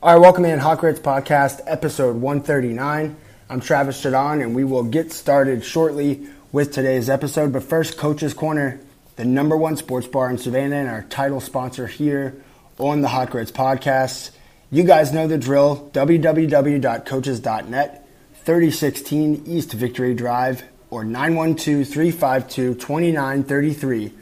All 0.00 0.14
right, 0.14 0.20
welcome 0.20 0.44
in 0.44 0.60
Hot 0.60 0.78
Grits 0.78 1.00
Podcast, 1.00 1.58
episode 1.66 2.20
139. 2.20 3.16
I'm 3.50 3.60
Travis 3.60 4.00
Jaudon, 4.00 4.40
and 4.40 4.54
we 4.54 4.62
will 4.62 4.84
get 4.84 5.10
started 5.10 5.64
shortly 5.64 6.28
with 6.52 6.72
today's 6.72 7.10
episode. 7.10 7.52
But 7.52 7.64
first, 7.64 7.98
Coach's 7.98 8.32
Corner, 8.32 8.78
the 9.16 9.24
number 9.24 9.56
one 9.56 9.76
sports 9.76 10.06
bar 10.06 10.30
in 10.30 10.38
Savannah, 10.38 10.76
and 10.76 10.88
our 10.88 11.02
title 11.02 11.40
sponsor 11.40 11.88
here 11.88 12.40
on 12.78 13.00
the 13.00 13.08
Hot 13.08 13.30
Grits 13.30 13.50
Podcast. 13.50 14.30
You 14.70 14.84
guys 14.84 15.12
know 15.12 15.26
the 15.26 15.36
drill 15.36 15.90
www.coaches.net, 15.92 18.08
3016 18.44 19.42
East 19.46 19.72
Victory 19.72 20.14
Drive, 20.14 20.62
or 20.90 21.02
912 21.02 21.88
352 21.88 22.76
2933 22.76 24.12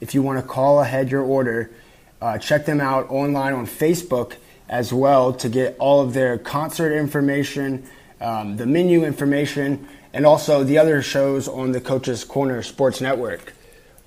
if 0.00 0.14
you 0.14 0.22
want 0.22 0.40
to 0.40 0.46
call 0.46 0.80
ahead 0.80 1.10
your 1.10 1.20
order. 1.20 1.70
Uh, 2.22 2.38
check 2.38 2.64
them 2.64 2.80
out 2.80 3.10
online 3.10 3.52
on 3.52 3.66
Facebook 3.66 4.36
as 4.68 4.92
well 4.92 5.32
to 5.32 5.48
get 5.48 5.76
all 5.78 6.00
of 6.00 6.14
their 6.14 6.38
concert 6.38 6.92
information, 6.92 7.84
um, 8.20 8.56
the 8.56 8.66
menu 8.66 9.04
information, 9.04 9.86
and 10.12 10.26
also 10.26 10.64
the 10.64 10.78
other 10.78 11.02
shows 11.02 11.46
on 11.48 11.72
the 11.72 11.80
Coaches 11.80 12.24
Corner 12.24 12.62
Sports 12.62 13.00
Network. 13.00 13.52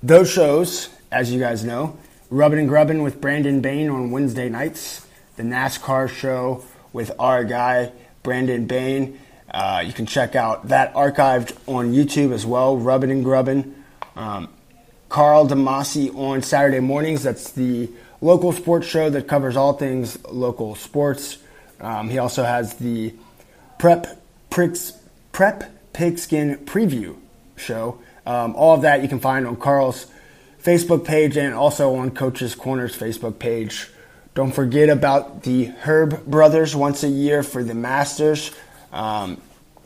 Those 0.02 0.30
shows, 0.30 0.88
as 1.12 1.32
you 1.32 1.38
guys 1.38 1.64
know, 1.64 1.98
Rubbin' 2.30 2.58
and 2.58 2.68
Grubbin' 2.68 3.02
with 3.02 3.20
Brandon 3.20 3.60
Bain 3.60 3.90
on 3.90 4.10
Wednesday 4.10 4.48
nights, 4.48 5.06
the 5.36 5.42
NASCAR 5.42 6.08
show 6.08 6.64
with 6.92 7.12
our 7.18 7.44
guy, 7.44 7.92
Brandon 8.22 8.66
Bain. 8.66 9.18
Uh, 9.50 9.82
you 9.84 9.92
can 9.92 10.06
check 10.06 10.36
out 10.36 10.68
that 10.68 10.94
archived 10.94 11.56
on 11.66 11.92
YouTube 11.92 12.32
as 12.32 12.46
well, 12.46 12.76
Rubbin' 12.76 13.10
and 13.10 13.24
Grubbin'. 13.24 13.74
Um, 14.16 14.48
Carl 15.08 15.48
DeMasi 15.48 16.14
on 16.16 16.40
Saturday 16.40 16.78
mornings. 16.78 17.24
That's 17.24 17.50
the 17.50 17.90
local 18.20 18.52
sports 18.52 18.86
show 18.86 19.10
that 19.10 19.26
covers 19.28 19.56
all 19.56 19.72
things 19.72 20.22
local 20.26 20.74
sports. 20.74 21.38
Um, 21.80 22.10
he 22.10 22.18
also 22.18 22.44
has 22.44 22.74
the 22.74 23.14
Prep 23.78 24.22
Pricks, 24.50 24.92
Prep 25.32 25.70
Pigskin 25.92 26.58
Preview 26.66 27.16
show. 27.56 27.98
Um, 28.26 28.54
all 28.54 28.74
of 28.74 28.82
that 28.82 29.02
you 29.02 29.08
can 29.08 29.20
find 29.20 29.46
on 29.46 29.56
Carl's 29.56 30.06
Facebook 30.62 31.04
page 31.04 31.36
and 31.36 31.54
also 31.54 31.94
on 31.96 32.10
Coach's 32.10 32.54
Corners 32.54 32.96
Facebook 32.96 33.38
page. 33.38 33.88
Don't 34.34 34.52
forget 34.52 34.88
about 34.88 35.42
the 35.42 35.66
Herb 35.66 36.26
Brothers 36.26 36.76
once 36.76 37.02
a 37.02 37.08
year 37.08 37.42
for 37.42 37.64
the 37.64 37.74
Masters. 37.74 38.52
Um, 38.92 39.40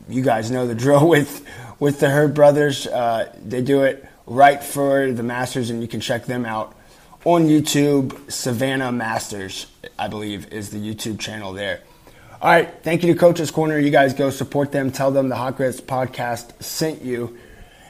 you 0.09 0.21
guys 0.21 0.51
know 0.51 0.67
the 0.67 0.75
drill 0.75 1.07
with 1.15 1.45
with 1.79 1.99
the 1.99 2.09
Herb 2.09 2.35
Brothers. 2.35 2.85
Uh, 2.87 3.33
they 3.43 3.61
do 3.61 3.83
it 3.83 4.05
right 4.27 4.63
for 4.63 5.11
the 5.11 5.23
Masters, 5.23 5.69
and 5.69 5.81
you 5.81 5.87
can 5.87 5.99
check 5.99 6.25
them 6.25 6.45
out 6.45 6.74
on 7.25 7.47
YouTube. 7.47 8.31
Savannah 8.31 8.91
Masters, 8.91 9.67
I 9.99 10.07
believe, 10.07 10.53
is 10.53 10.69
the 10.69 10.77
YouTube 10.77 11.19
channel 11.19 11.51
there. 11.51 11.81
All 12.41 12.51
right, 12.51 12.69
thank 12.83 13.03
you 13.03 13.13
to 13.13 13.19
Coach's 13.19 13.51
Corner. 13.51 13.79
You 13.79 13.89
guys 13.89 14.13
go 14.13 14.29
support 14.29 14.71
them. 14.71 14.91
Tell 14.91 15.11
them 15.11 15.29
the 15.29 15.35
Hot 15.35 15.57
Grits 15.57 15.81
podcast 15.81 16.61
sent 16.63 17.01
you. 17.01 17.37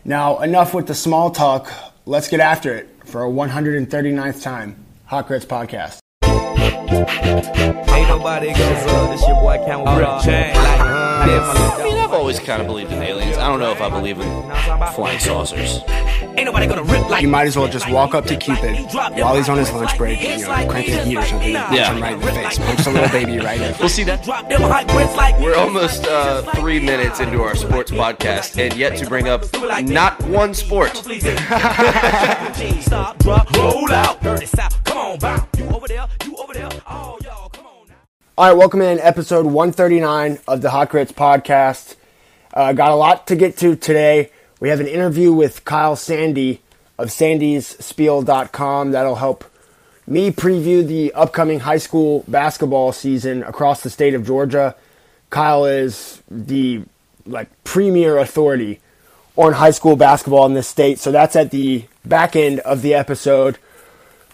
Now, 0.05 0.39
enough 0.39 0.73
with 0.73 0.87
the 0.87 0.95
small 0.95 1.31
talk. 1.31 1.71
Let's 2.05 2.27
get 2.29 2.39
after 2.39 2.73
it 2.73 2.89
for 3.05 3.23
a 3.23 3.29
139th 3.29 4.41
time. 4.41 4.85
Hot 5.05 5.27
Grits 5.27 5.45
podcast. 5.45 5.99
Ain't 6.23 8.07
nobody 8.07 8.53
gonna 8.53 8.63
uh, 8.63 9.11
this 9.11 9.21
your 9.27 9.35
boy 9.41 9.57
Cam 9.65 9.79
Real 9.97 10.21
Chain. 10.21 10.55
Like, 10.55 10.79
I 10.79 11.83
mean, 11.83 11.97
I've 11.97 12.04
always 12.25 12.39
kind 12.39 12.59
of 12.59 12.65
believed 12.65 12.91
in 12.91 13.03
aliens. 13.03 13.37
I 13.37 13.47
don't 13.47 13.59
know 13.59 13.71
if 13.71 13.79
I 13.81 13.87
believe 13.87 14.19
in 14.19 14.27
flying 14.95 15.19
saucers. 15.19 15.79
Ain't 16.35 16.45
nobody 16.45 16.65
gonna 16.65 16.81
rip 16.81 17.07
like 17.07 17.21
You 17.21 17.27
might 17.27 17.45
as 17.45 17.55
well 17.55 17.67
just 17.67 17.87
walk 17.91 18.15
up 18.15 18.25
to 18.25 18.35
Cupid 18.35 18.77
while 18.95 19.35
he's 19.35 19.47
on 19.47 19.59
his 19.59 19.71
lunch 19.71 19.95
break, 19.95 20.19
you 20.19 20.39
know, 20.39 20.67
crank 20.67 20.87
the 20.87 21.03
heat 21.03 21.17
or 21.17 21.23
something, 21.23 21.55
and 21.55 21.65
punch 21.67 21.77
Yeah. 21.77 21.93
him 21.93 22.01
right 22.01 22.13
in 22.13 22.19
the 22.21 22.25
face. 22.31 22.57
Punch 22.57 22.83
the 22.83 22.91
little 22.93 23.09
baby 23.09 23.37
right 23.37 23.61
in. 23.61 23.75
We'll 23.79 23.89
see 23.89 24.03
that. 24.05 24.23
drop 24.23 24.49
them 24.49 24.59
hype 24.63 24.87
bricks 24.87 25.15
like 25.15 25.39
We're 25.39 25.55
almost 25.55 26.07
uh, 26.07 26.41
three 26.55 26.79
minutes 26.79 27.19
into 27.19 27.43
our 27.43 27.53
sports 27.55 27.91
podcast, 27.91 28.57
and 28.59 28.73
yet 28.75 28.97
to 28.97 29.05
bring 29.07 29.27
up 29.27 29.43
not 29.83 30.19
one 30.23 30.55
sport. 30.55 30.95
Stop, 32.81 33.19
drop, 33.19 33.55
roll 33.55 33.91
out. 33.91 34.19
Come 34.85 34.97
on, 34.97 35.19
bow. 35.19 35.47
You 35.59 35.65
over 35.67 35.87
there, 35.87 36.07
you 36.25 36.35
over 36.37 36.53
there. 36.55 36.69
Y'all, 36.89 37.19
come 37.53 37.67
on 37.67 37.87
now. 37.87 37.93
All 38.35 38.47
right, 38.49 38.57
welcome 38.57 38.81
in 38.81 38.99
episode 39.01 39.45
139 39.45 40.39
of 40.47 40.63
the 40.63 40.71
Hot 40.71 40.89
Grits 40.89 41.11
podcast. 41.11 41.97
Uh, 42.55 42.71
got 42.73 42.91
a 42.91 42.95
lot 42.95 43.27
to 43.27 43.35
get 43.35 43.57
to 43.57 43.75
today. 43.75 44.31
We 44.59 44.69
have 44.69 44.79
an 44.79 44.87
interview 44.87 45.33
with 45.33 45.65
Kyle 45.65 45.95
Sandy 45.95 46.61
of 46.97 47.09
sandysspiel.com 47.09 48.91
that'll 48.91 49.15
help 49.15 49.43
me 50.07 50.31
preview 50.31 50.85
the 50.87 51.11
upcoming 51.13 51.61
high 51.61 51.77
school 51.77 52.23
basketball 52.27 52.93
season 52.93 53.43
across 53.43 53.81
the 53.81 53.89
state 53.89 54.13
of 54.13 54.25
Georgia. 54.25 54.75
Kyle 55.29 55.65
is 55.65 56.21
the 56.29 56.83
like 57.25 57.49
premier 57.63 58.17
authority 58.17 58.79
on 59.35 59.53
high 59.53 59.71
school 59.71 59.95
basketball 59.97 60.45
in 60.45 60.53
this 60.53 60.67
state, 60.67 60.99
so 60.99 61.11
that's 61.11 61.35
at 61.35 61.51
the 61.51 61.85
back 62.05 62.35
end 62.35 62.59
of 62.61 62.81
the 62.81 62.93
episode. 62.93 63.57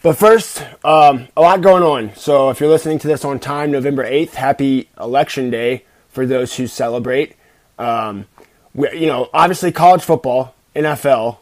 But 0.03 0.17
first, 0.17 0.63
um, 0.83 1.27
a 1.35 1.41
lot 1.41 1.61
going 1.61 1.83
on. 1.83 2.15
So 2.15 2.49
if 2.49 2.59
you're 2.59 2.69
listening 2.69 2.99
to 2.99 3.07
this 3.07 3.23
on 3.23 3.39
time, 3.39 3.71
November 3.71 4.03
8th, 4.03 4.33
happy 4.33 4.89
election 4.99 5.49
day 5.49 5.85
for 6.09 6.25
those 6.25 6.55
who 6.55 6.67
celebrate. 6.67 7.35
Um, 7.81 8.25
we, 8.73 8.91
you 8.99 9.07
know, 9.07 9.29
obviously 9.33 9.71
college 9.71 10.03
football, 10.03 10.53
NFL. 10.75 11.37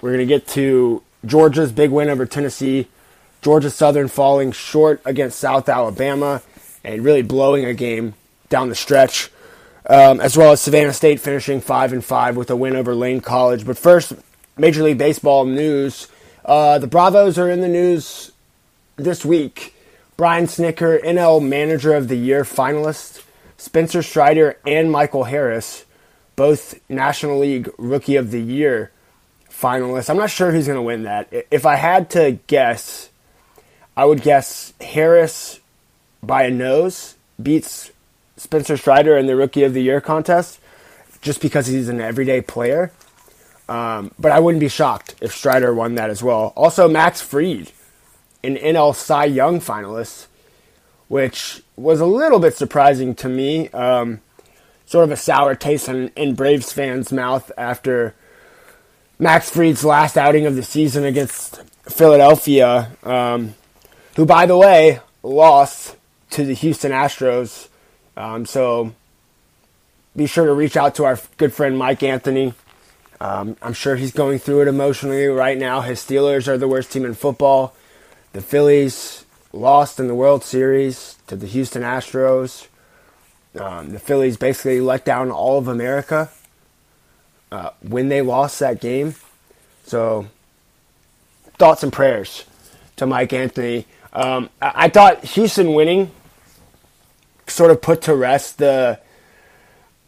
We're 0.00 0.10
going 0.10 0.18
to 0.18 0.26
get 0.26 0.48
to 0.48 1.02
Georgia's 1.24 1.72
big 1.72 1.90
win 1.90 2.10
over 2.10 2.26
Tennessee, 2.26 2.88
Georgia 3.42 3.70
Southern 3.70 4.08
falling 4.08 4.52
short 4.52 5.00
against 5.04 5.38
South 5.38 5.68
Alabama, 5.68 6.42
and 6.82 7.04
really 7.04 7.22
blowing 7.22 7.64
a 7.64 7.74
game 7.74 8.14
down 8.48 8.68
the 8.68 8.74
stretch. 8.74 9.30
Um, 9.86 10.18
as 10.20 10.34
well 10.34 10.52
as 10.52 10.62
Savannah 10.62 10.94
State 10.94 11.20
finishing 11.20 11.60
five 11.60 11.92
and 11.92 12.02
five 12.02 12.36
with 12.36 12.50
a 12.50 12.56
win 12.56 12.74
over 12.74 12.94
Lane 12.94 13.20
College. 13.20 13.66
But 13.66 13.76
first, 13.76 14.14
Major 14.56 14.82
League 14.82 14.96
Baseball 14.96 15.44
news: 15.44 16.08
uh, 16.44 16.78
the 16.78 16.86
Bravos 16.86 17.38
are 17.38 17.50
in 17.50 17.60
the 17.60 17.68
news 17.68 18.32
this 18.96 19.26
week. 19.26 19.74
Brian 20.16 20.46
Snitker, 20.46 21.02
NL 21.04 21.46
Manager 21.46 21.92
of 21.92 22.08
the 22.08 22.16
Year 22.16 22.44
finalist, 22.44 23.22
Spencer 23.64 24.02
Strider 24.02 24.58
and 24.66 24.92
Michael 24.92 25.24
Harris, 25.24 25.86
both 26.36 26.78
National 26.90 27.38
League 27.38 27.70
Rookie 27.78 28.16
of 28.16 28.30
the 28.30 28.40
Year 28.40 28.92
finalists. 29.50 30.10
I'm 30.10 30.18
not 30.18 30.28
sure 30.28 30.52
who's 30.52 30.66
going 30.66 30.76
to 30.76 30.82
win 30.82 31.04
that. 31.04 31.32
If 31.50 31.64
I 31.64 31.76
had 31.76 32.10
to 32.10 32.32
guess, 32.46 33.08
I 33.96 34.04
would 34.04 34.20
guess 34.20 34.74
Harris 34.82 35.60
by 36.22 36.42
a 36.42 36.50
nose 36.50 37.14
beats 37.42 37.90
Spencer 38.36 38.76
Strider 38.76 39.16
in 39.16 39.26
the 39.26 39.34
Rookie 39.34 39.64
of 39.64 39.72
the 39.72 39.82
Year 39.82 40.02
contest 40.02 40.60
just 41.22 41.40
because 41.40 41.66
he's 41.66 41.88
an 41.88 42.02
everyday 42.02 42.42
player. 42.42 42.92
Um, 43.66 44.12
but 44.18 44.30
I 44.30 44.40
wouldn't 44.40 44.60
be 44.60 44.68
shocked 44.68 45.14
if 45.22 45.34
Strider 45.34 45.72
won 45.72 45.94
that 45.94 46.10
as 46.10 46.22
well. 46.22 46.52
Also, 46.54 46.86
Max 46.86 47.22
Fried, 47.22 47.72
an 48.42 48.56
NL 48.56 48.94
Cy 48.94 49.24
Young 49.24 49.58
finalist, 49.58 50.26
which 51.08 51.62
was 51.76 52.00
a 52.00 52.06
little 52.06 52.38
bit 52.38 52.54
surprising 52.54 53.14
to 53.16 53.28
me. 53.28 53.68
Um, 53.70 54.20
sort 54.86 55.04
of 55.04 55.10
a 55.10 55.16
sour 55.16 55.54
taste 55.54 55.88
in, 55.88 56.08
in 56.16 56.34
Braves 56.34 56.72
fans' 56.72 57.12
mouth 57.12 57.50
after 57.56 58.14
Max 59.18 59.50
Fried's 59.50 59.84
last 59.84 60.16
outing 60.16 60.46
of 60.46 60.56
the 60.56 60.62
season 60.62 61.04
against 61.04 61.62
Philadelphia, 61.88 62.90
um, 63.02 63.54
who, 64.16 64.26
by 64.26 64.46
the 64.46 64.56
way, 64.56 65.00
lost 65.22 65.96
to 66.30 66.44
the 66.44 66.54
Houston 66.54 66.92
Astros. 66.92 67.68
Um, 68.16 68.46
so 68.46 68.92
be 70.16 70.26
sure 70.26 70.46
to 70.46 70.52
reach 70.52 70.76
out 70.76 70.96
to 70.96 71.04
our 71.04 71.18
good 71.36 71.52
friend 71.52 71.78
Mike 71.78 72.02
Anthony. 72.02 72.54
Um, 73.20 73.56
I'm 73.62 73.72
sure 73.72 73.96
he's 73.96 74.12
going 74.12 74.38
through 74.38 74.62
it 74.62 74.68
emotionally 74.68 75.26
right 75.26 75.56
now. 75.56 75.80
His 75.80 76.00
Steelers 76.00 76.48
are 76.48 76.58
the 76.58 76.68
worst 76.68 76.92
team 76.92 77.04
in 77.04 77.14
football. 77.14 77.74
The 78.32 78.40
Phillies 78.40 79.23
lost 79.54 80.00
in 80.00 80.08
the 80.08 80.14
World 80.14 80.44
Series 80.44 81.16
to 81.26 81.36
the 81.36 81.46
Houston 81.46 81.82
Astros. 81.82 82.66
Um, 83.58 83.90
the 83.90 83.98
Phillies 83.98 84.36
basically 84.36 84.80
let 84.80 85.04
down 85.04 85.30
all 85.30 85.58
of 85.58 85.68
America 85.68 86.30
uh, 87.52 87.70
when 87.80 88.08
they 88.08 88.20
lost 88.20 88.58
that 88.58 88.80
game. 88.80 89.14
So, 89.84 90.26
thoughts 91.58 91.82
and 91.82 91.92
prayers 91.92 92.44
to 92.96 93.06
Mike 93.06 93.32
Anthony. 93.32 93.86
Um, 94.12 94.50
I-, 94.60 94.72
I 94.74 94.88
thought 94.88 95.24
Houston 95.24 95.72
winning 95.72 96.10
sort 97.46 97.70
of 97.70 97.80
put 97.80 98.02
to 98.02 98.14
rest 98.16 98.58
the 98.58 98.98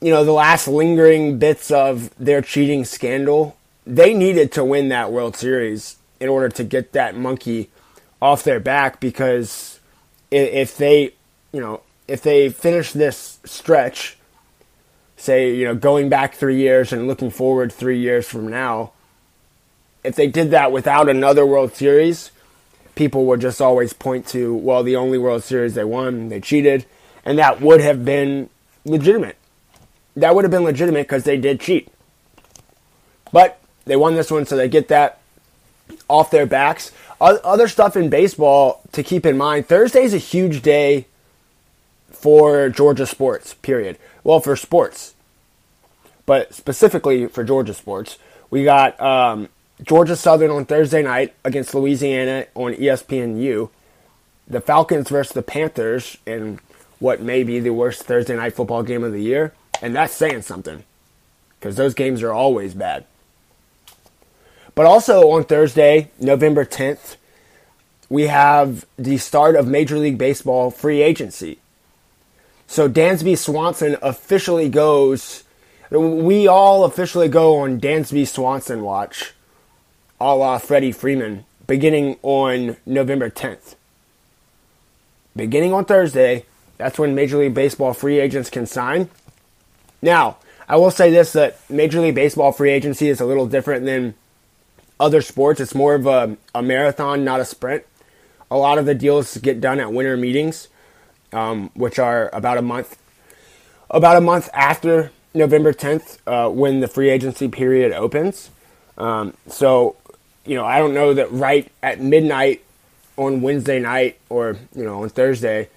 you 0.00 0.10
know 0.10 0.25
the 0.25 0.32
last 0.32 0.66
lingering 0.66 1.38
bits 1.38 1.70
of 1.70 2.10
their 2.19 2.42
cheating 2.42 2.84
scandal. 2.84 3.56
They 3.87 4.12
needed 4.14 4.50
to 4.52 4.64
win 4.64 4.88
that 4.88 5.12
World 5.12 5.37
Series 5.37 5.96
in 6.19 6.28
order 6.28 6.49
to 6.49 6.64
get 6.64 6.92
that 6.92 7.16
monkey 7.16 7.70
off 8.20 8.44
their 8.44 8.60
back 8.60 9.00
because 9.00 9.80
if 10.30 10.76
they, 10.76 11.14
you 11.52 11.60
know, 11.60 11.80
if 12.08 12.22
they 12.22 12.48
finish 12.48 12.92
this 12.92 13.38
stretch, 13.44 14.16
say, 15.16 15.54
you 15.54 15.64
know, 15.64 15.74
going 15.74 16.08
back 16.08 16.34
three 16.34 16.56
years 16.58 16.92
and 16.92 17.06
looking 17.08 17.30
forward 17.30 17.72
three 17.72 17.98
years 17.98 18.28
from 18.28 18.48
now, 18.48 18.92
if 20.04 20.14
they 20.14 20.26
did 20.26 20.50
that 20.50 20.72
without 20.72 21.08
another 21.08 21.44
World 21.44 21.74
Series, 21.74 22.30
people 22.94 23.26
would 23.26 23.40
just 23.40 23.60
always 23.60 23.92
point 23.92 24.26
to, 24.28 24.54
well, 24.54 24.82
the 24.82 24.96
only 24.96 25.18
World 25.18 25.42
Series 25.42 25.74
they 25.74 25.84
won, 25.84 26.28
they 26.28 26.40
cheated. 26.40 26.86
and 27.26 27.38
that 27.38 27.60
would 27.60 27.80
have 27.80 28.04
been 28.04 28.48
legitimate. 28.84 29.36
That 30.14 30.34
would 30.34 30.44
have 30.44 30.50
been 30.52 30.62
legitimate 30.62 31.02
because 31.02 31.24
they 31.24 31.36
did 31.36 31.60
cheat. 31.60 31.88
But 33.32 33.60
they 33.84 33.96
won 33.96 34.14
this 34.14 34.30
one, 34.30 34.46
so 34.46 34.56
they 34.56 34.68
get 34.68 34.88
that 34.88 35.18
off 36.08 36.30
their 36.30 36.46
backs. 36.46 36.92
Other 37.20 37.66
stuff 37.68 37.96
in 37.96 38.10
baseball 38.10 38.82
to 38.92 39.02
keep 39.02 39.24
in 39.24 39.38
mind 39.38 39.66
Thursday 39.66 40.02
is 40.02 40.12
a 40.12 40.18
huge 40.18 40.60
day 40.60 41.06
for 42.10 42.68
Georgia 42.68 43.06
sports, 43.06 43.54
period. 43.54 43.98
Well, 44.22 44.40
for 44.40 44.54
sports, 44.56 45.14
but 46.26 46.52
specifically 46.52 47.26
for 47.26 47.42
Georgia 47.42 47.72
sports. 47.72 48.18
We 48.50 48.64
got 48.64 49.00
um, 49.00 49.48
Georgia 49.82 50.16
Southern 50.16 50.50
on 50.50 50.66
Thursday 50.66 51.02
night 51.02 51.34
against 51.44 51.74
Louisiana 51.74 52.46
on 52.54 52.74
ESPNU. 52.74 53.70
The 54.48 54.60
Falcons 54.60 55.08
versus 55.08 55.32
the 55.32 55.42
Panthers 55.42 56.18
in 56.26 56.60
what 56.98 57.20
may 57.20 57.42
be 57.42 57.60
the 57.60 57.70
worst 57.70 58.02
Thursday 58.02 58.36
night 58.36 58.54
football 58.54 58.82
game 58.82 59.02
of 59.02 59.12
the 59.12 59.22
year. 59.22 59.52
And 59.82 59.94
that's 59.94 60.14
saying 60.14 60.42
something 60.42 60.84
because 61.58 61.76
those 61.76 61.94
games 61.94 62.22
are 62.22 62.32
always 62.32 62.74
bad. 62.74 63.04
But 64.76 64.84
also 64.84 65.31
on 65.31 65.44
Thursday, 65.44 66.11
November 66.20 66.67
10th, 66.67 67.17
we 68.11 68.25
have 68.25 68.84
the 68.99 69.17
start 69.17 69.56
of 69.56 69.67
Major 69.67 69.99
League 69.99 70.19
Baseball 70.19 70.70
free 70.70 71.00
agency. 71.00 71.58
So 72.67 72.87
Dansby 72.87 73.38
Swanson 73.38 73.96
officially 74.02 74.69
goes. 74.69 75.44
We 75.90 76.46
all 76.46 76.84
officially 76.84 77.28
go 77.28 77.61
on 77.61 77.81
Dansby 77.81 78.28
Swanson 78.28 78.82
watch, 78.82 79.32
a 80.20 80.34
la 80.34 80.58
Freddie 80.58 80.93
Freeman, 80.93 81.46
beginning 81.67 82.19
on 82.23 82.76
November 82.84 83.31
10th. 83.31 83.76
Beginning 85.34 85.73
on 85.73 85.87
Thursday, 85.87 86.44
that's 86.76 86.99
when 86.99 87.14
Major 87.14 87.38
League 87.38 87.55
Baseball 87.55 87.94
free 87.94 88.20
agents 88.20 88.50
can 88.50 88.67
sign. 88.67 89.08
Now, 90.02 90.37
I 90.69 90.76
will 90.76 90.90
say 90.90 91.11
this 91.11 91.32
that 91.32 91.58
Major 91.70 92.02
League 92.02 92.14
Baseball 92.14 92.52
free 92.52 92.73
agency 92.73 93.08
is 93.08 93.23
a 93.23 93.26
little 93.26 93.46
different 93.46 93.87
than 93.87 94.14
other 94.98 95.22
sports. 95.22 95.60
It's 95.60 95.75
more 95.75 95.94
of 95.94 96.06
a, 96.06 96.37
a 96.54 96.62
marathon, 96.62 97.25
not 97.25 97.40
a 97.40 97.44
sprint. 97.44 97.84
A 98.50 98.56
lot 98.56 98.78
of 98.78 98.87
the 98.87 98.94
deals 98.94 99.37
get 99.38 99.60
done 99.60 99.81
at 99.81 99.93
winter 99.93 100.16
meetings, 100.16 100.69
um, 101.32 101.70
which 101.75 101.98
are 101.98 102.31
about 102.32 102.58
a 102.58 102.62
month, 102.62 102.96
about 103.90 104.16
a 104.16 104.20
month 104.20 104.48
after 104.54 105.10
November 105.34 105.72
10th, 105.72 106.19
uh, 106.26 106.50
when 106.50 106.81
the 106.81 106.88
free 106.88 107.10
agency 107.10 107.48
period 107.48 107.93
opens. 107.93 108.50
Um, 108.96 109.34
so, 109.48 109.96
you 110.44 110.54
know, 110.54 110.64
I 110.64 110.78
don't 110.78 110.94
know 110.94 111.12
that 111.14 111.31
right 111.32 111.70
at 111.82 112.00
midnight 112.00 112.62
on 113.16 113.40
Wednesday 113.40 113.78
night 113.78 114.19
or 114.28 114.56
you 114.75 114.84
know 114.84 115.02
on 115.02 115.08
Thursday 115.08 115.69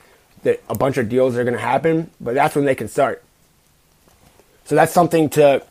that 0.43 0.61
a 0.69 0.75
bunch 0.75 0.97
of 0.97 1.09
deals 1.09 1.35
are 1.35 1.43
going 1.43 1.55
to 1.55 1.59
happen, 1.59 2.09
but 2.21 2.33
that's 2.33 2.55
when 2.55 2.65
they 2.65 2.75
can 2.75 2.87
start. 2.87 3.23
So 4.65 4.75
that's 4.75 4.93
something 4.93 5.29
to 5.31 5.63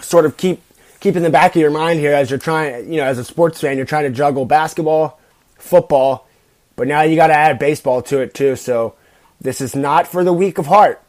sort 0.00 0.24
of 0.24 0.36
keep 0.36 0.60
keep 1.02 1.16
in 1.16 1.24
the 1.24 1.30
back 1.30 1.56
of 1.56 1.60
your 1.60 1.70
mind 1.70 1.98
here 1.98 2.14
as 2.14 2.30
you're 2.30 2.38
trying, 2.38 2.90
you 2.90 2.98
know, 2.98 3.04
as 3.04 3.18
a 3.18 3.24
sports 3.24 3.60
fan, 3.60 3.76
you're 3.76 3.84
trying 3.84 4.04
to 4.04 4.10
juggle 4.10 4.44
basketball, 4.44 5.18
football, 5.58 6.28
but 6.76 6.86
now 6.86 7.02
you 7.02 7.16
got 7.16 7.26
to 7.26 7.34
add 7.34 7.58
baseball 7.58 8.02
to 8.02 8.20
it 8.20 8.32
too. 8.34 8.54
So 8.54 8.94
this 9.40 9.60
is 9.60 9.74
not 9.74 10.06
for 10.06 10.22
the 10.22 10.32
weak 10.32 10.58
of 10.58 10.66
heart. 10.66 11.02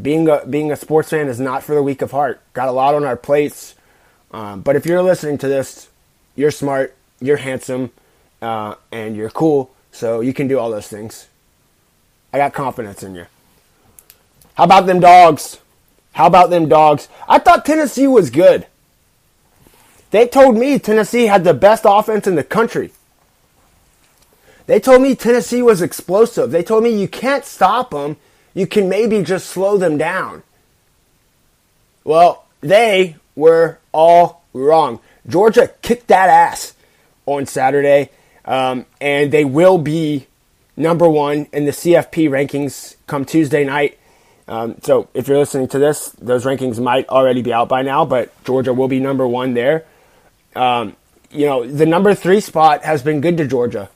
Being 0.00 0.28
a 0.28 0.44
being 0.44 0.70
a 0.70 0.76
sports 0.76 1.10
fan 1.10 1.28
is 1.28 1.40
not 1.40 1.62
for 1.62 1.74
the 1.74 1.82
weak 1.82 2.02
of 2.02 2.10
heart. 2.10 2.40
Got 2.52 2.68
a 2.68 2.72
lot 2.72 2.94
on 2.94 3.04
our 3.04 3.16
plates, 3.16 3.74
um, 4.32 4.60
but 4.60 4.76
if 4.76 4.84
you're 4.84 5.02
listening 5.02 5.38
to 5.38 5.48
this, 5.48 5.88
you're 6.36 6.50
smart, 6.50 6.94
you're 7.20 7.36
handsome, 7.36 7.90
uh, 8.40 8.74
and 8.90 9.16
you're 9.16 9.30
cool, 9.30 9.70
so 9.92 10.20
you 10.20 10.34
can 10.34 10.48
do 10.48 10.58
all 10.58 10.70
those 10.70 10.88
things. 10.88 11.28
I 12.32 12.38
got 12.38 12.52
confidence 12.52 13.02
in 13.02 13.14
you. 13.14 13.26
How 14.54 14.64
about 14.64 14.86
them 14.86 15.00
dogs? 15.00 15.58
How 16.12 16.26
about 16.26 16.50
them 16.50 16.68
dogs? 16.68 17.08
I 17.28 17.38
thought 17.38 17.64
Tennessee 17.64 18.06
was 18.06 18.30
good. 18.30 18.66
They 20.10 20.28
told 20.28 20.56
me 20.56 20.78
Tennessee 20.78 21.26
had 21.26 21.42
the 21.42 21.54
best 21.54 21.84
offense 21.86 22.26
in 22.26 22.34
the 22.34 22.44
country. 22.44 22.92
They 24.66 24.78
told 24.78 25.02
me 25.02 25.14
Tennessee 25.14 25.62
was 25.62 25.82
explosive. 25.82 26.50
They 26.50 26.62
told 26.62 26.84
me 26.84 26.90
you 26.90 27.08
can't 27.08 27.44
stop 27.44 27.90
them. 27.90 28.16
You 28.54 28.66
can 28.66 28.88
maybe 28.88 29.22
just 29.22 29.48
slow 29.48 29.78
them 29.78 29.96
down. 29.96 30.42
Well, 32.04 32.44
they 32.60 33.16
were 33.34 33.78
all 33.92 34.44
wrong. 34.52 35.00
Georgia 35.26 35.70
kicked 35.80 36.08
that 36.08 36.28
ass 36.28 36.74
on 37.26 37.46
Saturday, 37.46 38.10
um, 38.44 38.86
and 39.00 39.32
they 39.32 39.44
will 39.44 39.78
be 39.78 40.26
number 40.76 41.08
one 41.08 41.46
in 41.52 41.64
the 41.64 41.70
CFP 41.70 42.28
rankings 42.28 42.96
come 43.06 43.24
Tuesday 43.24 43.64
night. 43.64 43.98
Um, 44.48 44.76
so 44.82 45.08
if 45.14 45.28
you're 45.28 45.38
listening 45.38 45.68
to 45.68 45.78
this, 45.78 46.10
those 46.10 46.44
rankings 46.44 46.82
might 46.82 47.08
already 47.08 47.42
be 47.42 47.52
out 47.52 47.68
by 47.68 47.82
now, 47.82 48.04
but 48.04 48.32
Georgia 48.44 48.72
will 48.72 48.88
be 48.88 49.00
number 49.00 49.26
one 49.26 49.54
there. 49.54 49.84
Um, 50.54 50.96
you 51.30 51.46
know, 51.46 51.66
the 51.66 51.86
number 51.86 52.14
three 52.14 52.40
spot 52.40 52.84
has 52.84 53.02
been 53.02 53.20
good 53.20 53.36
to 53.38 53.46
Georgia. 53.46 53.88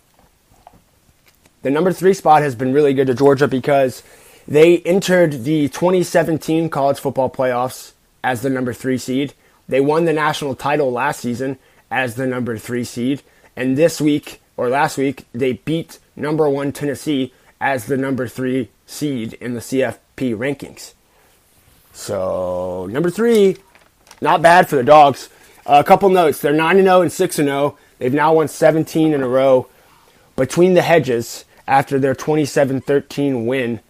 The 1.62 1.70
number 1.70 1.92
three 1.92 2.14
spot 2.14 2.42
has 2.42 2.54
been 2.54 2.72
really 2.72 2.94
good 2.94 3.08
to 3.08 3.14
Georgia 3.14 3.48
because 3.48 4.02
they 4.46 4.78
entered 4.78 5.44
the 5.44 5.68
2017 5.68 6.70
college 6.70 7.00
football 7.00 7.28
playoffs 7.28 7.92
as 8.22 8.42
the 8.42 8.50
number 8.50 8.72
three 8.72 8.98
seed. 8.98 9.34
They 9.68 9.80
won 9.80 10.04
the 10.04 10.12
national 10.12 10.54
title 10.54 10.92
last 10.92 11.20
season 11.20 11.58
as 11.90 12.14
the 12.14 12.26
number 12.26 12.56
three 12.56 12.84
seed. 12.84 13.22
And 13.56 13.76
this 13.76 14.00
week, 14.00 14.40
or 14.56 14.68
last 14.68 14.96
week, 14.96 15.26
they 15.32 15.54
beat 15.54 15.98
number 16.14 16.48
one 16.48 16.72
Tennessee 16.72 17.32
as 17.60 17.86
the 17.86 17.96
number 17.96 18.28
three 18.28 18.70
seed 18.86 19.32
in 19.34 19.54
the 19.54 19.60
CFP 19.60 19.98
rankings. 20.16 20.92
So, 21.92 22.86
number 22.86 23.10
three, 23.10 23.56
not 24.20 24.42
bad 24.42 24.68
for 24.68 24.76
the 24.76 24.84
Dogs. 24.84 25.28
Uh, 25.64 25.82
a 25.84 25.84
couple 25.84 26.08
notes. 26.08 26.40
They're 26.40 26.52
9 26.52 26.82
0 26.82 27.00
and 27.02 27.12
6 27.12 27.36
0. 27.36 27.78
They've 27.98 28.12
now 28.12 28.34
won 28.34 28.48
17 28.48 29.12
in 29.12 29.22
a 29.22 29.28
row 29.28 29.68
between 30.36 30.74
the 30.74 30.82
hedges 30.82 31.44
after 31.66 31.98
their 31.98 32.14
27 32.14 32.80
13 32.82 33.46
win 33.46 33.80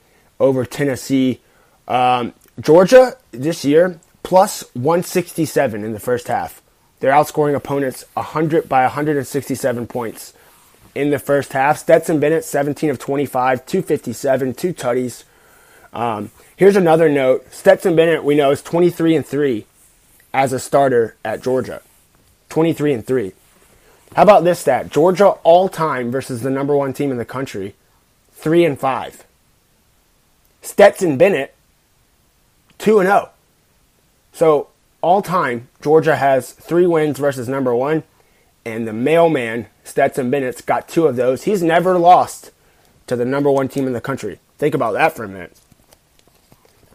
over 0.40 0.64
Tennessee. 0.64 1.40
Um, 1.88 2.32
Georgia 2.60 3.16
this 3.32 3.64
year, 3.64 4.00
plus 4.22 4.64
167 4.74 5.84
in 5.84 5.92
the 5.92 6.00
first 6.00 6.28
half. 6.28 6.62
They're 7.00 7.12
outscoring 7.12 7.54
opponents 7.54 8.04
100 8.14 8.68
by 8.68 8.82
167 8.82 9.86
points 9.86 10.32
in 10.94 11.10
the 11.10 11.18
first 11.18 11.52
half. 11.52 11.78
Stetson 11.78 12.18
Bennett, 12.18 12.44
17 12.44 12.88
of 12.88 12.98
25, 12.98 13.66
257, 13.66 14.54
two 14.54 14.72
tutties. 14.72 15.24
Um, 15.96 16.30
here's 16.56 16.76
another 16.76 17.08
note. 17.08 17.46
Stetson 17.50 17.96
Bennett, 17.96 18.22
we 18.22 18.34
know, 18.34 18.50
is 18.50 18.62
23 18.62 19.16
and 19.16 19.26
3 19.26 19.64
as 20.34 20.52
a 20.52 20.58
starter 20.58 21.16
at 21.24 21.42
Georgia. 21.42 21.80
23 22.50 22.92
and 22.92 23.06
3. 23.06 23.32
How 24.14 24.22
about 24.22 24.44
this 24.44 24.60
stat? 24.60 24.90
Georgia 24.90 25.28
all 25.42 25.68
time 25.68 26.10
versus 26.10 26.42
the 26.42 26.50
number 26.50 26.76
one 26.76 26.92
team 26.92 27.10
in 27.10 27.16
the 27.16 27.24
country, 27.24 27.74
3 28.32 28.64
and 28.64 28.78
5. 28.78 29.24
Stetson 30.62 31.16
Bennett, 31.16 31.54
2 32.78 33.00
and 33.00 33.08
0. 33.08 33.30
So, 34.32 34.68
all 35.00 35.22
time, 35.22 35.68
Georgia 35.82 36.16
has 36.16 36.52
three 36.52 36.86
wins 36.86 37.18
versus 37.18 37.48
number 37.48 37.74
one 37.74 38.02
and 38.66 38.86
the 38.86 38.92
mailman, 38.92 39.66
Stetson 39.84 40.28
Bennett's 40.28 40.60
got 40.60 40.88
two 40.88 41.06
of 41.06 41.14
those. 41.14 41.44
He's 41.44 41.62
never 41.62 41.96
lost 41.98 42.50
to 43.06 43.14
the 43.14 43.24
number 43.24 43.50
one 43.50 43.68
team 43.68 43.86
in 43.86 43.92
the 43.92 44.00
country. 44.00 44.40
Think 44.58 44.74
about 44.74 44.92
that 44.94 45.14
for 45.14 45.22
a 45.22 45.28
minute. 45.28 45.56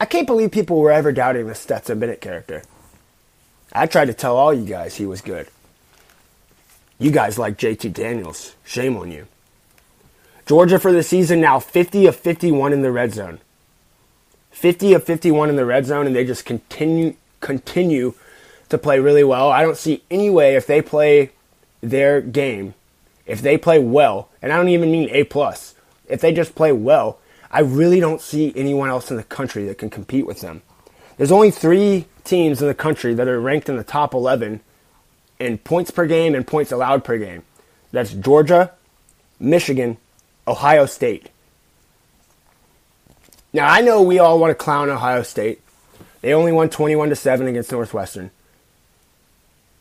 I 0.02 0.06
can't 0.06 0.26
believe 0.26 0.50
people 0.50 0.80
were 0.80 0.92
ever 0.92 1.12
doubting 1.12 1.46
the 1.46 1.54
Stetson 1.54 2.00
Bennett 2.00 2.22
character. 2.22 2.64
I 3.72 3.86
tried 3.86 4.06
to 4.06 4.16
tell 4.16 4.36
all 4.36 4.52
you 4.52 4.66
guys 4.66 4.96
he 4.96 5.06
was 5.06 5.22
good. 5.22 5.48
You 6.98 7.12
guys 7.12 7.38
like 7.38 7.56
JT 7.56 7.94
Daniels. 7.94 8.56
Shame 8.66 8.98
on 8.98 9.12
you. 9.12 9.28
Georgia 10.48 10.80
for 10.80 10.92
the 10.92 11.04
season 11.04 11.40
now 11.40 11.60
50 11.60 12.08
of 12.08 12.16
51 12.16 12.74
in 12.74 12.82
the 12.82 12.92
red 12.92 13.14
zone. 13.14 13.42
50 14.50 14.94
of 14.94 15.04
51 15.04 15.50
in 15.50 15.56
the 15.56 15.66
red 15.66 15.86
zone, 15.86 16.08
and 16.08 16.16
they 16.16 16.26
just 16.26 16.46
continue 16.46 17.14
continue 17.40 18.16
to 18.70 18.80
play 18.80 19.00
really 19.00 19.24
well. 19.24 19.52
I 19.52 19.62
don't 19.62 19.78
see 19.78 20.02
any 20.10 20.32
way 20.32 20.56
if 20.56 20.66
they 20.66 20.82
play 20.82 21.30
their 21.82 22.22
game, 22.22 22.74
if 23.28 23.40
they 23.40 23.56
play 23.56 23.78
well, 23.78 24.30
and 24.42 24.52
I 24.52 24.58
don't 24.58 24.70
even 24.70 24.92
mean 24.92 25.10
A 25.12 25.26
plus, 25.26 25.76
if 26.08 26.22
they 26.22 26.34
just 26.34 26.56
play 26.56 26.72
well, 26.72 27.20
I 27.52 27.60
really 27.60 28.00
don't 28.00 28.22
see 28.22 28.54
anyone 28.56 28.90
else 28.90 29.12
in 29.12 29.18
the 29.18 29.24
country 29.24 29.66
that 29.66 29.78
can 29.78 29.90
compete 29.90 30.26
with 30.26 30.40
them. 30.40 30.62
There's 31.18 31.32
only 31.32 31.52
three 31.52 32.06
teams 32.24 32.62
in 32.62 32.68
the 32.68 32.74
country 32.74 33.14
that 33.14 33.28
are 33.28 33.40
ranked 33.40 33.68
in 33.68 33.76
the 33.76 33.84
top 33.84 34.14
11 34.14 34.62
in 35.40 35.58
points 35.58 35.92
per 35.92 36.08
game 36.08 36.34
and 36.34 36.48
points 36.48 36.72
allowed 36.72 37.04
per 37.04 37.18
game. 37.18 37.44
That's 37.92 38.14
Georgia, 38.14 38.72
Michigan, 39.40 39.98
Ohio 40.48 40.86
State. 40.86 41.30
Now 43.52 43.68
I 43.68 43.82
know 43.82 44.02
we 44.02 44.18
all 44.18 44.40
want 44.40 44.52
to 44.52 44.56
clown 44.56 44.90
Ohio 44.90 45.24
State. 45.24 45.62
They 46.22 46.34
only 46.34 46.54
won 46.54 46.70
21 46.70 47.10
to 47.10 47.16
7 47.16 47.48
against 47.48 47.72
Northwestern. 47.72 48.32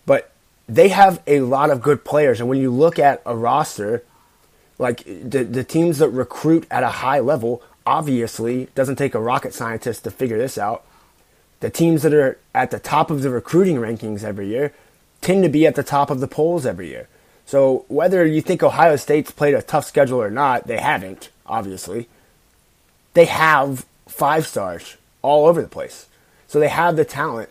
But 0.06 0.32
they 0.68 0.88
have 0.88 1.22
a 1.26 1.40
lot 1.40 1.70
of 1.70 1.82
good 1.82 2.04
players. 2.04 2.40
And 2.40 2.48
when 2.48 2.58
you 2.58 2.72
look 2.72 2.98
at 2.98 3.22
a 3.24 3.36
roster, 3.36 4.02
like 4.80 5.04
the, 5.04 5.44
the 5.44 5.62
teams 5.62 5.98
that 5.98 6.08
recruit 6.08 6.66
at 6.70 6.82
a 6.82 6.88
high 6.88 7.20
level 7.20 7.62
obviously 7.84 8.68
doesn't 8.74 8.96
take 8.96 9.14
a 9.14 9.20
rocket 9.20 9.52
scientist 9.52 10.04
to 10.04 10.10
figure 10.10 10.38
this 10.38 10.56
out. 10.56 10.84
The 11.60 11.68
teams 11.68 12.02
that 12.02 12.14
are 12.14 12.38
at 12.54 12.70
the 12.70 12.78
top 12.78 13.10
of 13.10 13.20
the 13.20 13.28
recruiting 13.28 13.76
rankings 13.76 14.24
every 14.24 14.48
year 14.48 14.72
tend 15.20 15.42
to 15.42 15.50
be 15.50 15.66
at 15.66 15.74
the 15.74 15.82
top 15.82 16.08
of 16.08 16.20
the 16.20 16.26
polls 16.26 16.64
every 16.64 16.88
year. 16.88 17.08
So 17.44 17.84
whether 17.88 18.24
you 18.24 18.40
think 18.40 18.62
Ohio 18.62 18.96
State's 18.96 19.30
played 19.30 19.54
a 19.54 19.60
tough 19.60 19.84
schedule 19.84 20.22
or 20.22 20.30
not, 20.30 20.66
they 20.66 20.78
haven't, 20.78 21.28
obviously. 21.44 22.08
They 23.12 23.26
have 23.26 23.84
five 24.08 24.46
stars 24.46 24.96
all 25.20 25.46
over 25.46 25.60
the 25.60 25.68
place. 25.68 26.06
So 26.48 26.58
they 26.58 26.68
have 26.68 26.96
the 26.96 27.04
talent. 27.04 27.50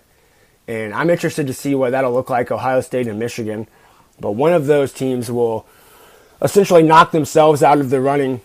And 0.67 0.95
I'm 0.95 1.12
interested 1.12 1.45
to 1.45 1.53
see 1.53 1.75
what 1.75 1.91
that'll 1.91 2.12
look 2.12 2.31
like 2.31 2.50
Ohio 2.50 2.81
State 2.81 3.07
and 3.07 3.19
Michigan. 3.19 3.67
But 4.19 4.31
one 4.31 4.51
of 4.51 4.65
those 4.65 4.91
teams 4.91 5.29
will 5.29 5.67
essentially 6.41 6.84
knock 6.84 7.12
themselves 7.12 7.63
out 7.63 7.79
of 7.79 7.89
the 7.89 8.01
running. 8.01 8.41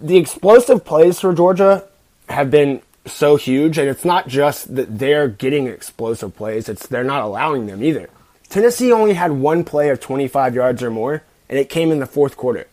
The 0.00 0.16
explosive 0.16 0.84
plays 0.84 1.20
for 1.20 1.34
Georgia 1.34 1.84
have 2.28 2.50
been 2.50 2.82
so 3.06 3.36
huge, 3.36 3.78
and 3.78 3.88
it's 3.88 4.04
not 4.04 4.28
just 4.28 4.74
that 4.74 4.98
they're 4.98 5.28
getting 5.28 5.66
explosive 5.66 6.36
plays, 6.36 6.68
it's 6.68 6.86
they're 6.86 7.04
not 7.04 7.22
allowing 7.22 7.66
them 7.66 7.82
either. 7.82 8.10
Tennessee 8.48 8.92
only 8.92 9.14
had 9.14 9.32
one 9.32 9.64
play 9.64 9.90
of 9.90 10.00
25 10.00 10.54
yards 10.54 10.82
or 10.82 10.90
more, 10.90 11.22
and 11.48 11.58
it 11.58 11.68
came 11.68 11.90
in 11.90 12.00
the 12.00 12.06
fourth 12.06 12.36
quarter. 12.36 12.66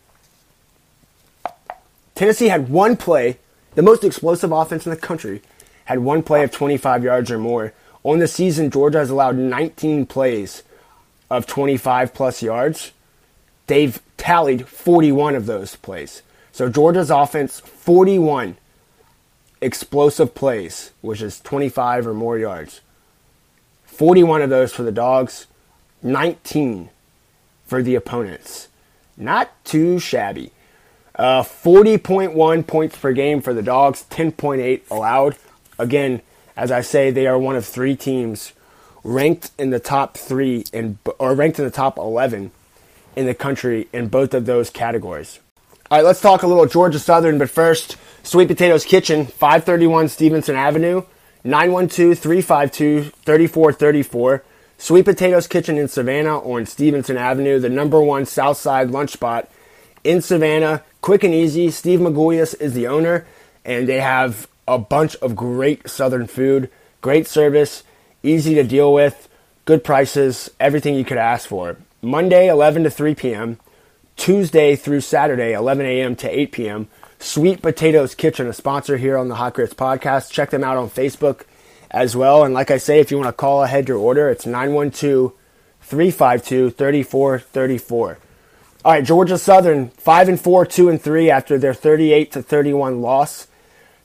Tennessee 2.14 2.48
had 2.48 2.68
one 2.68 2.96
play, 2.96 3.38
the 3.74 3.82
most 3.82 4.02
explosive 4.02 4.50
offense 4.50 4.86
in 4.86 4.90
the 4.90 4.96
country, 4.96 5.40
had 5.84 6.00
one 6.00 6.22
play 6.22 6.42
of 6.42 6.50
25 6.50 7.04
yards 7.04 7.30
or 7.30 7.38
more. 7.38 7.72
On 8.02 8.18
the 8.18 8.28
season, 8.28 8.70
Georgia 8.70 8.98
has 8.98 9.10
allowed 9.10 9.36
19 9.36 10.04
plays 10.06 10.62
of 11.30 11.46
25 11.46 12.12
plus 12.12 12.42
yards. 12.42 12.92
They've 13.66 14.00
tallied 14.18 14.68
41 14.68 15.34
of 15.34 15.46
those 15.46 15.76
plays. 15.76 16.22
So 16.52 16.68
Georgia's 16.68 17.10
offense, 17.10 17.60
41 17.60 18.58
explosive 19.60 20.34
plays, 20.34 20.92
which 21.00 21.22
is 21.22 21.40
25 21.40 22.06
or 22.06 22.14
more 22.14 22.38
yards. 22.38 22.82
41 23.86 24.42
of 24.42 24.50
those 24.50 24.72
for 24.72 24.82
the 24.82 24.92
Dogs, 24.92 25.46
19 26.02 26.90
for 27.66 27.82
the 27.82 27.94
opponents. 27.94 28.68
Not 29.16 29.50
too 29.64 29.98
shabby. 29.98 30.52
Uh, 31.14 31.42
40.1 31.42 32.66
points 32.66 32.96
per 32.96 33.12
game 33.12 33.40
for 33.40 33.52
the 33.52 33.62
Dogs, 33.62 34.04
10.8 34.10 34.82
allowed. 34.90 35.36
Again, 35.78 36.22
as 36.56 36.70
I 36.70 36.80
say, 36.80 37.10
they 37.10 37.26
are 37.26 37.38
one 37.38 37.56
of 37.56 37.66
three 37.66 37.96
teams 37.96 38.52
ranked 39.02 39.50
in 39.58 39.70
the 39.70 39.80
top 39.80 40.16
three 40.16 40.64
in, 40.72 40.98
or 41.18 41.34
ranked 41.34 41.58
in 41.58 41.64
the 41.64 41.70
top 41.70 41.98
11 41.98 42.52
in 43.18 43.26
the 43.26 43.34
country 43.34 43.88
in 43.92 44.06
both 44.06 44.32
of 44.32 44.46
those 44.46 44.70
categories. 44.70 45.40
All 45.90 45.98
right, 45.98 46.04
let's 46.04 46.20
talk 46.20 46.44
a 46.44 46.46
little 46.46 46.66
Georgia 46.66 47.00
Southern, 47.00 47.36
but 47.36 47.50
first, 47.50 47.96
Sweet 48.22 48.46
Potatoes 48.46 48.84
Kitchen, 48.84 49.26
531 49.26 50.08
Stevenson 50.08 50.54
Avenue, 50.54 51.02
912 51.42 52.16
352 52.16 53.10
3434. 53.10 54.44
Sweet 54.78 55.04
Potatoes 55.04 55.48
Kitchen 55.48 55.78
in 55.78 55.88
Savannah 55.88 56.38
on 56.38 56.64
Stevenson 56.64 57.16
Avenue, 57.16 57.58
the 57.58 57.68
number 57.68 58.00
one 58.00 58.24
Southside 58.24 58.90
lunch 58.90 59.10
spot 59.10 59.50
in 60.04 60.22
Savannah. 60.22 60.84
Quick 61.00 61.24
and 61.24 61.34
easy. 61.34 61.72
Steve 61.72 61.98
Magulius 61.98 62.54
is 62.60 62.74
the 62.74 62.86
owner, 62.86 63.26
and 63.64 63.88
they 63.88 63.98
have 63.98 64.46
a 64.68 64.78
bunch 64.78 65.16
of 65.16 65.34
great 65.34 65.90
Southern 65.90 66.28
food, 66.28 66.70
great 67.00 67.26
service, 67.26 67.82
easy 68.22 68.54
to 68.54 68.62
deal 68.62 68.92
with, 68.92 69.28
good 69.64 69.82
prices, 69.82 70.50
everything 70.60 70.94
you 70.94 71.04
could 71.04 71.18
ask 71.18 71.48
for. 71.48 71.78
Monday, 72.00 72.48
11 72.48 72.84
to 72.84 72.90
3 72.90 73.14
p.m., 73.14 73.58
Tuesday 74.16 74.76
through 74.76 75.00
Saturday, 75.00 75.52
11 75.52 75.86
a.m. 75.86 76.16
to 76.16 76.28
8 76.28 76.52
p.m. 76.52 76.88
Sweet 77.18 77.60
Potatoes 77.60 78.14
Kitchen, 78.14 78.46
a 78.46 78.52
sponsor 78.52 78.96
here 78.96 79.16
on 79.16 79.28
the 79.28 79.34
Hot 79.34 79.54
Grits 79.54 79.74
podcast. 79.74 80.30
Check 80.30 80.50
them 80.50 80.62
out 80.62 80.76
on 80.76 80.90
Facebook 80.90 81.42
as 81.90 82.14
well. 82.14 82.44
And 82.44 82.54
like 82.54 82.70
I 82.70 82.78
say, 82.78 83.00
if 83.00 83.10
you 83.10 83.16
want 83.16 83.28
to 83.28 83.32
call 83.32 83.64
ahead 83.64 83.88
your 83.88 83.98
order, 83.98 84.28
it's 84.28 84.46
912 84.46 85.32
352 85.80 86.70
3434. 86.70 88.18
All 88.84 88.92
right, 88.92 89.04
Georgia 89.04 89.38
Southern, 89.38 89.88
5 89.90 90.28
and 90.28 90.40
4, 90.40 90.66
2 90.66 90.88
and 90.88 91.02
3 91.02 91.30
after 91.30 91.58
their 91.58 91.74
38 91.74 92.30
to 92.32 92.42
31 92.42 93.02
loss 93.02 93.48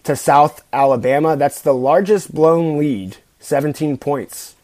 to 0.04 0.16
South 0.16 0.64
Alabama. 0.74 1.36
That's 1.36 1.62
the 1.62 1.74
largest 1.74 2.34
blown 2.34 2.78
lead, 2.80 3.18
17 3.40 3.98
points. 3.98 4.56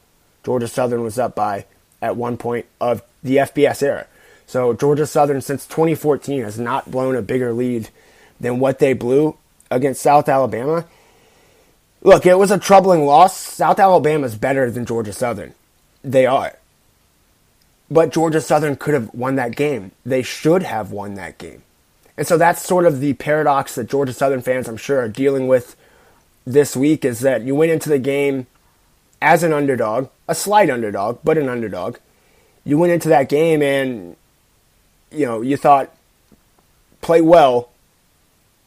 Georgia 0.43 0.67
Southern 0.67 1.03
was 1.03 1.19
up 1.19 1.35
by 1.35 1.65
at 2.01 2.15
one 2.15 2.37
point 2.37 2.65
of 2.79 3.01
the 3.23 3.37
FBS 3.37 3.83
era. 3.83 4.07
So 4.47 4.73
Georgia 4.73 5.05
Southern 5.05 5.41
since 5.41 5.65
2014 5.67 6.43
has 6.43 6.57
not 6.57 6.89
blown 6.89 7.15
a 7.15 7.21
bigger 7.21 7.53
lead 7.53 7.89
than 8.39 8.59
what 8.59 8.79
they 8.79 8.93
blew 8.93 9.37
against 9.69 10.01
South 10.01 10.27
Alabama. 10.27 10.85
Look, 12.01 12.25
it 12.25 12.37
was 12.37 12.51
a 12.51 12.57
troubling 12.57 13.05
loss. 13.05 13.37
South 13.37 13.79
Alabama 13.79 14.25
is 14.25 14.35
better 14.35 14.71
than 14.71 14.85
Georgia 14.85 15.13
Southern. 15.13 15.53
They 16.03 16.25
are. 16.25 16.57
But 17.91 18.11
Georgia 18.11 18.41
Southern 18.41 18.75
could 18.75 18.93
have 18.93 19.13
won 19.13 19.35
that 19.35 19.55
game. 19.55 19.91
They 20.05 20.21
should 20.21 20.63
have 20.63 20.91
won 20.91 21.15
that 21.15 21.37
game. 21.37 21.63
And 22.17 22.27
so 22.27 22.37
that's 22.37 22.65
sort 22.65 22.85
of 22.85 22.99
the 22.99 23.13
paradox 23.13 23.75
that 23.75 23.89
Georgia 23.89 24.13
Southern 24.13 24.41
fans, 24.41 24.67
I'm 24.67 24.77
sure, 24.77 24.99
are 24.99 25.07
dealing 25.07 25.47
with 25.47 25.75
this 26.45 26.75
week 26.75 27.05
is 27.05 27.19
that 27.19 27.43
you 27.43 27.55
went 27.55 27.71
into 27.71 27.89
the 27.89 27.99
game 27.99 28.47
as 29.21 29.43
an 29.43 29.53
underdog, 29.53 30.09
a 30.27 30.35
slight 30.35 30.69
underdog, 30.69 31.19
but 31.23 31.37
an 31.37 31.49
underdog. 31.49 31.97
You 32.63 32.77
went 32.77 32.93
into 32.93 33.09
that 33.09 33.29
game 33.29 33.61
and, 33.61 34.15
you 35.11 35.25
know, 35.25 35.41
you 35.41 35.57
thought, 35.57 35.93
play 37.01 37.21
well, 37.21 37.69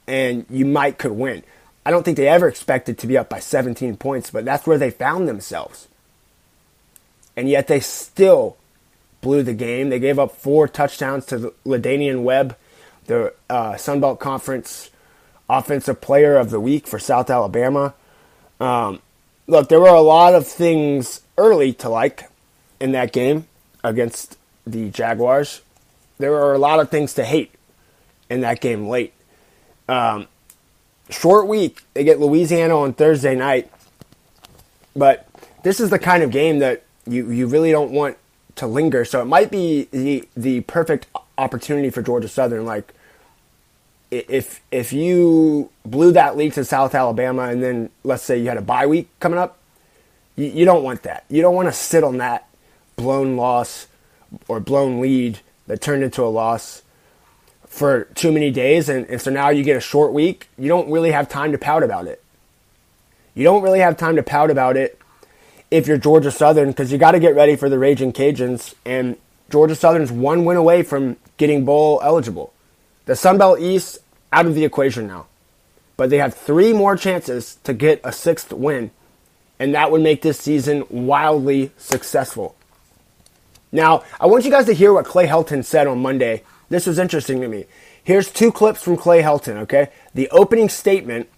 and 0.07 0.47
you 0.51 0.65
might 0.65 0.99
could 0.99 1.13
win. 1.13 1.43
I 1.85 1.91
don't 1.91 2.05
think 2.05 2.17
they 2.17 2.29
ever 2.29 2.49
expected 2.49 2.99
to 2.99 3.07
be 3.07 3.19
up 3.19 3.29
by 3.29 3.41
17 3.41 3.97
points, 3.97 4.31
but 4.31 4.45
that's 4.45 4.67
where 4.67 4.79
they 4.79 4.91
found 4.91 5.29
themselves. 5.29 5.89
And 7.37 7.49
yet 7.49 7.67
they 7.67 7.81
still 7.81 8.57
blew 9.21 9.43
the 9.43 9.55
game. 9.55 9.89
They 9.89 9.99
gave 9.99 10.19
up 10.19 10.33
four 10.33 10.69
touchdowns 10.69 11.27
to 11.27 11.55
La'Damian 11.65 12.23
Webb, 12.23 12.57
the 13.07 13.33
uh, 13.49 13.77
Sun 13.77 14.01
Belt 14.01 14.21
Conference 14.21 14.91
Offensive 15.49 16.01
Player 16.01 16.37
of 16.37 16.51
the 16.51 16.61
Week 16.61 16.87
for 16.87 16.99
South 16.99 17.31
Alabama. 17.31 17.95
Um, 18.61 19.01
look, 19.47 19.69
there 19.69 19.81
were 19.81 19.89
a 19.89 20.01
lot 20.01 20.35
of 20.35 20.47
things 20.47 21.21
early 21.37 21.73
to 21.75 21.89
like 21.89 22.29
in 22.81 22.93
that 22.93 23.13
game 23.13 23.47
against 23.85 24.37
the 24.67 24.91
Jaguars. 24.91 25.63
There 26.19 26.31
were 26.31 26.55
a 26.55 26.59
lot 26.59 26.81
of 26.81 26.91
things 26.91 27.15
to 27.15 27.25
hate 27.25 27.55
in 28.31 28.41
that 28.43 28.61
game 28.61 28.89
late. 28.89 29.13
Um, 29.89 30.29
short 31.11 31.47
week. 31.47 31.83
They 31.95 32.05
get 32.05 32.21
Louisiana 32.21 32.79
on 32.79 32.93
Thursday 32.95 33.35
night. 33.35 33.71
But 34.95 35.27
this 35.63 35.81
is 35.81 35.91
the 35.91 35.99
kind 35.99 36.23
of 36.23 36.31
game 36.31 36.59
that 36.61 36.85
you, 37.07 37.31
you 37.31 37.47
really 37.47 37.71
don't 37.71 37.91
want 37.91 38.17
to 38.57 38.67
linger. 38.67 39.05
So 39.05 39.21
it 39.23 39.27
might 39.27 39.51
be 39.51 39.89
the 39.91 40.29
the 40.37 40.61
perfect 40.63 41.07
opportunity 41.39 41.91
for 41.91 42.03
Georgia 42.03 42.29
Southern. 42.29 42.65
Like 42.65 42.93
if 44.13 44.61
if 44.71 44.93
you 44.93 45.71
blew 45.87 46.13
that 46.13 46.37
lead 46.37 46.53
to 46.53 46.65
South 46.65 46.95
Alabama 46.95 47.45
and 47.45 47.63
then 47.63 47.91
let's 48.05 48.23
say 48.23 48.39
you 48.39 48.49
had 48.49 48.59
a 48.59 48.63
bye 48.63 48.87
week 48.87 49.09
coming 49.21 49.39
up, 49.39 49.59
you, 50.37 50.47
you 50.47 50.65
don't 50.67 50.85
want 50.85 51.03
that. 51.05 51.25
You 51.31 51.41
don't 51.41 51.55
want 51.55 51.69
to 51.69 51.73
sit 51.73 52.05
on 52.05 52.19
that 52.19 52.47
blown 52.97 53.37
loss 53.37 53.89
or 54.49 54.61
blown 54.61 55.01
lead 55.01 55.41
that 55.67 55.81
turned 55.81 56.03
into 56.03 56.23
a 56.23 56.29
loss 56.29 56.83
for 57.67 58.05
too 58.15 58.31
many 58.31 58.51
days. 58.51 58.91
And, 58.91 59.07
and 59.07 59.21
so 59.21 59.31
now 59.31 59.49
you 59.49 59.65
get 59.65 59.79
a 59.79 59.81
short 59.81 60.13
week. 60.13 60.49
You 60.59 60.69
don't 60.69 60.91
really 60.91 61.13
have 61.13 61.29
time 61.31 61.53
to 61.53 61.59
pout 61.59 61.83
about 61.83 62.07
it. 62.07 62.23
You 63.35 63.45
don't 63.45 63.63
really 63.63 63.81
have 63.81 63.97
time 63.97 64.17
to 64.17 64.23
pout 64.23 64.51
about 64.51 64.77
it 64.77 64.99
if 65.71 65.87
you're 65.87 65.97
georgia 65.97 66.31
southern 66.31 66.69
because 66.69 66.93
you 66.93 66.99
got 66.99 67.13
to 67.13 67.19
get 67.19 67.35
ready 67.35 67.57
for 67.57 67.71
the 67.71 67.79
raging 67.79 68.13
cajuns. 68.13 68.75
And 68.85 69.17
georgia 69.49 69.75
southern's 69.75 70.13
one 70.13 70.45
win 70.45 70.59
away 70.59 70.83
from 70.83 71.17
getting 71.39 71.65
bowl 71.65 71.99
eligible 72.05 72.52
the 73.07 73.17
sun 73.17 73.39
belt 73.39 73.61
east 73.61 73.99
out 74.33 74.47
of 74.47 74.55
the 74.55 74.65
equation 74.65 75.07
now 75.07 75.27
but 75.97 76.11
they 76.11 76.19
have 76.19 76.35
three 76.35 76.73
more 76.73 76.97
chances 76.97 77.57
to 77.65 77.73
get 77.73 78.01
a 78.05 78.13
sixth 78.13 78.53
win 78.53 78.91
and 79.59 79.75
that 79.75 79.91
would 79.91 80.01
make 80.01 80.23
this 80.23 80.39
season 80.39 80.85
wildly 80.91 81.71
successful 81.77 82.55
now 83.71 84.03
i 84.21 84.27
want 84.27 84.45
you 84.45 84.51
guys 84.51 84.67
to 84.67 84.73
hear 84.73 84.93
what 84.93 85.05
clay 85.05 85.27
helton 85.27 85.65
said 85.65 85.87
on 85.87 86.01
monday 86.01 86.43
this 86.73 86.87
was 86.87 86.99
interesting 86.99 87.43
to 87.43 87.49
me. 87.49 87.67
Here's 88.03 88.31
two 88.31 88.51
clips 88.51 88.83
from 88.83 88.97
Clay 88.97 89.21
Helton, 89.21 89.57
okay? 89.59 89.91
The 90.15 90.31
opening 90.31 90.71
statement, 90.71 91.29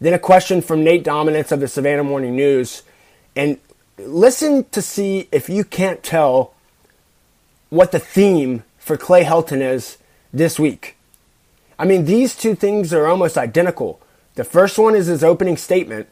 then 0.00 0.14
a 0.14 0.18
question 0.18 0.62
from 0.62 0.82
Nate 0.82 1.04
Dominitz 1.04 1.52
of 1.52 1.60
the 1.60 1.68
Savannah 1.68 2.02
Morning 2.02 2.34
News. 2.34 2.82
And 3.36 3.58
listen 3.98 4.64
to 4.70 4.80
see 4.80 5.28
if 5.30 5.50
you 5.50 5.62
can't 5.62 6.02
tell 6.02 6.54
what 7.68 7.92
the 7.92 7.98
theme 7.98 8.64
for 8.78 8.96
Clay 8.96 9.24
Helton 9.24 9.60
is 9.60 9.98
this 10.32 10.58
week. 10.58 10.96
I 11.78 11.84
mean, 11.84 12.04
these 12.04 12.36
two 12.36 12.54
things 12.54 12.92
are 12.92 13.06
almost 13.06 13.36
identical. 13.36 14.00
The 14.34 14.44
first 14.44 14.78
one 14.78 14.94
is 14.94 15.06
his 15.06 15.24
opening 15.24 15.56
statement. 15.56 16.08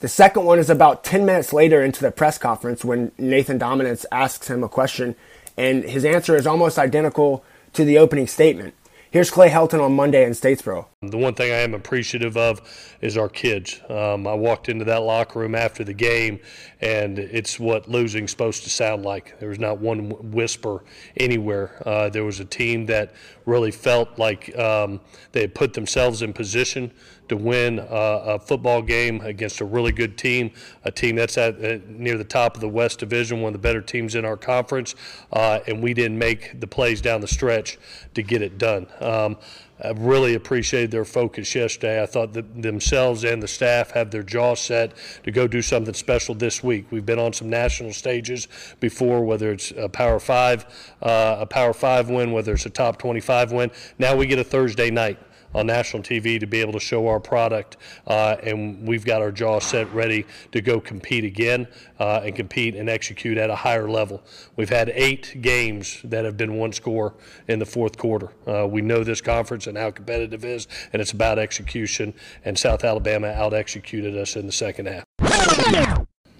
The 0.00 0.08
second 0.08 0.44
one 0.44 0.58
is 0.58 0.68
about 0.68 1.04
10 1.04 1.24
minutes 1.24 1.52
later 1.52 1.82
into 1.82 2.02
the 2.02 2.10
press 2.10 2.36
conference 2.36 2.84
when 2.84 3.12
Nathan 3.16 3.58
Dominitz 3.58 4.04
asks 4.12 4.48
him 4.48 4.62
a 4.62 4.68
question 4.68 5.14
and 5.56 5.84
his 5.84 6.04
answer 6.04 6.36
is 6.36 6.46
almost 6.46 6.78
identical 6.78 7.44
to 7.74 7.84
the 7.84 7.98
opening 7.98 8.26
statement. 8.26 8.74
Here's 9.14 9.30
Clay 9.30 9.48
Helton 9.48 9.80
on 9.80 9.94
Monday 9.94 10.24
in 10.24 10.32
Statesboro. 10.32 10.86
The 11.00 11.16
one 11.16 11.34
thing 11.34 11.52
I 11.52 11.58
am 11.58 11.72
appreciative 11.72 12.36
of 12.36 12.60
is 13.00 13.16
our 13.16 13.28
kids. 13.28 13.80
Um, 13.88 14.26
I 14.26 14.34
walked 14.34 14.68
into 14.68 14.84
that 14.86 15.02
locker 15.02 15.38
room 15.38 15.54
after 15.54 15.84
the 15.84 15.94
game, 15.94 16.40
and 16.80 17.20
it's 17.20 17.60
what 17.60 17.88
losing's 17.88 18.32
supposed 18.32 18.64
to 18.64 18.70
sound 18.70 19.04
like. 19.04 19.38
There 19.38 19.50
was 19.50 19.60
not 19.60 19.78
one 19.78 20.32
whisper 20.32 20.82
anywhere. 21.16 21.80
Uh, 21.86 22.08
there 22.08 22.24
was 22.24 22.40
a 22.40 22.44
team 22.44 22.86
that 22.86 23.12
really 23.46 23.70
felt 23.70 24.18
like 24.18 24.58
um, 24.58 25.00
they 25.30 25.42
had 25.42 25.54
put 25.54 25.74
themselves 25.74 26.20
in 26.20 26.32
position 26.32 26.90
to 27.28 27.36
win 27.36 27.78
uh, 27.78 27.84
a 28.26 28.38
football 28.38 28.82
game 28.82 29.20
against 29.20 29.60
a 29.60 29.64
really 29.64 29.92
good 29.92 30.18
team, 30.18 30.50
a 30.84 30.90
team 30.90 31.16
that's 31.16 31.38
at 31.38 31.88
near 31.88 32.18
the 32.18 32.24
top 32.24 32.54
of 32.54 32.60
the 32.60 32.68
West 32.68 32.98
Division, 32.98 33.40
one 33.40 33.48
of 33.48 33.52
the 33.54 33.66
better 33.66 33.80
teams 33.80 34.14
in 34.14 34.24
our 34.24 34.36
conference, 34.36 34.94
uh, 35.32 35.60
and 35.66 35.82
we 35.82 35.94
didn't 35.94 36.18
make 36.18 36.60
the 36.60 36.66
plays 36.66 37.00
down 37.00 37.20
the 37.20 37.28
stretch 37.28 37.78
to 38.14 38.22
get 38.22 38.42
it 38.42 38.58
done. 38.58 38.86
Um, 39.00 39.36
I 39.82 39.90
really 39.90 40.34
appreciated 40.34 40.92
their 40.92 41.04
focus 41.04 41.52
yesterday. 41.54 42.00
I 42.00 42.06
thought 42.06 42.32
that 42.34 42.62
themselves 42.62 43.24
and 43.24 43.42
the 43.42 43.48
staff 43.48 43.90
have 43.90 44.12
their 44.12 44.22
jaw 44.22 44.54
set 44.54 44.92
to 45.24 45.32
go 45.32 45.48
do 45.48 45.62
something 45.62 45.94
special 45.94 46.34
this 46.34 46.62
week. 46.62 46.86
We've 46.92 47.04
been 47.04 47.18
on 47.18 47.32
some 47.32 47.50
national 47.50 47.92
stages 47.92 48.46
before, 48.78 49.24
whether 49.24 49.50
it's 49.50 49.72
a 49.72 49.88
Power 49.88 50.20
Five, 50.20 50.94
uh, 51.02 51.38
a 51.40 51.46
Power 51.46 51.72
Five 51.72 52.08
win, 52.08 52.30
whether 52.30 52.52
it's 52.52 52.66
a 52.66 52.70
Top 52.70 52.98
25 52.98 53.50
win. 53.50 53.70
Now 53.98 54.14
we 54.14 54.26
get 54.26 54.38
a 54.38 54.44
Thursday 54.44 54.90
night 54.90 55.18
on 55.54 55.66
national 55.66 56.02
TV 56.02 56.40
to 56.40 56.46
be 56.46 56.60
able 56.60 56.72
to 56.72 56.80
show 56.80 57.06
our 57.08 57.20
product, 57.20 57.76
uh, 58.06 58.36
and 58.42 58.86
we've 58.86 59.04
got 59.04 59.22
our 59.22 59.30
jaw 59.30 59.60
set 59.60 59.92
ready 59.94 60.26
to 60.52 60.60
go 60.60 60.80
compete 60.80 61.24
again 61.24 61.66
uh, 61.98 62.22
and 62.24 62.34
compete 62.34 62.74
and 62.74 62.88
execute 62.88 63.38
at 63.38 63.50
a 63.50 63.56
higher 63.56 63.88
level. 63.88 64.22
We've 64.56 64.68
had 64.70 64.90
eight 64.90 65.40
games 65.40 66.00
that 66.04 66.24
have 66.24 66.36
been 66.36 66.56
one 66.56 66.72
score 66.72 67.14
in 67.48 67.58
the 67.58 67.66
fourth 67.66 67.96
quarter. 67.96 68.30
Uh, 68.46 68.66
we 68.66 68.82
know 68.82 69.04
this 69.04 69.20
conference 69.20 69.66
and 69.66 69.78
how 69.78 69.90
competitive 69.90 70.44
it 70.44 70.50
is, 70.50 70.68
and 70.92 71.00
it's 71.00 71.12
about 71.12 71.38
execution. 71.38 72.14
And 72.44 72.58
South 72.58 72.84
Alabama 72.84 73.28
out 73.28 73.54
executed 73.54 74.16
us 74.16 74.36
in 74.36 74.46
the 74.46 74.52
second 74.52 74.86
half. 74.86 75.04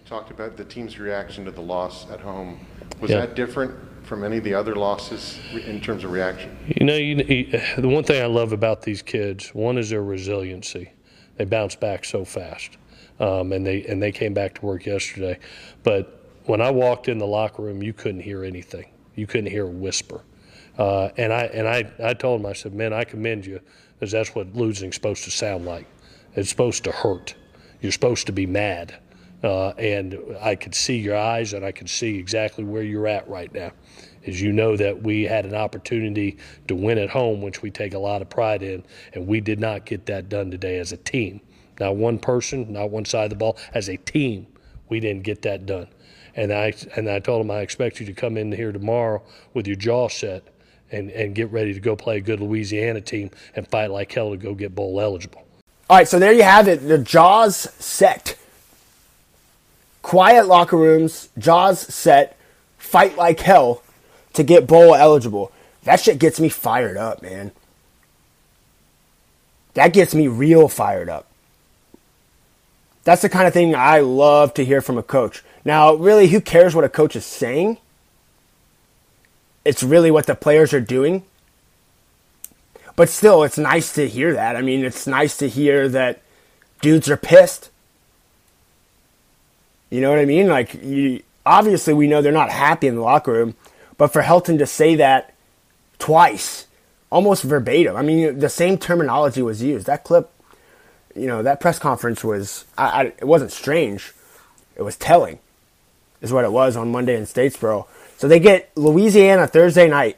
Talked 0.06 0.30
about 0.30 0.56
the 0.56 0.64
team's 0.64 0.98
reaction 0.98 1.44
to 1.44 1.50
the 1.50 1.62
loss 1.62 2.10
at 2.10 2.20
home. 2.20 2.66
Was 3.00 3.10
Yeah. 3.10 3.20
that 3.20 3.34
different 3.34 3.74
from 4.04 4.24
any 4.24 4.38
of 4.38 4.44
the 4.44 4.54
other 4.54 4.74
losses 4.74 5.38
in 5.52 5.80
terms 5.80 6.04
of 6.04 6.12
reaction? 6.12 6.56
You 6.76 6.86
know, 6.86 6.96
you, 6.96 7.16
the 7.78 7.88
one 7.88 8.04
thing 8.04 8.22
I 8.22 8.26
love 8.26 8.52
about 8.52 8.82
these 8.82 9.02
kids, 9.02 9.48
one 9.54 9.78
is 9.78 9.90
their 9.90 10.02
resiliency. 10.02 10.92
They 11.36 11.44
bounce 11.44 11.74
back 11.74 12.04
so 12.04 12.24
fast, 12.24 12.76
um, 13.18 13.52
and 13.52 13.66
they 13.66 13.84
and 13.84 14.00
they 14.02 14.12
came 14.12 14.34
back 14.34 14.54
to 14.54 14.66
work 14.66 14.86
yesterday. 14.86 15.38
But 15.82 16.20
when 16.44 16.60
I 16.60 16.70
walked 16.70 17.08
in 17.08 17.18
the 17.18 17.26
locker 17.26 17.62
room, 17.62 17.82
you 17.82 17.92
couldn't 17.92 18.20
hear 18.20 18.44
anything. 18.44 18.86
You 19.16 19.26
couldn't 19.26 19.50
hear 19.50 19.66
a 19.66 19.70
whisper. 19.70 20.22
Uh, 20.78 21.08
and 21.16 21.32
I 21.32 21.44
and 21.46 21.68
I, 21.68 21.90
I 22.02 22.14
told 22.14 22.40
them, 22.40 22.46
I 22.46 22.52
said, 22.52 22.74
man, 22.74 22.92
I 22.92 23.04
commend 23.04 23.46
you, 23.46 23.60
because 23.94 24.12
that's 24.12 24.34
what 24.34 24.54
losing's 24.54 24.94
supposed 24.94 25.24
to 25.24 25.30
sound 25.30 25.64
like. 25.64 25.86
It's 26.36 26.50
supposed 26.50 26.84
to 26.84 26.92
hurt. 26.92 27.34
You're 27.80 27.92
supposed 27.92 28.26
to 28.26 28.32
be 28.32 28.46
mad. 28.46 28.96
Uh, 29.44 29.74
and 29.76 30.18
I 30.40 30.54
could 30.54 30.74
see 30.74 30.96
your 30.96 31.18
eyes, 31.18 31.52
and 31.52 31.66
I 31.66 31.70
could 31.70 31.90
see 31.90 32.18
exactly 32.18 32.64
where 32.64 32.82
you're 32.82 33.06
at 33.06 33.28
right 33.28 33.52
now. 33.52 33.72
As 34.26 34.40
you 34.40 34.52
know 34.52 34.74
that 34.74 35.02
we 35.02 35.24
had 35.24 35.44
an 35.44 35.54
opportunity 35.54 36.38
to 36.66 36.74
win 36.74 36.96
at 36.96 37.10
home, 37.10 37.42
which 37.42 37.60
we 37.60 37.70
take 37.70 37.92
a 37.92 37.98
lot 37.98 38.22
of 38.22 38.30
pride 38.30 38.62
in, 38.62 38.82
and 39.12 39.26
we 39.26 39.42
did 39.42 39.60
not 39.60 39.84
get 39.84 40.06
that 40.06 40.30
done 40.30 40.50
today 40.50 40.78
as 40.78 40.92
a 40.92 40.96
team. 40.96 41.42
Not 41.78 41.96
one 41.96 42.18
person, 42.18 42.72
not 42.72 42.88
one 42.88 43.04
side 43.04 43.24
of 43.24 43.30
the 43.30 43.36
ball. 43.36 43.58
As 43.74 43.90
a 43.90 43.98
team, 43.98 44.46
we 44.88 44.98
didn't 44.98 45.24
get 45.24 45.42
that 45.42 45.66
done. 45.66 45.88
And 46.34 46.50
I 46.50 46.72
and 46.96 47.10
I 47.10 47.18
told 47.18 47.44
him 47.44 47.50
I 47.50 47.60
expect 47.60 48.00
you 48.00 48.06
to 48.06 48.14
come 48.14 48.38
in 48.38 48.50
here 48.50 48.72
tomorrow 48.72 49.22
with 49.52 49.66
your 49.66 49.76
jaw 49.76 50.08
set 50.08 50.48
and, 50.90 51.10
and 51.10 51.34
get 51.34 51.52
ready 51.52 51.74
to 51.74 51.80
go 51.80 51.94
play 51.96 52.16
a 52.16 52.20
good 52.20 52.40
Louisiana 52.40 53.02
team 53.02 53.30
and 53.54 53.68
fight 53.68 53.90
like 53.90 54.10
hell 54.10 54.30
to 54.30 54.38
go 54.38 54.54
get 54.54 54.74
bowl 54.74 55.00
eligible. 55.00 55.46
All 55.90 55.98
right, 55.98 56.08
so 56.08 56.18
there 56.18 56.32
you 56.32 56.44
have 56.44 56.66
it. 56.66 56.88
The 56.88 56.96
jaws 56.96 57.56
set. 57.78 58.38
Quiet 60.04 60.46
locker 60.46 60.76
rooms, 60.76 61.30
jaws 61.38 61.80
set, 61.80 62.36
fight 62.76 63.16
like 63.16 63.40
hell 63.40 63.82
to 64.34 64.42
get 64.44 64.66
bowl 64.66 64.94
eligible. 64.94 65.50
That 65.84 65.98
shit 65.98 66.18
gets 66.18 66.38
me 66.38 66.50
fired 66.50 66.98
up, 66.98 67.22
man. 67.22 67.52
That 69.72 69.94
gets 69.94 70.14
me 70.14 70.28
real 70.28 70.68
fired 70.68 71.08
up. 71.08 71.26
That's 73.04 73.22
the 73.22 73.30
kind 73.30 73.46
of 73.46 73.54
thing 73.54 73.74
I 73.74 74.00
love 74.00 74.52
to 74.54 74.64
hear 74.64 74.82
from 74.82 74.98
a 74.98 75.02
coach. 75.02 75.42
Now, 75.64 75.94
really, 75.94 76.28
who 76.28 76.42
cares 76.42 76.74
what 76.74 76.84
a 76.84 76.90
coach 76.90 77.16
is 77.16 77.24
saying? 77.24 77.78
It's 79.64 79.82
really 79.82 80.10
what 80.10 80.26
the 80.26 80.34
players 80.34 80.74
are 80.74 80.82
doing. 80.82 81.24
But 82.94 83.08
still, 83.08 83.42
it's 83.42 83.56
nice 83.56 83.94
to 83.94 84.06
hear 84.06 84.34
that. 84.34 84.54
I 84.54 84.60
mean, 84.60 84.84
it's 84.84 85.06
nice 85.06 85.38
to 85.38 85.48
hear 85.48 85.88
that 85.88 86.20
dudes 86.82 87.08
are 87.08 87.16
pissed. 87.16 87.70
You 89.94 90.00
know 90.00 90.10
what 90.10 90.18
I 90.18 90.24
mean? 90.24 90.48
Like, 90.48 90.74
you, 90.82 91.22
obviously, 91.46 91.94
we 91.94 92.08
know 92.08 92.20
they're 92.20 92.32
not 92.32 92.50
happy 92.50 92.88
in 92.88 92.96
the 92.96 93.00
locker 93.00 93.30
room, 93.30 93.54
but 93.96 94.08
for 94.08 94.22
Helton 94.22 94.58
to 94.58 94.66
say 94.66 94.96
that 94.96 95.34
twice, 96.00 96.66
almost 97.10 97.44
verbatim, 97.44 97.94
I 97.94 98.02
mean, 98.02 98.40
the 98.40 98.48
same 98.48 98.76
terminology 98.76 99.40
was 99.40 99.62
used. 99.62 99.86
That 99.86 100.02
clip, 100.02 100.32
you 101.14 101.28
know, 101.28 101.44
that 101.44 101.60
press 101.60 101.78
conference 101.78 102.24
was, 102.24 102.64
I, 102.76 102.84
I, 102.86 103.02
it 103.04 103.24
wasn't 103.24 103.52
strange, 103.52 104.12
it 104.74 104.82
was 104.82 104.96
telling, 104.96 105.38
is 106.20 106.32
what 106.32 106.44
it 106.44 106.50
was 106.50 106.76
on 106.76 106.90
Monday 106.90 107.16
in 107.16 107.22
Statesboro. 107.22 107.86
So 108.16 108.26
they 108.26 108.40
get 108.40 108.76
Louisiana 108.76 109.46
Thursday 109.46 109.88
night. 109.88 110.16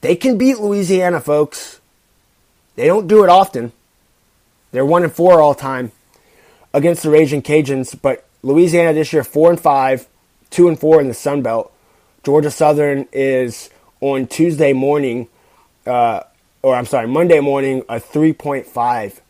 They 0.00 0.16
can 0.16 0.36
beat 0.38 0.58
Louisiana, 0.58 1.20
folks. 1.20 1.80
They 2.74 2.86
don't 2.88 3.06
do 3.06 3.22
it 3.22 3.30
often. 3.30 3.70
They're 4.72 4.84
one 4.84 5.04
and 5.04 5.12
four 5.12 5.40
all 5.40 5.54
time 5.54 5.92
against 6.74 7.04
the 7.04 7.10
Raging 7.10 7.42
Cajuns, 7.42 7.96
but 8.02 8.24
Louisiana 8.42 8.92
this 8.92 9.12
year 9.12 9.24
four 9.24 9.50
and 9.50 9.60
five, 9.60 10.06
two 10.50 10.68
and 10.68 10.78
four 10.78 11.00
in 11.00 11.08
the 11.08 11.14
Sun 11.14 11.42
Belt. 11.42 11.72
Georgia 12.24 12.50
Southern 12.50 13.06
is 13.12 13.70
on 14.00 14.26
Tuesday 14.26 14.72
morning, 14.72 15.28
uh, 15.86 16.20
or 16.62 16.74
I'm 16.74 16.86
sorry, 16.86 17.08
Monday 17.08 17.40
morning, 17.40 17.82
a 17.88 17.96
3.5 17.96 19.20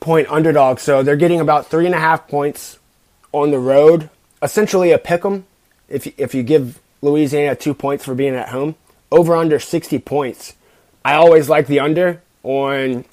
point 0.00 0.28
underdog. 0.30 0.78
So 0.78 1.02
they're 1.02 1.16
getting 1.16 1.40
about 1.40 1.66
three 1.66 1.86
and 1.86 1.94
a 1.94 1.98
half 1.98 2.28
points 2.28 2.78
on 3.32 3.50
the 3.50 3.58
road. 3.58 4.08
Essentially 4.42 4.92
a 4.92 4.98
pick 4.98 5.24
'em 5.24 5.46
if 5.88 6.06
if 6.18 6.34
you 6.34 6.42
give 6.42 6.78
Louisiana 7.02 7.54
two 7.54 7.74
points 7.74 8.04
for 8.04 8.14
being 8.14 8.34
at 8.34 8.50
home. 8.50 8.76
Over 9.10 9.36
under 9.36 9.58
60 9.58 9.98
points. 10.00 10.54
I 11.04 11.14
always 11.14 11.48
like 11.48 11.66
the 11.66 11.80
under 11.80 12.20
on 12.42 13.04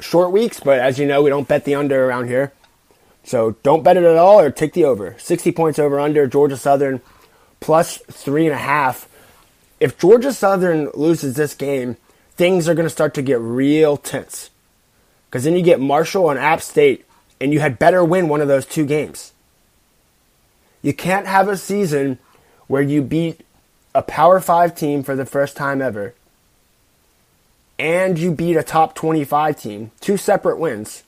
short 0.00 0.32
weeks, 0.32 0.60
but 0.60 0.80
as 0.80 0.98
you 0.98 1.06
know, 1.06 1.22
we 1.22 1.30
don't 1.30 1.46
bet 1.46 1.64
the 1.64 1.74
under 1.74 2.04
around 2.04 2.28
here. 2.28 2.52
So 3.24 3.52
don't 3.62 3.84
bet 3.84 3.96
it 3.96 4.04
at 4.04 4.16
all 4.16 4.40
or 4.40 4.50
take 4.50 4.72
the 4.72 4.84
over. 4.84 5.16
60 5.18 5.52
points 5.52 5.78
over 5.78 6.00
under, 6.00 6.26
Georgia 6.26 6.56
Southern 6.56 7.00
plus 7.60 7.98
three 8.10 8.46
and 8.46 8.54
a 8.54 8.58
half. 8.58 9.08
If 9.78 9.98
Georgia 9.98 10.32
Southern 10.32 10.90
loses 10.94 11.36
this 11.36 11.54
game, 11.54 11.96
things 12.34 12.68
are 12.68 12.74
going 12.74 12.86
to 12.86 12.90
start 12.90 13.14
to 13.14 13.22
get 13.22 13.40
real 13.40 13.96
tense. 13.96 14.50
Because 15.28 15.44
then 15.44 15.56
you 15.56 15.62
get 15.62 15.80
Marshall 15.80 16.30
and 16.30 16.38
App 16.38 16.60
State, 16.60 17.04
and 17.40 17.52
you 17.52 17.60
had 17.60 17.78
better 17.78 18.04
win 18.04 18.28
one 18.28 18.40
of 18.40 18.48
those 18.48 18.66
two 18.66 18.84
games. 18.84 19.32
You 20.82 20.92
can't 20.92 21.26
have 21.26 21.48
a 21.48 21.56
season 21.56 22.18
where 22.66 22.82
you 22.82 23.02
beat 23.02 23.40
a 23.94 24.02
Power 24.02 24.40
5 24.40 24.74
team 24.74 25.02
for 25.02 25.14
the 25.14 25.26
first 25.26 25.56
time 25.56 25.80
ever 25.80 26.14
and 27.82 28.16
you 28.16 28.30
beat 28.30 28.56
a 28.56 28.62
top 28.62 28.94
25 28.94 29.60
team, 29.60 29.90
two 30.00 30.16
separate 30.16 30.56
wins, 30.56 31.02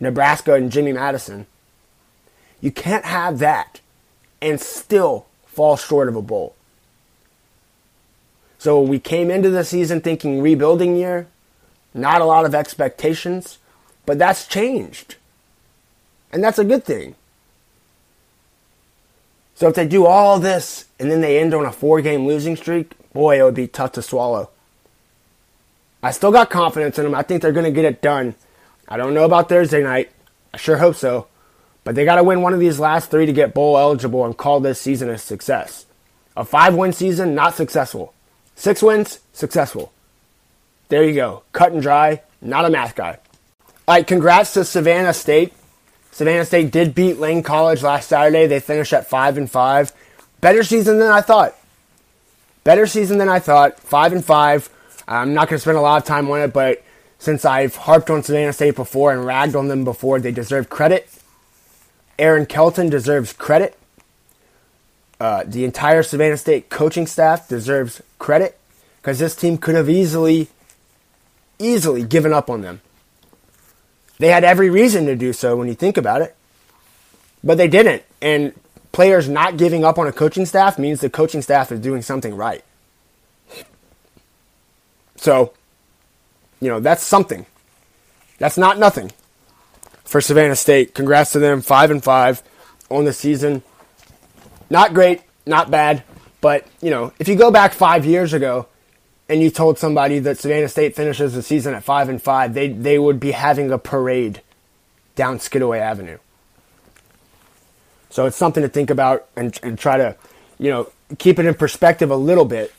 Nebraska 0.00 0.54
and 0.54 0.70
Jimmy 0.70 0.92
Madison. 0.92 1.46
You 2.60 2.70
can't 2.70 3.04
have 3.04 3.38
that 3.38 3.80
and 4.40 4.60
still 4.60 5.26
fall 5.46 5.76
short 5.76 6.08
of 6.08 6.16
a 6.16 6.22
bowl. 6.22 6.54
So 8.58 8.80
we 8.80 8.98
came 8.98 9.30
into 9.30 9.50
the 9.50 9.64
season 9.64 10.00
thinking 10.00 10.42
rebuilding 10.42 10.96
year, 10.96 11.26
not 11.94 12.20
a 12.20 12.24
lot 12.24 12.44
of 12.44 12.54
expectations, 12.54 13.58
but 14.04 14.18
that's 14.18 14.46
changed. 14.46 15.16
And 16.32 16.42
that's 16.42 16.58
a 16.58 16.64
good 16.64 16.84
thing. 16.84 17.14
So 19.54 19.68
if 19.68 19.74
they 19.74 19.86
do 19.86 20.04
all 20.04 20.38
this 20.38 20.86
and 20.98 21.10
then 21.10 21.22
they 21.22 21.38
end 21.38 21.54
on 21.54 21.64
a 21.64 21.72
four 21.72 22.02
game 22.02 22.26
losing 22.26 22.56
streak, 22.56 22.92
boy, 23.12 23.40
it 23.40 23.42
would 23.42 23.54
be 23.54 23.66
tough 23.66 23.92
to 23.92 24.02
swallow. 24.02 24.50
I 26.02 26.10
still 26.10 26.30
got 26.30 26.50
confidence 26.50 26.98
in 26.98 27.04
them. 27.04 27.14
I 27.14 27.22
think 27.22 27.40
they're 27.40 27.52
going 27.52 27.64
to 27.64 27.70
get 27.70 27.84
it 27.84 28.02
done. 28.02 28.34
I 28.88 28.96
don't 28.96 29.14
know 29.14 29.24
about 29.24 29.48
Thursday 29.48 29.82
night. 29.82 30.10
I 30.54 30.58
sure 30.58 30.76
hope 30.76 30.96
so. 30.96 31.26
But 31.84 31.94
they 31.94 32.04
got 32.04 32.16
to 32.16 32.24
win 32.24 32.42
one 32.42 32.54
of 32.54 32.60
these 32.60 32.80
last 32.80 33.10
three 33.10 33.26
to 33.26 33.32
get 33.32 33.54
bowl 33.54 33.78
eligible 33.78 34.24
and 34.24 34.36
call 34.36 34.60
this 34.60 34.80
season 34.80 35.08
a 35.08 35.18
success. 35.18 35.86
A 36.36 36.44
five 36.44 36.74
win 36.74 36.92
season, 36.92 37.34
not 37.34 37.54
successful. 37.54 38.12
Six 38.54 38.82
wins, 38.82 39.20
successful. 39.32 39.92
There 40.88 41.04
you 41.04 41.14
go. 41.14 41.42
Cut 41.52 41.72
and 41.72 41.82
dry, 41.82 42.22
not 42.40 42.64
a 42.64 42.70
math 42.70 42.94
guy. 42.94 43.18
All 43.88 43.94
right, 43.94 44.06
congrats 44.06 44.54
to 44.54 44.64
Savannah 44.64 45.14
State. 45.14 45.52
Savannah 46.10 46.44
State 46.44 46.70
did 46.70 46.94
beat 46.94 47.18
Lane 47.18 47.42
College 47.42 47.82
last 47.82 48.08
Saturday. 48.08 48.46
They 48.46 48.60
finished 48.60 48.92
at 48.92 49.08
five 49.08 49.36
and 49.36 49.50
five. 49.50 49.92
Better 50.40 50.62
season 50.62 50.98
than 50.98 51.10
I 51.10 51.20
thought. 51.20 51.54
Better 52.64 52.86
season 52.86 53.18
than 53.18 53.28
I 53.28 53.38
thought. 53.38 53.78
Five 53.78 54.12
and 54.12 54.24
five. 54.24 54.68
I'm 55.06 55.34
not 55.34 55.48
going 55.48 55.58
to 55.58 55.60
spend 55.60 55.76
a 55.76 55.80
lot 55.80 56.02
of 56.02 56.04
time 56.04 56.30
on 56.30 56.40
it, 56.40 56.52
but 56.52 56.82
since 57.18 57.44
I've 57.44 57.76
harped 57.76 58.10
on 58.10 58.22
Savannah 58.22 58.52
State 58.52 58.76
before 58.76 59.12
and 59.12 59.24
ragged 59.24 59.56
on 59.56 59.68
them 59.68 59.84
before, 59.84 60.20
they 60.20 60.32
deserve 60.32 60.68
credit. 60.68 61.08
Aaron 62.18 62.46
Kelton 62.46 62.88
deserves 62.88 63.32
credit. 63.32 63.76
Uh, 65.18 65.44
the 65.46 65.64
entire 65.64 66.02
Savannah 66.02 66.36
State 66.36 66.68
coaching 66.68 67.06
staff 67.06 67.48
deserves 67.48 68.02
credit 68.18 68.58
because 69.00 69.18
this 69.18 69.34
team 69.34 69.56
could 69.56 69.74
have 69.74 69.88
easily, 69.88 70.48
easily 71.58 72.02
given 72.02 72.32
up 72.32 72.50
on 72.50 72.60
them. 72.60 72.80
They 74.18 74.28
had 74.28 74.44
every 74.44 74.70
reason 74.70 75.06
to 75.06 75.16
do 75.16 75.32
so 75.32 75.56
when 75.56 75.68
you 75.68 75.74
think 75.74 75.96
about 75.96 76.22
it, 76.22 76.34
but 77.44 77.58
they 77.58 77.68
didn't. 77.68 78.02
And 78.20 78.54
players 78.92 79.28
not 79.28 79.56
giving 79.56 79.84
up 79.84 79.98
on 79.98 80.06
a 80.06 80.12
coaching 80.12 80.46
staff 80.46 80.78
means 80.78 81.00
the 81.00 81.10
coaching 81.10 81.42
staff 81.42 81.70
is 81.70 81.80
doing 81.80 82.02
something 82.02 82.34
right. 82.34 82.64
So, 85.16 85.52
you 86.60 86.68
know, 86.68 86.80
that's 86.80 87.04
something. 87.04 87.46
That's 88.38 88.58
not 88.58 88.78
nothing 88.78 89.12
for 90.04 90.20
Savannah 90.20 90.56
State. 90.56 90.94
Congrats 90.94 91.32
to 91.32 91.38
them, 91.38 91.60
five 91.60 91.90
and 91.90 92.02
five 92.02 92.42
on 92.90 93.04
the 93.04 93.12
season. 93.12 93.62
Not 94.70 94.94
great, 94.94 95.22
not 95.46 95.70
bad, 95.70 96.02
but 96.40 96.66
you 96.80 96.90
know, 96.90 97.12
if 97.18 97.28
you 97.28 97.36
go 97.36 97.50
back 97.50 97.72
five 97.72 98.04
years 98.04 98.32
ago 98.32 98.66
and 99.28 99.42
you 99.42 99.50
told 99.50 99.78
somebody 99.78 100.18
that 100.20 100.38
Savannah 100.38 100.68
State 100.68 100.94
finishes 100.94 101.34
the 101.34 101.42
season 101.42 101.74
at 101.74 101.84
five 101.84 102.08
and 102.08 102.22
five, 102.22 102.54
they 102.54 102.68
they 102.68 102.98
would 102.98 103.20
be 103.20 103.32
having 103.32 103.70
a 103.70 103.78
parade 103.78 104.42
down 105.14 105.40
Skidaway 105.40 105.78
Avenue. 105.78 106.18
So 108.10 108.26
it's 108.26 108.36
something 108.36 108.62
to 108.62 108.68
think 108.68 108.90
about 108.90 109.26
and, 109.36 109.58
and 109.62 109.78
try 109.78 109.98
to, 109.98 110.16
you 110.58 110.70
know, 110.70 110.90
keep 111.18 111.38
it 111.38 111.46
in 111.46 111.54
perspective 111.54 112.10
a 112.10 112.16
little 112.16 112.44
bit. 112.44 112.72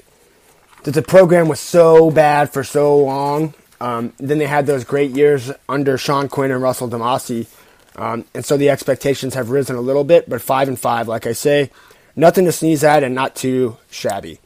That 0.84 0.94
the 0.94 1.02
program 1.02 1.48
was 1.48 1.60
so 1.60 2.10
bad 2.10 2.52
for 2.52 2.63
so 2.63 2.98
long. 2.98 3.54
Um, 3.80 4.13
then 4.18 4.38
they 4.40 4.48
had 4.48 4.66
those 4.66 4.84
great 4.84 5.12
years 5.12 5.52
under 5.70 5.98
Sean 5.98 6.30
Quinn 6.30 6.52
and 6.52 6.62
Russell 6.62 6.90
Demasi. 6.90 7.48
Um, 7.96 8.26
and 8.34 8.46
so 8.46 8.58
the 8.58 8.70
expectations 8.70 9.34
have 9.34 9.50
risen 9.50 9.76
a 9.76 9.82
little 9.82 10.04
bit, 10.04 10.30
but 10.30 10.42
five 10.42 10.68
and 10.68 10.80
five, 10.80 11.08
like 11.08 11.26
I 11.26 11.34
say, 11.34 11.72
nothing 12.16 12.46
to 12.46 12.52
sneeze 12.52 12.84
at 12.84 13.04
and 13.04 13.16
not 13.16 13.36
too 13.36 13.78
shabby. 13.90 14.40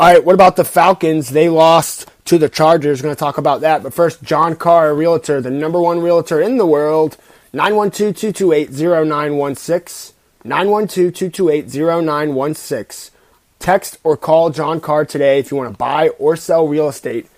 All 0.00 0.12
right, 0.12 0.24
what 0.24 0.34
about 0.34 0.56
the 0.56 0.64
Falcons? 0.64 1.30
They 1.30 1.48
lost 1.48 2.08
to 2.26 2.38
the 2.38 2.48
Chargers. 2.48 3.02
Going 3.02 3.14
to 3.14 3.18
talk 3.18 3.38
about 3.38 3.62
that. 3.62 3.82
But 3.82 3.94
first, 3.94 4.22
John 4.22 4.54
Carr, 4.54 4.90
a 4.90 4.94
realtor, 4.94 5.40
the 5.40 5.50
number 5.50 5.80
one 5.80 6.00
realtor 6.00 6.40
in 6.40 6.56
the 6.56 6.66
world, 6.66 7.16
912 7.52 8.14
228 8.14 8.70
0916. 8.70 10.14
912 10.44 11.14
228 11.14 11.66
0916. 12.04 13.14
Text 13.58 13.98
or 14.04 14.16
call 14.16 14.50
John 14.50 14.80
Carr 14.80 15.04
today 15.04 15.40
if 15.40 15.50
you 15.50 15.56
want 15.56 15.72
to 15.72 15.76
buy 15.76 16.10
or 16.10 16.36
sell 16.36 16.68
real 16.68 16.88
estate 16.88 17.28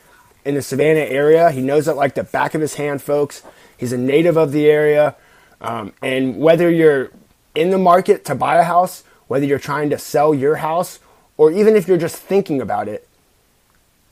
in 0.44 0.54
the 0.54 0.62
Savannah 0.62 1.00
area. 1.00 1.50
He 1.50 1.60
knows 1.60 1.88
it 1.88 1.94
like 1.94 2.14
the 2.14 2.24
back 2.24 2.54
of 2.54 2.60
his 2.60 2.74
hand, 2.74 3.02
folks. 3.02 3.42
He's 3.76 3.92
a 3.92 3.98
native 3.98 4.36
of 4.36 4.52
the 4.52 4.66
area. 4.66 5.16
Um, 5.60 5.92
and 6.02 6.38
whether 6.38 6.70
you're 6.70 7.10
in 7.54 7.70
the 7.70 7.78
market 7.78 8.24
to 8.26 8.34
buy 8.34 8.56
a 8.56 8.64
house, 8.64 9.04
whether 9.26 9.44
you're 9.44 9.58
trying 9.58 9.90
to 9.90 9.98
sell 9.98 10.34
your 10.34 10.56
house, 10.56 10.98
or 11.36 11.52
even 11.52 11.76
if 11.76 11.88
you're 11.88 11.98
just 11.98 12.16
thinking 12.16 12.60
about 12.60 12.88
it, 12.88 13.08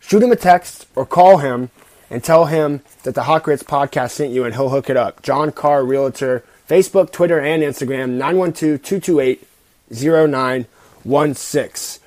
shoot 0.01 0.23
him 0.23 0.33
a 0.33 0.37
text 0.37 0.87
or 0.95 1.05
call 1.05 1.39
him 1.39 1.71
and 2.11 2.25
tell 2.25 2.47
him 2.47 2.81
that 3.03 3.15
the 3.15 3.25
Hot 3.25 3.43
Grits 3.43 3.63
podcast 3.63 4.13
sent 4.13 4.33
you 4.33 4.45
and 4.45 4.55
he'll 4.55 4.71
hook 4.71 4.89
it 4.89 4.97
up. 4.97 5.21
John 5.23 5.53
Carr, 5.53 5.85
Realtor, 5.85 6.43
Facebook, 6.69 7.13
Twitter, 7.13 7.41
and 7.41 7.63
Instagram, 7.63 8.13
912 8.13 8.83
228 8.83 9.47
0916. 9.91 12.03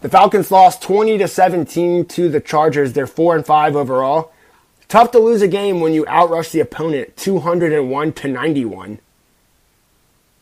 The 0.00 0.08
Falcons 0.08 0.50
lost 0.50 0.82
20 0.82 1.18
to 1.18 1.28
17 1.28 2.06
to 2.06 2.28
the 2.28 2.40
Chargers. 2.40 2.92
They're 2.92 3.06
4 3.06 3.36
and 3.36 3.46
5 3.46 3.76
overall. 3.76 4.32
Tough 4.88 5.10
to 5.12 5.18
lose 5.18 5.42
a 5.42 5.48
game 5.48 5.80
when 5.80 5.92
you 5.92 6.04
outrush 6.06 6.50
the 6.50 6.60
opponent 6.60 7.16
201 7.16 8.12
to 8.14 8.28
91. 8.28 8.98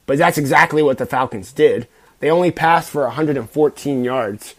But 0.06 0.18
that's 0.18 0.38
exactly 0.38 0.82
what 0.82 0.98
the 0.98 1.06
Falcons 1.06 1.52
did. 1.52 1.86
They 2.20 2.30
only 2.30 2.50
passed 2.50 2.90
for 2.90 3.02
114 3.02 4.04
yards. 4.04 4.54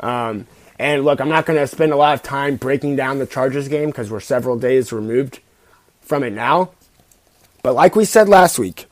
Um, 0.00 0.46
and 0.78 1.04
look, 1.04 1.20
I'm 1.20 1.28
not 1.28 1.46
going 1.46 1.58
to 1.58 1.66
spend 1.66 1.92
a 1.92 1.96
lot 1.96 2.14
of 2.14 2.22
time 2.22 2.56
breaking 2.56 2.96
down 2.96 3.18
the 3.18 3.26
Chargers 3.26 3.68
game 3.68 3.90
because 3.90 4.10
we're 4.10 4.20
several 4.20 4.58
days 4.58 4.92
removed 4.92 5.40
from 6.00 6.22
it 6.22 6.32
now. 6.32 6.70
But 7.62 7.74
like 7.74 7.94
we 7.94 8.04
said 8.04 8.28
last 8.28 8.58
week, 8.58 8.86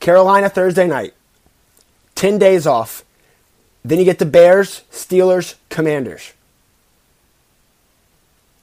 Carolina 0.00 0.48
Thursday 0.48 0.86
night, 0.86 1.14
10 2.14 2.38
days 2.38 2.66
off. 2.66 3.04
Then 3.88 4.00
you 4.00 4.04
get 4.04 4.18
the 4.18 4.26
Bears, 4.26 4.82
Steelers, 4.90 5.54
Commanders. 5.68 6.32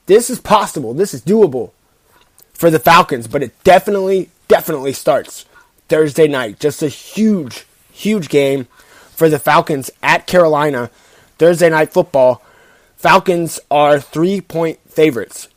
This 0.04 0.28
is 0.28 0.38
possible. 0.38 0.92
This 0.92 1.14
is 1.14 1.22
doable 1.22 1.70
for 2.52 2.70
the 2.70 2.78
Falcons, 2.78 3.26
but 3.26 3.42
it 3.42 3.52
definitely, 3.64 4.28
definitely 4.48 4.92
starts 4.92 5.46
Thursday 5.88 6.28
night. 6.28 6.60
Just 6.60 6.82
a 6.82 6.88
huge, 6.88 7.64
huge 7.90 8.28
game 8.28 8.66
for 9.12 9.30
the 9.30 9.38
Falcons 9.38 9.90
at 10.02 10.26
Carolina. 10.26 10.90
Thursday 11.38 11.70
night 11.70 11.90
football. 11.90 12.42
Falcons 12.98 13.58
are 13.70 13.98
three 13.98 14.42
point 14.42 14.78
favorites, 14.86 15.48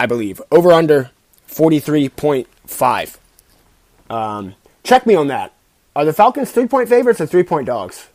I 0.00 0.06
believe. 0.06 0.42
Over 0.50 0.72
under 0.72 1.10
43.5. 1.48 3.18
Um, 4.10 4.56
check 4.82 5.06
me 5.06 5.14
on 5.14 5.28
that. 5.28 5.52
Are 5.94 6.04
the 6.04 6.12
Falcons 6.12 6.50
three 6.50 6.66
point 6.66 6.88
favorites 6.88 7.20
or 7.20 7.26
three 7.26 7.44
point 7.44 7.66
dogs? 7.66 8.08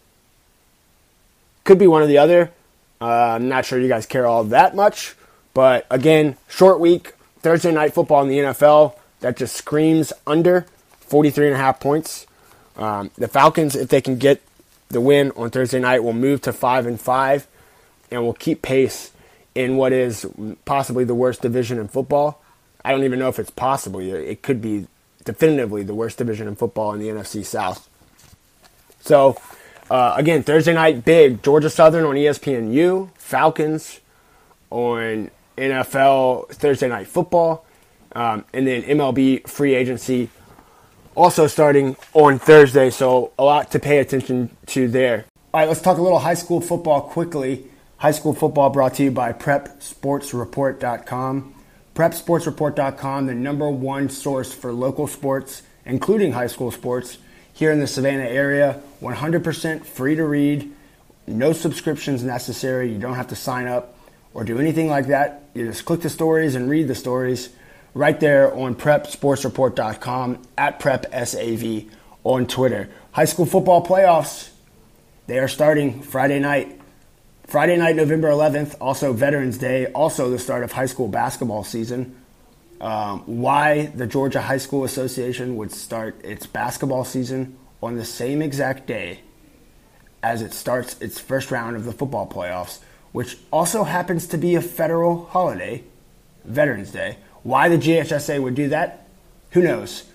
Could 1.64 1.80
be 1.80 1.88
one 1.88 2.02
or 2.02 2.08
the 2.08 2.18
other. 2.18 2.52
Uh, 3.00 3.06
I'm 3.06 3.50
not 3.50 3.66
sure 3.66 3.80
you 3.80 3.88
guys 3.88 4.06
care 4.06 4.26
all 4.28 4.44
that 4.46 4.76
much. 4.76 5.16
But 5.54 5.86
again, 5.90 6.38
short 6.48 6.80
week, 6.80 7.14
Thursday 7.40 7.72
night 7.72 7.94
football 7.94 8.22
in 8.24 8.30
the 8.30 8.38
NFL. 8.38 8.96
That 9.20 9.38
just 9.38 9.56
screams 9.56 10.12
under 10.26 10.66
43 11.02 11.48
and 11.48 11.56
a 11.56 11.60
half 11.60 11.80
points. 11.80 12.26
Um, 12.76 13.12
the 13.18 13.28
Falcons, 13.28 13.76
if 13.76 13.90
they 13.90 14.02
can 14.02 14.18
get 14.18 14.42
the 14.90 15.02
win 15.02 15.32
on 15.36 15.52
Thursday 15.52 15.80
night, 15.80 16.04
will 16.04 16.14
move 16.14 16.42
to 16.42 16.54
five 16.54 16.88
and 16.88 17.00
five, 17.00 17.48
and 18.10 18.24
will 18.24 18.34
keep 18.34 18.62
pace 18.62 19.12
in 19.54 19.78
what 19.78 19.94
is 19.94 20.26
possibly 20.66 21.04
the 21.04 21.14
worst 21.14 21.42
division 21.42 21.78
in 21.78 21.88
football. 21.88 22.42
I 22.84 22.92
don't 22.92 23.04
even 23.04 23.20
know 23.20 23.28
if 23.28 23.38
it's 23.38 23.52
possible. 23.52 24.00
It 24.00 24.42
could 24.42 24.62
be 24.62 24.88
definitively 25.24 25.84
the 25.84 25.94
worst 25.94 26.18
division 26.18 26.48
in 26.48 26.56
football 26.56 26.94
in 26.94 27.00
the 27.00 27.10
NFC 27.10 27.46
South. 27.46 27.88
So, 29.02 29.38
uh, 29.92 30.14
again, 30.16 30.42
Thursday 30.42 30.74
night, 30.74 31.04
big 31.04 31.44
Georgia 31.44 31.70
Southern 31.70 32.06
on 32.06 32.16
ESPNU, 32.16 33.10
Falcons 33.18 34.00
on 34.70 35.30
NFL 35.58 36.50
Thursday 36.50 36.88
night 36.88 37.08
football, 37.08 37.66
um, 38.14 38.46
and 38.54 38.66
then 38.66 38.84
MLB 38.84 39.46
free 39.50 39.76
agency 39.76 40.30
also 41.14 41.46
starting 41.46 41.98
on 42.14 42.40
Thursday. 42.40 42.90
So, 42.90 43.34
a 43.38 43.44
lot 43.44 43.70
to 43.72 43.80
pay 43.80 43.98
attention 43.98 44.56
to 44.68 44.88
there. 44.88 45.26
All 45.54 45.60
right, 45.60 45.68
let's 45.68 45.82
talk 45.82 45.98
a 45.98 46.02
little 46.02 46.20
high 46.20 46.36
school 46.36 46.62
football 46.62 47.02
quickly. 47.02 47.66
High 47.98 48.12
school 48.12 48.34
football 48.34 48.70
brought 48.70 48.94
to 48.94 49.04
you 49.04 49.12
by 49.12 49.34
PrepSportsReport.com. 49.34 51.54
PrepSportsReport.com, 51.96 53.28
the 53.28 53.36
number 53.36 53.70
one 53.70 54.08
source 54.08 54.54
for 54.54 54.72
local 54.72 55.08
sports, 55.08 55.64
including 55.86 56.32
high 56.32 56.48
school 56.48 56.72
sports, 56.72 57.18
here 57.54 57.72
in 57.72 57.80
the 57.80 57.88
Savannah 57.88 58.24
area. 58.24 58.82
100% 59.02 59.86
free 59.86 60.16
to 60.16 60.26
read, 60.26 60.72
no 61.28 61.54
subscriptions 61.54 62.24
necessary. 62.24 62.92
You 62.92 63.00
don't 63.00 63.16
have 63.16 63.28
to 63.28 63.36
sign 63.36 63.68
up 63.68 63.96
or 64.34 64.44
do 64.44 64.60
anything 64.60 64.90
like 64.90 65.08
that. 65.08 65.44
You 65.54 65.68
just 65.68 65.86
click 65.86 66.02
the 66.02 66.10
stories 66.10 66.56
and 66.56 66.70
read 66.70 66.88
the 66.88 66.96
stories 66.96 67.50
right 67.94 68.20
there 68.20 68.54
on 68.54 68.76
PrepSportsReport.com 68.76 70.42
at 70.58 70.80
PrepSAV 70.80 71.90
on 72.24 72.48
Twitter. 72.48 72.90
High 73.12 73.26
school 73.26 73.46
football 73.46 73.86
playoffs, 73.86 74.50
they 75.28 75.40
are 75.40 75.48
starting 75.48 76.02
Friday 76.02 76.40
night. 76.40 76.80
Friday 77.48 77.76
night, 77.76 77.98
November 77.98 78.30
11th, 78.30 78.76
also 78.80 79.12
Veterans 79.12 79.58
Day, 79.58 79.88
also 79.88 80.30
the 80.30 80.40
start 80.40 80.64
of 80.64 80.72
high 80.72 80.86
school 80.86 81.10
basketball 81.10 81.66
season. 81.66 82.16
Um, 82.82 83.20
why 83.28 83.86
the 83.96 84.08
Georgia 84.08 84.42
High 84.42 84.58
School 84.58 84.84
Association 84.84 85.56
would 85.58 85.72
start 85.72 86.20
its 86.26 86.48
basketball 86.48 87.06
season 87.06 87.56
on 87.82 87.96
the 87.96 88.04
same 88.04 88.42
exact 88.42 88.88
day 88.88 89.20
as 90.24 90.42
it 90.42 90.52
starts 90.52 91.00
its 91.00 91.20
first 91.20 91.52
round 91.52 91.76
of 91.76 91.86
the 91.86 91.92
football 91.92 92.28
playoffs, 92.28 92.80
which 93.12 93.38
also 93.52 93.84
happens 93.84 94.26
to 94.28 94.38
be 94.38 94.56
a 94.56 94.62
federal 94.62 95.26
holiday, 95.28 95.84
Veterans 96.44 96.90
Day. 96.90 97.18
Why 97.44 97.70
the 97.70 97.78
GHSA 97.78 98.42
would 98.42 98.56
do 98.56 98.70
that, 98.70 99.08
who 99.52 99.62
knows? 99.62 100.06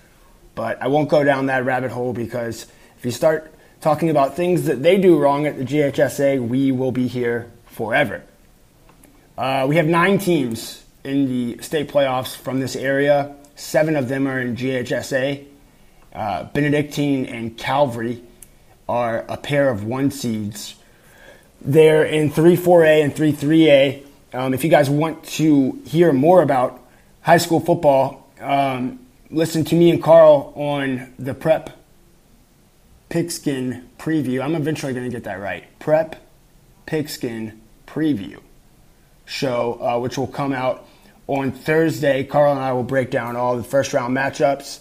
But 0.53 0.81
I 0.81 0.87
won't 0.87 1.07
go 1.07 1.23
down 1.23 1.45
that 1.45 1.63
rabbit 1.63 1.91
hole 1.91 2.11
because 2.11 2.67
if 2.97 3.05
you 3.05 3.11
start 3.11 3.53
talking 3.79 4.09
about 4.09 4.35
things 4.35 4.65
that 4.65 4.83
they 4.83 4.97
do 4.97 5.17
wrong 5.17 5.45
at 5.45 5.57
the 5.57 5.63
GHSA, 5.63 6.45
we 6.45 6.73
will 6.73 6.91
be 6.91 7.07
here 7.07 7.49
forever. 7.67 8.23
Uh, 9.37 9.65
we 9.69 9.77
have 9.77 9.85
nine 9.85 10.17
teams 10.17 10.83
in 11.07 11.27
the 11.27 11.63
state 11.63 11.87
playoffs 11.87 12.35
from 12.35 12.59
this 12.59 12.75
area. 12.75 13.33
Seven 13.55 13.95
of 13.95 14.09
them 14.09 14.27
are 14.27 14.39
in 14.39 14.55
GHSA. 14.55 15.45
Uh, 16.13 16.43
Benedictine 16.45 17.25
and 17.25 17.57
Calvary 17.57 18.21
are 18.89 19.25
a 19.29 19.37
pair 19.37 19.69
of 19.69 19.85
one 19.85 20.11
seeds. 20.11 20.75
They're 21.61 22.03
in 22.03 22.29
3 22.29 22.57
4A 22.57 23.03
and 23.03 23.15
3 23.15 23.31
3A. 23.33 24.03
Um, 24.33 24.53
if 24.53 24.63
you 24.63 24.69
guys 24.69 24.89
want 24.89 25.23
to 25.23 25.81
hear 25.85 26.11
more 26.11 26.41
about 26.41 26.79
high 27.21 27.37
school 27.37 27.61
football, 27.61 28.29
um, 28.41 28.99
listen 29.31 29.63
to 29.65 29.75
me 29.75 29.89
and 29.89 30.03
Carl 30.03 30.53
on 30.55 31.13
the 31.17 31.33
Prep 31.33 31.69
Pigskin 33.09 33.89
Preview. 33.97 34.43
I'm 34.43 34.55
eventually 34.55 34.93
going 34.93 35.05
to 35.05 35.11
get 35.11 35.23
that 35.23 35.39
right. 35.39 35.63
Prep 35.79 36.17
Pigskin 36.85 37.61
Preview 37.87 38.41
show, 39.25 39.79
uh, 39.81 39.99
which 39.99 40.17
will 40.17 40.27
come 40.27 40.53
out 40.53 40.86
on 41.27 41.51
Thursday. 41.51 42.23
Carl 42.23 42.51
and 42.51 42.59
I 42.59 42.73
will 42.73 42.83
break 42.83 43.11
down 43.11 43.35
all 43.35 43.57
the 43.57 43.63
first 43.63 43.93
round 43.93 44.15
matchups, 44.15 44.79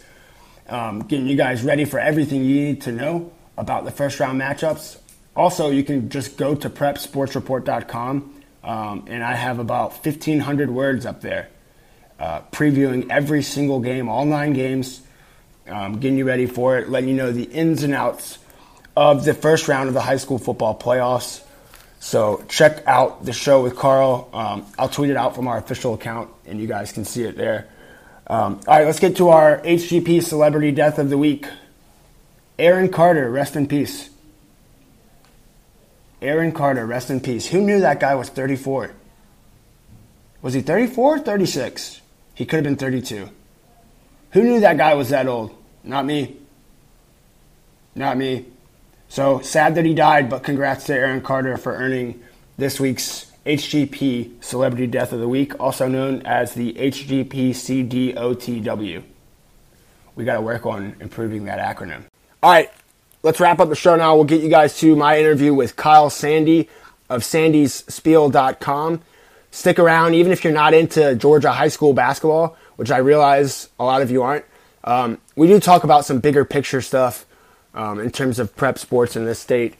um, 0.69 1.01
getting 1.01 1.27
you 1.27 1.37
guys 1.37 1.63
ready 1.63 1.85
for 1.85 1.99
everything 1.99 2.45
you 2.45 2.65
need 2.67 2.83
to 2.83 2.93
know 2.93 3.33
about 3.59 3.85
the 3.85 3.91
first 3.91 4.19
round 4.21 4.41
matchups. 4.41 4.99
Also, 5.35 5.71
you 5.71 5.85
can 5.85 6.09
just 6.09 6.37
go 6.37 6.55
to 6.55 6.71
prepsportsreport.com, 6.71 8.43
um, 8.65 9.05
and 9.07 9.23
I 9.23 9.35
have 9.35 9.59
about 9.59 9.93
1,500 10.05 10.71
words 10.71 11.05
up 11.05 11.21
there 11.21 11.51
uh, 12.19 12.41
previewing 12.53 13.11
every 13.11 13.43
single 13.43 13.81
game, 13.81 14.09
all 14.09 14.25
nine 14.25 14.53
games, 14.53 15.03
um, 15.69 15.99
getting 15.99 16.19
you 16.19 16.25
ready 16.25 16.47
for 16.47 16.79
it, 16.79 16.89
letting 16.89 17.09
you 17.09 17.15
know 17.15 17.33
the 17.33 17.45
ins 17.45 17.83
and 17.83 17.95
outs 17.95 18.39
of 18.97 19.25
the 19.25 19.35
first 19.35 19.69
round 19.69 19.89
of 19.89 19.95
the 19.95 20.01
high 20.01 20.17
school 20.17 20.39
football 20.39 20.79
playoffs. 20.79 21.43
So 22.07 22.45
check 22.49 22.87
out 22.87 23.25
the 23.25 23.33
show 23.33 23.65
with 23.65 23.75
Carl. 23.75 24.29
Um, 24.33 24.65
I'll 24.79 24.89
tweet 24.89 25.11
it 25.11 25.17
out 25.17 25.35
from 25.35 25.49
our 25.49 25.59
official 25.59 25.93
account, 25.93 26.31
and 26.47 26.61
you 26.61 26.69
guys 26.69 26.93
can 26.93 27.05
see 27.05 27.25
it 27.25 27.37
there. 27.37 27.67
Um, 28.29 28.61
all 28.69 28.79
right, 28.79 28.87
let's 28.87 29.01
get 29.01 29.17
to 29.17 29.31
our 29.31 29.59
HGP 29.59 30.23
celebrity 30.23 30.71
death 30.71 31.01
of 31.01 31.11
the 31.11 31.19
week. 31.19 31.49
Aaron 32.61 32.91
Carter, 32.91 33.29
rest 33.29 33.57
in 33.57 33.67
peace. 33.67 34.09
Aaron 36.23 36.53
Carter, 36.53 36.87
rest 36.87 37.11
in 37.11 37.19
peace. 37.19 37.49
Who 37.49 37.61
knew 37.61 37.81
that 37.81 37.99
guy 37.99 38.15
was 38.15 38.29
34? 38.29 38.93
Was 40.43 40.55
he 40.55 40.61
34 40.61 41.19
36? 41.19 42.03
He 42.35 42.47
could 42.47 42.59
have 42.59 42.65
been 42.65 42.77
32. 42.77 43.29
Who 44.31 44.43
knew 44.45 44.61
that 44.61 44.77
guy 44.77 44.95
was 44.95 45.09
that 45.09 45.27
old? 45.27 45.53
Not 45.83 46.07
me. 46.07 46.37
Not 47.97 48.17
me. 48.17 48.47
So 49.09 49.41
sad 49.41 49.75
that 49.77 49.85
he 49.85 49.95
died, 49.95 50.29
but 50.29 50.43
congrats 50.43 50.85
to 50.87 50.95
Aaron 50.95 51.21
Carter 51.21 51.57
for 51.57 51.75
earning 51.75 52.23
this 52.57 52.81
week's 52.81 53.33
HGP 53.47 54.43
Celebrity 54.43 54.87
Death 54.87 55.13
of 55.13 55.21
the 55.21 55.29
Week, 55.29 55.59
also 55.61 55.87
known 55.87 56.23
as 56.23 56.55
the 56.55 56.73
HGP 56.73 57.51
CDOTW. 57.51 59.03
We 60.17 60.25
got 60.25 60.35
to 60.35 60.41
work 60.41 60.67
on 60.67 60.97
improving 61.01 61.45
that 61.45 61.59
acronym. 61.61 62.05
All 62.43 62.51
right, 62.51 62.71
let's 63.23 63.39
wrap 63.39 63.61
up 63.61 63.69
the 63.69 63.77
show 63.77 63.95
now. 63.97 64.17
We'll 64.17 64.25
get 64.25 64.43
you 64.43 64.49
guys 64.49 64.79
to 64.81 64.97
my 64.97 65.19
interview 65.19 65.55
with 65.55 65.77
Kyle 65.77 66.11
Sandy 66.11 66.69
of 67.09 67.23
sandysspiel.com. 67.23 69.03
Stick 69.53 69.79
around, 69.79 70.15
even 70.15 70.33
if 70.33 70.43
you're 70.43 70.53
not 70.53 70.75
into 70.75 71.15
Georgia 71.15 71.53
high 71.53 71.69
school 71.69 71.93
basketball, 71.93 72.57
which 72.77 72.91
I 72.91 72.99
realize 72.99 73.69
a 73.79 73.85
lot 73.85 74.03
of 74.03 74.11
you 74.11 74.23
aren't. 74.23 74.45
Um, 74.85 75.19
we 75.37 75.47
do 75.47 75.61
talk 75.61 75.85
about 75.85 76.05
some 76.05 76.19
bigger 76.19 76.45
picture 76.45 76.81
stuff 76.81 77.27
um, 77.77 78.01
in 78.01 78.11
terms 78.11 78.39
of 78.39 78.57
prep 78.57 78.79
sports 78.79 79.15
in 79.15 79.25
this 79.25 79.39
state 79.39 79.75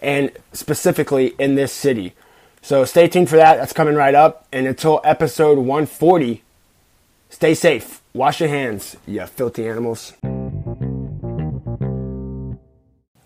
and 0.00 0.30
specifically 0.52 1.34
in 1.38 1.56
this 1.56 1.72
city. 1.72 2.14
So 2.62 2.84
stay 2.84 3.08
tuned 3.08 3.28
for 3.28 3.36
that. 3.36 3.56
That's 3.56 3.72
coming 3.72 3.94
right 3.94 4.14
up. 4.14 4.46
And 4.52 4.66
until 4.66 5.00
episode 5.04 5.58
140, 5.58 6.42
stay 7.28 7.54
safe. 7.54 8.00
Wash 8.14 8.40
your 8.40 8.48
hands, 8.48 8.96
you 9.06 9.24
filthy 9.26 9.68
animals. 9.68 10.14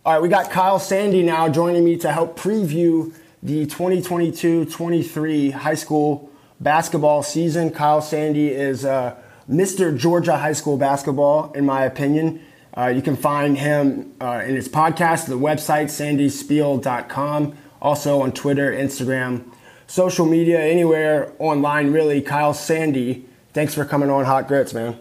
All 0.07 0.13
right, 0.13 0.21
we 0.21 0.29
got 0.29 0.51
Kyle 0.51 0.79
Sandy 0.79 1.23
now 1.23 1.49
joining 1.49 1.85
me 1.85 1.97
to 1.99 2.13
help 2.13 2.39
preview 2.39 3.15
the 3.43 3.65
2022 3.67 4.67
23 4.67 5.51
high 5.51 5.75
school 5.75 6.31
basketball 6.61 7.23
season. 7.23 7.71
Kyle 7.71 8.03
Sandy 8.03 8.49
is 8.49 8.85
uh, 8.85 9.17
Mr. 9.49 9.97
Georgia 9.97 10.37
high 10.37 10.53
school 10.53 10.77
basketball, 10.77 11.53
in 11.53 11.65
my 11.65 11.85
opinion. 11.85 12.43
Uh, 12.77 12.87
you 12.87 13.03
can 13.03 13.17
find 13.17 13.57
him 13.57 14.15
uh, 14.21 14.43
in 14.45 14.57
his 14.57 14.69
podcast, 14.69 15.27
the 15.27 15.39
website, 15.39 15.87
sandyspiel.com, 15.87 17.57
also 17.81 18.21
on 18.21 18.33
Twitter, 18.33 18.73
Instagram, 18.73 19.45
social 19.87 20.27
media, 20.27 20.61
anywhere 20.61 21.33
online, 21.39 21.93
really. 21.93 22.21
Kyle 22.21 22.55
Sandy, 22.55 23.27
thanks 23.53 23.75
for 23.75 23.85
coming 23.85 24.11
on 24.11 24.25
Hot 24.25 24.49
Grits, 24.49 24.75
man. 24.75 24.99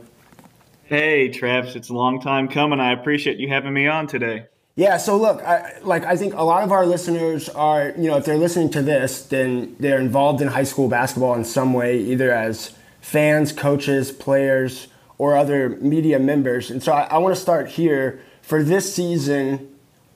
Hey, 0.83 1.29
Travis, 1.29 1.75
it's 1.75 1.89
a 1.89 1.93
long 1.93 2.21
time 2.21 2.47
coming. 2.47 2.79
I 2.79 2.93
appreciate 2.93 3.39
you 3.39 3.47
having 3.47 3.73
me 3.73 3.87
on 3.87 4.05
today. 4.05 4.45
Yeah, 4.75 4.97
so 4.97 5.17
look, 5.17 5.41
I, 5.41 5.79
like 5.81 6.03
I 6.03 6.15
think 6.15 6.33
a 6.33 6.43
lot 6.43 6.63
of 6.63 6.71
our 6.71 6.85
listeners 6.85 7.47
are, 7.49 7.93
you 7.97 8.09
know, 8.09 8.17
if 8.17 8.25
they're 8.25 8.37
listening 8.37 8.69
to 8.71 8.81
this, 8.81 9.23
then 9.23 9.75
they're 9.79 9.99
involved 9.99 10.41
in 10.41 10.47
high 10.47 10.63
school 10.63 10.87
basketball 10.87 11.35
in 11.35 11.45
some 11.45 11.73
way, 11.73 11.99
either 11.99 12.31
as 12.31 12.75
fans, 12.99 13.51
coaches, 13.51 14.11
players, 14.11 14.87
or 15.17 15.37
other 15.37 15.69
media 15.69 16.19
members. 16.19 16.71
And 16.71 16.81
so 16.81 16.93
I, 16.93 17.03
I 17.03 17.17
want 17.17 17.35
to 17.35 17.41
start 17.41 17.69
here 17.69 18.21
for 18.41 18.63
this 18.63 18.93
season. 18.93 19.69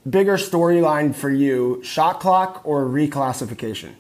Bigger 0.10 0.38
storyline 0.38 1.14
for 1.14 1.30
you: 1.30 1.82
shot 1.84 2.20
clock 2.20 2.62
or 2.64 2.86
reclassification? 2.86 3.96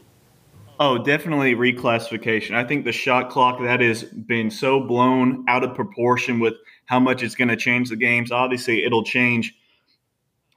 Oh, 0.80 1.00
definitely 1.00 1.56
reclassification. 1.56 2.54
I 2.56 2.64
think 2.64 2.86
the 2.86 2.92
shot 2.92 3.32
clock 3.32 3.60
that 3.62 3.82
has 3.82 4.04
been 4.04 4.52
so 4.52 4.80
blown 4.80 5.44
out 5.48 5.64
of 5.64 5.74
proportion 5.74 6.40
with 6.40 6.54
how 6.86 7.00
much 7.00 7.24
it's 7.24 7.36
going 7.36 7.48
to 7.48 7.56
change 7.56 7.90
the 7.90 7.96
games. 7.96 8.32
Obviously, 8.32 8.84
it'll 8.84 9.04
change 9.04 9.56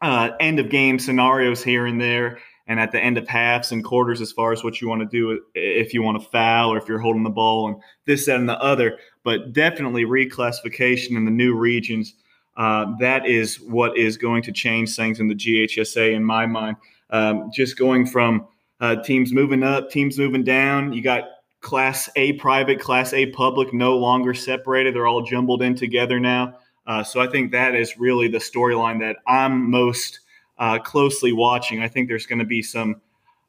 uh, 0.03 0.31
end 0.39 0.59
of 0.59 0.69
game 0.69 0.99
scenarios 0.99 1.65
here 1.65 1.87
and 1.87 2.01
there, 2.01 2.39
and 2.67 2.79
at 2.79 2.93
the 2.93 3.01
end 3.01 3.17
of 3.17 3.27
halves 3.29 3.73
and 3.73 3.83
quarters, 3.83 4.21
as 4.21 4.31
far 4.31 4.53
as 4.53 4.63
what 4.63 4.81
you 4.81 4.89
want 4.89 5.01
to 5.01 5.07
do, 5.07 5.41
if 5.55 5.95
you 5.95 6.03
want 6.03 6.23
to 6.23 6.29
foul 6.29 6.73
or 6.73 6.79
if 6.79 6.87
you're 6.87 6.99
holding 6.99 7.23
the 7.23 7.31
ball 7.31 7.69
and 7.69 7.77
this, 8.05 8.27
that, 8.27 8.37
and 8.37 8.49
the 8.49 8.61
other. 8.61 8.99
But 9.23 9.53
definitely 9.53 10.05
reclassification 10.05 11.17
in 11.17 11.25
the 11.25 11.31
new 11.31 11.55
regions. 11.55 12.15
Uh, 12.57 12.95
that 12.99 13.27
is 13.27 13.61
what 13.61 13.97
is 13.97 14.17
going 14.17 14.43
to 14.43 14.53
change 14.53 14.95
things 14.95 15.21
in 15.21 15.29
the 15.29 15.35
GHSA, 15.35 16.15
in 16.15 16.25
my 16.25 16.47
mind. 16.47 16.77
Um, 17.11 17.51
just 17.53 17.79
going 17.79 18.07
from 18.07 18.47
uh, 18.81 18.97
teams 18.97 19.33
moving 19.33 19.63
up, 19.63 19.91
teams 19.91 20.19
moving 20.19 20.45
down. 20.45 20.93
You 20.93 21.03
got 21.03 21.25
Class 21.61 22.09
A 22.17 22.35
private, 22.35 22.81
Class 22.81 23.13
A 23.13 23.27
public 23.27 23.73
no 23.73 23.97
longer 23.97 24.33
separated. 24.33 24.95
They're 24.95 25.07
all 25.07 25.23
jumbled 25.23 25.63
in 25.63 25.75
together 25.75 26.19
now. 26.19 26.59
Uh, 26.87 27.05
so 27.05 27.21
I 27.21 27.27
think 27.27 27.53
that 27.53 27.75
is 27.75 27.99
really 27.99 28.29
the 28.29 28.39
storyline 28.39 28.99
that 29.01 29.17
I'm 29.27 29.71
most 29.71 30.21
uh, 30.59 30.79
closely 30.79 31.33
watching. 31.33 31.83
I 31.83 31.89
think 31.89 32.09
there's 32.09 32.27
going 32.27 32.39
to 32.39 32.45
be 32.45 32.63
some 32.63 33.01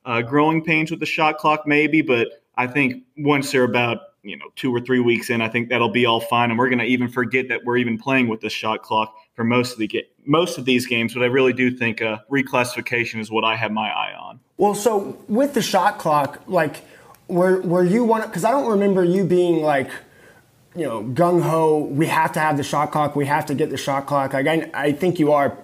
uh, 0.05 0.21
growing 0.21 0.63
pains 0.63 0.91
with 0.91 0.99
the 0.99 1.05
shot 1.05 1.37
clock, 1.37 1.65
maybe, 1.65 2.01
but 2.01 2.43
I 2.57 2.67
think 2.67 3.03
once 3.17 3.51
they're 3.51 3.63
about 3.63 3.99
you 4.23 4.37
know 4.37 4.45
two 4.55 4.73
or 4.73 4.79
three 4.79 4.99
weeks 4.99 5.29
in, 5.29 5.41
I 5.41 5.49
think 5.49 5.69
that'll 5.69 5.89
be 5.89 6.05
all 6.05 6.19
fine, 6.19 6.49
and 6.49 6.59
we're 6.59 6.69
going 6.69 6.79
to 6.79 6.85
even 6.85 7.07
forget 7.07 7.47
that 7.49 7.63
we're 7.65 7.77
even 7.77 7.97
playing 7.97 8.27
with 8.27 8.41
the 8.41 8.49
shot 8.49 8.83
clock 8.83 9.15
for 9.33 9.43
most 9.43 9.73
of 9.73 9.79
the 9.79 9.87
ga- 9.87 10.07
most 10.25 10.57
of 10.57 10.65
these 10.65 10.85
games. 10.85 11.13
But 11.13 11.23
I 11.23 11.27
really 11.27 11.53
do 11.53 11.71
think 11.71 12.01
uh, 12.01 12.19
reclassification 12.29 13.19
is 13.19 13.31
what 13.31 13.43
I 13.43 13.55
have 13.55 13.71
my 13.71 13.89
eye 13.89 14.13
on. 14.13 14.39
Well, 14.57 14.75
so 14.75 15.17
with 15.27 15.53
the 15.53 15.61
shot 15.61 15.97
clock, 15.97 16.41
like, 16.47 16.83
were 17.27 17.61
were 17.61 17.83
you 17.83 18.03
one? 18.03 18.21
Because 18.21 18.45
I 18.45 18.51
don't 18.51 18.69
remember 18.69 19.03
you 19.03 19.25
being 19.25 19.61
like 19.61 19.89
you 20.75 20.85
know, 20.85 21.03
gung 21.03 21.41
ho. 21.41 21.79
We 21.79 22.07
have 22.07 22.31
to 22.33 22.39
have 22.39 22.57
the 22.57 22.63
shot 22.63 22.91
clock. 22.91 23.15
We 23.15 23.25
have 23.25 23.45
to 23.47 23.55
get 23.55 23.69
the 23.69 23.77
shot 23.77 24.05
clock. 24.05 24.33
Again, 24.33 24.71
I 24.73 24.91
think 24.91 25.19
you 25.19 25.31
are 25.33 25.57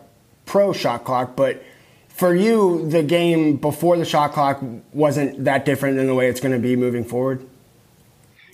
pro 0.45 0.73
shot 0.73 1.05
clock, 1.05 1.35
but 1.35 1.63
for 2.09 2.33
you, 2.33 2.89
the 2.89 3.03
game 3.03 3.57
before 3.57 3.97
the 3.97 4.05
shot 4.05 4.33
clock 4.33 4.61
wasn't 4.91 5.45
that 5.45 5.65
different 5.65 5.97
than 5.97 6.07
the 6.07 6.15
way 6.15 6.27
it's 6.27 6.39
going 6.39 6.53
to 6.53 6.59
be 6.59 6.75
moving 6.75 7.03
forward. 7.03 7.45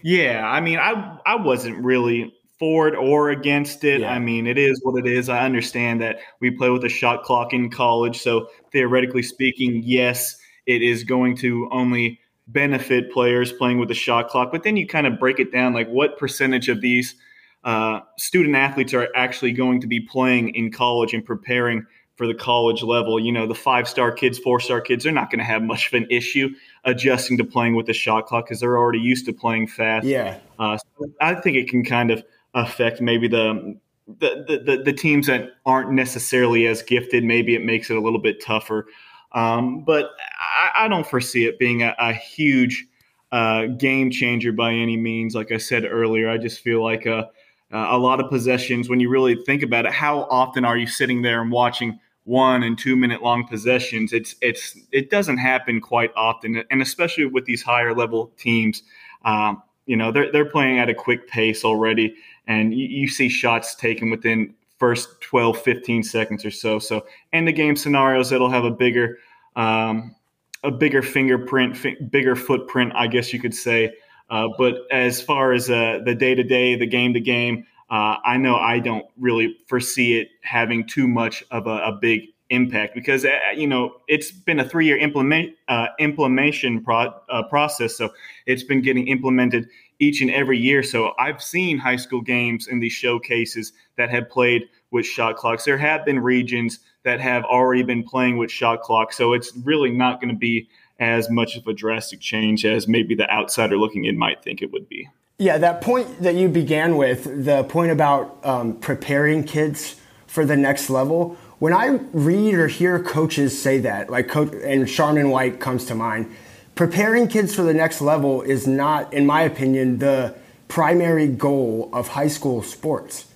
Yeah, 0.04 0.46
I 0.46 0.60
mean, 0.62 0.80
I 0.80 1.18
I 1.26 1.36
wasn't 1.36 1.84
really 1.84 2.34
for 2.60 2.88
it 2.88 2.96
or 2.96 3.30
against 3.30 3.84
it. 3.84 4.02
Yeah. 4.02 4.14
I 4.14 4.20
mean, 4.20 4.46
it 4.46 4.58
is 4.58 4.80
what 4.84 5.00
it 5.00 5.08
is. 5.12 5.30
I 5.30 5.46
understand 5.46 6.02
that 6.02 6.20
we 6.40 6.52
play 6.52 6.70
with 6.70 6.84
a 6.84 6.90
shot 6.90 7.24
clock 7.24 7.54
in 7.54 7.70
college, 7.70 8.20
so 8.22 8.48
theoretically 8.72 9.24
speaking, 9.24 9.82
yes, 9.84 10.38
it 10.66 10.82
is 10.82 11.04
going 11.04 11.38
to 11.38 11.68
only 11.72 12.20
benefit 12.48 13.12
players 13.12 13.54
playing 13.54 13.80
with 13.80 13.90
a 13.92 13.96
shot 13.96 14.28
clock. 14.28 14.52
But 14.52 14.64
then 14.64 14.76
you 14.76 14.86
kind 14.86 15.08
of 15.08 15.18
break 15.20 15.40
it 15.40 15.52
down 15.52 15.74
like 15.74 15.88
what 15.88 16.18
percentage 16.18 16.68
of 16.68 16.82
these 16.82 17.16
uh, 17.64 18.02
student 18.18 18.56
athletes 18.56 18.94
are 18.94 19.08
actually 19.16 19.54
going 19.54 19.80
to 19.80 19.88
be 19.88 20.02
playing 20.02 20.50
in 20.50 20.70
college 20.72 21.14
and 21.14 21.26
preparing 21.26 21.86
for 22.16 22.28
the 22.28 22.34
college 22.34 22.84
level. 22.84 23.20
You 23.20 23.32
know, 23.32 23.48
the 23.48 23.56
five 23.56 23.88
star 23.88 24.12
kids, 24.12 24.38
four 24.38 24.60
star 24.60 24.82
kids, 24.82 25.06
they're 25.06 25.14
not 25.14 25.32
going 25.32 25.40
to 25.40 25.46
have 25.46 25.64
much 25.64 25.88
of 25.88 25.94
an 25.94 26.08
issue 26.12 26.50
adjusting 26.86 27.38
to 27.38 27.44
playing 27.44 27.76
with 27.76 27.86
the 27.86 27.94
shot 27.94 28.26
clock 28.28 28.46
because 28.46 28.60
they're 28.60 28.78
already 28.78 29.00
used 29.00 29.26
to 29.26 29.34
playing 29.34 29.68
fast. 29.68 30.06
Yeah. 30.06 30.40
Uh, 30.60 30.78
so 30.78 31.12
I 31.22 31.36
think 31.36 31.58
it 31.58 31.70
can 31.70 31.84
kind 31.84 32.12
of 32.12 32.24
affect 32.54 33.02
maybe 33.02 33.28
the 33.28 33.78
the, 34.06 34.44
the, 34.48 34.76
the, 34.76 34.84
the 34.84 34.94
teams 34.94 35.28
that 35.28 35.52
aren't 35.66 35.92
necessarily 35.92 36.68
as 36.68 36.82
gifted. 36.82 37.24
Maybe 37.24 37.56
it 37.56 37.64
makes 37.64 37.90
it 37.90 37.96
a 37.96 38.02
little 38.02 38.20
bit 38.20 38.44
tougher. 38.44 38.86
Um, 39.32 39.86
but 39.86 40.12
I, 40.40 40.86
I, 40.86 40.88
don't 40.90 41.08
foresee 41.08 41.46
it 41.46 41.58
being 41.58 41.84
a, 41.84 41.96
a 41.98 42.14
huge 42.14 42.86
uh, 43.32 43.66
game 43.66 44.12
changer 44.12 44.52
by 44.52 44.74
any 44.74 44.98
means. 44.98 45.36
Like 45.36 45.52
I 45.52 45.58
said 45.58 45.86
earlier, 45.86 46.30
I 46.30 46.38
just 46.38 46.60
feel 46.60 46.84
like 46.84 47.06
a, 47.06 47.30
a 47.72 47.98
lot 47.98 48.20
of 48.20 48.30
possessions, 48.30 48.90
when 48.90 49.00
you 49.00 49.10
really 49.10 49.42
think 49.46 49.64
about 49.64 49.86
it, 49.86 49.92
how 49.92 50.24
often 50.30 50.66
are 50.66 50.78
you 50.78 50.86
sitting 50.86 51.24
there 51.24 51.42
and 51.42 51.52
watching 51.52 52.00
one 52.26 52.64
and 52.64 52.78
two 52.78 52.96
minute 52.96 53.22
long 53.22 53.48
possessions. 53.48 54.14
It's 54.14 54.36
it's 54.42 54.78
it 54.92 55.10
doesn't 55.10 55.38
happen 55.38 55.82
quite 55.82 56.12
often, 56.16 56.64
and 56.70 56.82
especially 56.82 57.26
with 57.26 57.46
these 57.46 57.62
higher 57.62 57.94
level 57.94 58.32
teams. 58.38 58.84
Um, 59.26 59.62
you 59.86 59.98
know 59.98 60.12
they're 60.12 60.32
they're 60.32 60.50
playing 60.50 60.80
at 60.80 60.90
a 60.90 60.94
quick 60.94 61.28
pace 61.28 61.66
already, 61.66 62.16
and 62.48 62.74
you, 62.74 62.86
you 62.86 63.08
see 63.08 63.30
shots 63.30 63.76
taken 63.76 64.10
within 64.10 64.54
first 64.80 65.22
12, 65.22 65.62
15 65.62 66.04
seconds 66.04 66.44
or 66.44 66.52
so. 66.52 66.80
So 66.80 67.06
in 67.32 67.46
the 67.46 67.54
game 67.54 67.76
scenarios, 67.76 68.32
it'll 68.32 68.50
have 68.50 68.66
a 68.66 68.72
bigger 68.72 69.18
um, 69.56 70.16
a 70.64 70.72
bigger 70.72 71.02
fingerprint, 71.02 71.76
fi- 71.76 71.98
bigger 72.10 72.36
footprint, 72.36 72.94
I 72.96 73.08
guess 73.08 73.34
you 73.34 73.40
could 73.40 73.54
say. 73.54 73.94
Uh, 74.30 74.48
but 74.58 74.76
as 74.92 75.22
far 75.22 75.54
as 75.54 75.70
uh, 75.70 76.00
the 76.06 76.16
day 76.16 76.34
to 76.34 76.44
day, 76.44 76.76
the 76.76 76.88
game 76.88 77.14
to 77.14 77.20
game, 77.20 77.66
uh, 77.94 78.18
I 78.26 78.38
know 78.38 78.56
I 78.56 78.80
don't 78.80 79.06
really 79.20 79.56
foresee 79.68 80.18
it 80.18 80.30
having 80.42 80.88
too 80.88 81.08
much 81.08 81.44
of 81.52 81.68
a, 81.68 81.78
a 81.84 81.92
big 81.92 82.22
impact 82.50 82.96
because 82.96 83.24
uh, 83.24 83.30
you 83.56 83.68
know 83.68 83.98
it's 84.08 84.32
been 84.32 84.60
a 84.60 84.68
three 84.68 84.88
year 84.88 84.98
implement 84.98 85.54
uh, 85.68 85.90
implementation 86.00 86.84
pro- 86.84 87.14
uh, 87.30 87.44
process, 87.44 87.96
so 87.96 88.10
it's 88.48 88.64
been 88.64 88.82
getting 88.82 89.08
implemented 89.08 89.70
each 90.00 90.22
and 90.22 90.32
every 90.32 90.58
year. 90.58 90.82
So 90.82 91.14
I've 91.20 91.42
seen 91.42 91.78
high 91.78 91.98
school 91.98 92.22
games 92.22 92.68
in 92.68 92.80
these 92.80 92.94
showcases 92.94 93.74
that 93.96 94.10
have 94.10 94.28
played 94.28 94.64
with 94.90 95.06
shot 95.06 95.36
clocks. 95.36 95.64
There 95.64 95.78
have 95.78 96.04
been 96.04 96.20
regions 96.20 96.80
that 97.04 97.22
have 97.22 97.44
already 97.44 97.84
been 97.84 98.02
playing 98.04 98.38
with 98.38 98.50
shot 98.50 98.82
clocks, 98.82 99.16
so 99.16 99.34
it's 99.34 99.56
really 99.58 99.92
not 99.92 100.20
going 100.20 100.34
to 100.34 100.40
be 100.40 100.68
as 101.00 101.30
much 101.30 101.58
of 101.58 101.68
a 101.68 101.74
drastic 101.74 102.22
change 102.22 102.66
as 102.66 102.88
maybe 102.88 103.14
the 103.14 103.30
outsider 103.32 103.78
looking 103.78 104.06
in 104.06 104.18
might 104.18 104.42
think 104.42 104.64
it 104.64 104.72
would 104.72 104.90
be. 104.90 105.08
Yeah, 105.40 105.58
that 105.58 105.82
point 105.82 106.22
that 106.22 106.36
you 106.36 106.48
began 106.48 106.96
with, 106.96 107.46
the 107.46 107.64
point 107.64 107.92
about 107.92 108.38
um, 108.44 108.76
preparing 108.76 109.44
kids 109.44 109.96
for 110.28 110.46
the 110.46 110.56
next 110.56 110.92
level. 110.92 111.38
When 111.58 111.74
I 111.74 112.00
read 112.12 112.54
or 112.54 112.68
hear 112.68 113.02
coaches 113.02 113.60
say 113.60 113.80
that, 113.80 114.12
like 114.12 114.28
coach 114.28 114.54
and 114.64 114.88
Sharman 114.88 115.32
White 115.32 115.60
comes 115.60 115.86
to 115.86 115.96
mind, 115.96 116.36
preparing 116.76 117.28
kids 117.28 117.56
for 117.56 117.64
the 117.64 117.74
next 117.74 118.00
level 118.00 118.44
is 118.44 118.68
not, 118.68 119.12
in 119.12 119.26
my 119.26 119.42
opinion, 119.42 119.98
the 119.98 120.36
primary 120.68 121.28
goal 121.28 121.90
of 121.94 122.10
high 122.10 122.28
school 122.28 122.62
sports. 122.62 123.28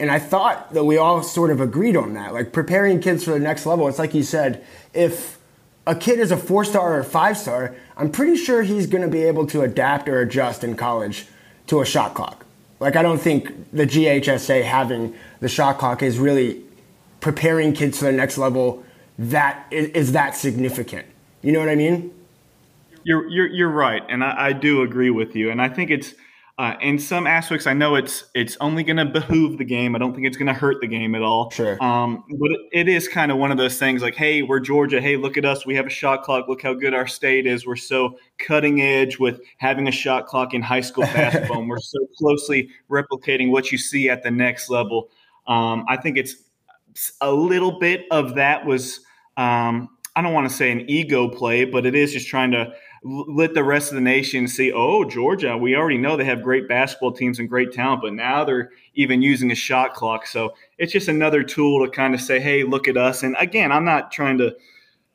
And 0.00 0.10
I 0.10 0.18
thought 0.18 0.72
that 0.74 0.84
we 0.84 0.96
all 0.96 1.22
sort 1.22 1.50
of 1.50 1.60
agreed 1.60 1.96
on 1.96 2.14
that. 2.14 2.34
Like 2.34 2.52
preparing 2.52 3.00
kids 3.00 3.22
for 3.22 3.30
the 3.30 3.38
next 3.38 3.64
level, 3.64 3.86
it's 3.86 3.98
like 3.98 4.14
you 4.14 4.22
said, 4.24 4.64
if 4.92 5.37
a 5.88 5.94
kid 5.94 6.20
is 6.20 6.30
a 6.30 6.36
four 6.36 6.64
star 6.64 6.98
or 6.98 7.02
five 7.02 7.38
star, 7.38 7.74
I'm 7.96 8.12
pretty 8.12 8.36
sure 8.36 8.62
he's 8.62 8.86
going 8.86 9.02
to 9.02 9.08
be 9.08 9.24
able 9.24 9.46
to 9.48 9.62
adapt 9.62 10.08
or 10.08 10.20
adjust 10.20 10.62
in 10.62 10.76
college 10.76 11.26
to 11.68 11.80
a 11.80 11.86
shot 11.86 12.14
clock. 12.14 12.44
Like, 12.78 12.94
I 12.94 13.02
don't 13.02 13.18
think 13.18 13.72
the 13.72 13.86
GHSA 13.86 14.62
having 14.64 15.14
the 15.40 15.48
shot 15.48 15.78
clock 15.78 16.02
is 16.02 16.18
really 16.18 16.62
preparing 17.20 17.72
kids 17.72 17.98
for 17.98 18.04
the 18.04 18.12
next 18.12 18.38
level 18.38 18.84
that 19.18 19.66
is, 19.70 19.88
is 19.90 20.12
that 20.12 20.36
significant. 20.36 21.06
You 21.42 21.52
know 21.52 21.60
what 21.60 21.70
I 21.70 21.74
mean? 21.74 22.12
You're 23.02 23.26
you're 23.28 23.46
you're 23.46 23.70
right, 23.70 24.02
and 24.08 24.22
I, 24.22 24.48
I 24.48 24.52
do 24.52 24.82
agree 24.82 25.10
with 25.10 25.34
you. 25.34 25.50
And 25.50 25.62
I 25.62 25.68
think 25.68 25.90
it's 25.90 26.14
uh, 26.58 26.74
in 26.80 26.98
some 26.98 27.26
aspects. 27.26 27.68
I 27.68 27.72
know 27.72 27.94
it's 27.94 28.24
it's 28.34 28.56
only 28.60 28.82
going 28.82 28.96
to 28.96 29.04
behoove 29.04 29.58
the 29.58 29.64
game. 29.64 29.94
I 29.94 29.98
don't 30.00 30.12
think 30.12 30.26
it's 30.26 30.36
going 30.36 30.48
to 30.48 30.52
hurt 30.52 30.80
the 30.80 30.88
game 30.88 31.14
at 31.14 31.22
all. 31.22 31.50
Sure. 31.50 31.82
Um, 31.82 32.24
but 32.28 32.50
it, 32.72 32.88
is 32.88 33.06
kind 33.06 33.30
of 33.30 33.38
one 33.38 33.52
of 33.52 33.58
those 33.58 33.78
things. 33.78 34.02
Like, 34.02 34.16
hey, 34.16 34.42
we're 34.42 34.58
Georgia. 34.58 35.00
Hey, 35.00 35.16
look 35.16 35.36
at 35.36 35.44
us. 35.44 35.64
We 35.64 35.76
have 35.76 35.86
a 35.86 35.90
shot 35.90 36.24
clock. 36.24 36.48
Look 36.48 36.60
how 36.60 36.74
good 36.74 36.94
our 36.94 37.06
state 37.06 37.46
is. 37.46 37.64
We're 37.64 37.76
so 37.76 38.18
cutting 38.38 38.82
edge 38.82 39.20
with 39.20 39.40
having 39.58 39.86
a 39.86 39.92
shot 39.92 40.26
clock 40.26 40.52
in 40.52 40.60
high 40.60 40.80
school 40.80 41.04
basketball. 41.14 41.60
and 41.60 41.68
we're 41.68 41.78
so 41.78 42.00
closely 42.18 42.70
replicating 42.90 43.50
what 43.50 43.70
you 43.70 43.78
see 43.78 44.10
at 44.10 44.24
the 44.24 44.30
next 44.30 44.68
level. 44.68 45.10
Um, 45.46 45.84
I 45.88 45.96
think 45.96 46.18
it's 46.18 46.34
a 47.20 47.30
little 47.30 47.78
bit 47.78 48.06
of 48.10 48.34
that 48.34 48.66
was. 48.66 49.00
Um, 49.36 49.90
I 50.16 50.22
don't 50.22 50.32
want 50.32 50.50
to 50.50 50.56
say 50.56 50.72
an 50.72 50.90
ego 50.90 51.28
play, 51.28 51.64
but 51.64 51.86
it 51.86 51.94
is 51.94 52.12
just 52.12 52.26
trying 52.26 52.50
to 52.50 52.72
let 53.04 53.54
the 53.54 53.62
rest 53.62 53.90
of 53.90 53.94
the 53.94 54.00
nation 54.00 54.48
see, 54.48 54.72
oh, 54.72 55.04
Georgia, 55.04 55.56
we 55.56 55.76
already 55.76 55.98
know 55.98 56.16
they 56.16 56.24
have 56.24 56.42
great 56.42 56.68
basketball 56.68 57.12
teams 57.12 57.38
and 57.38 57.48
great 57.48 57.72
talent, 57.72 58.02
but 58.02 58.12
now 58.12 58.44
they're 58.44 58.70
even 58.94 59.22
using 59.22 59.52
a 59.52 59.54
shot 59.54 59.94
clock. 59.94 60.26
So 60.26 60.54
it's 60.78 60.92
just 60.92 61.08
another 61.08 61.42
tool 61.42 61.84
to 61.84 61.90
kind 61.90 62.14
of 62.14 62.20
say, 62.20 62.40
hey, 62.40 62.64
look 62.64 62.88
at 62.88 62.96
us. 62.96 63.22
And 63.22 63.36
again, 63.38 63.70
I'm 63.70 63.84
not 63.84 64.10
trying 64.10 64.38
to, 64.38 64.56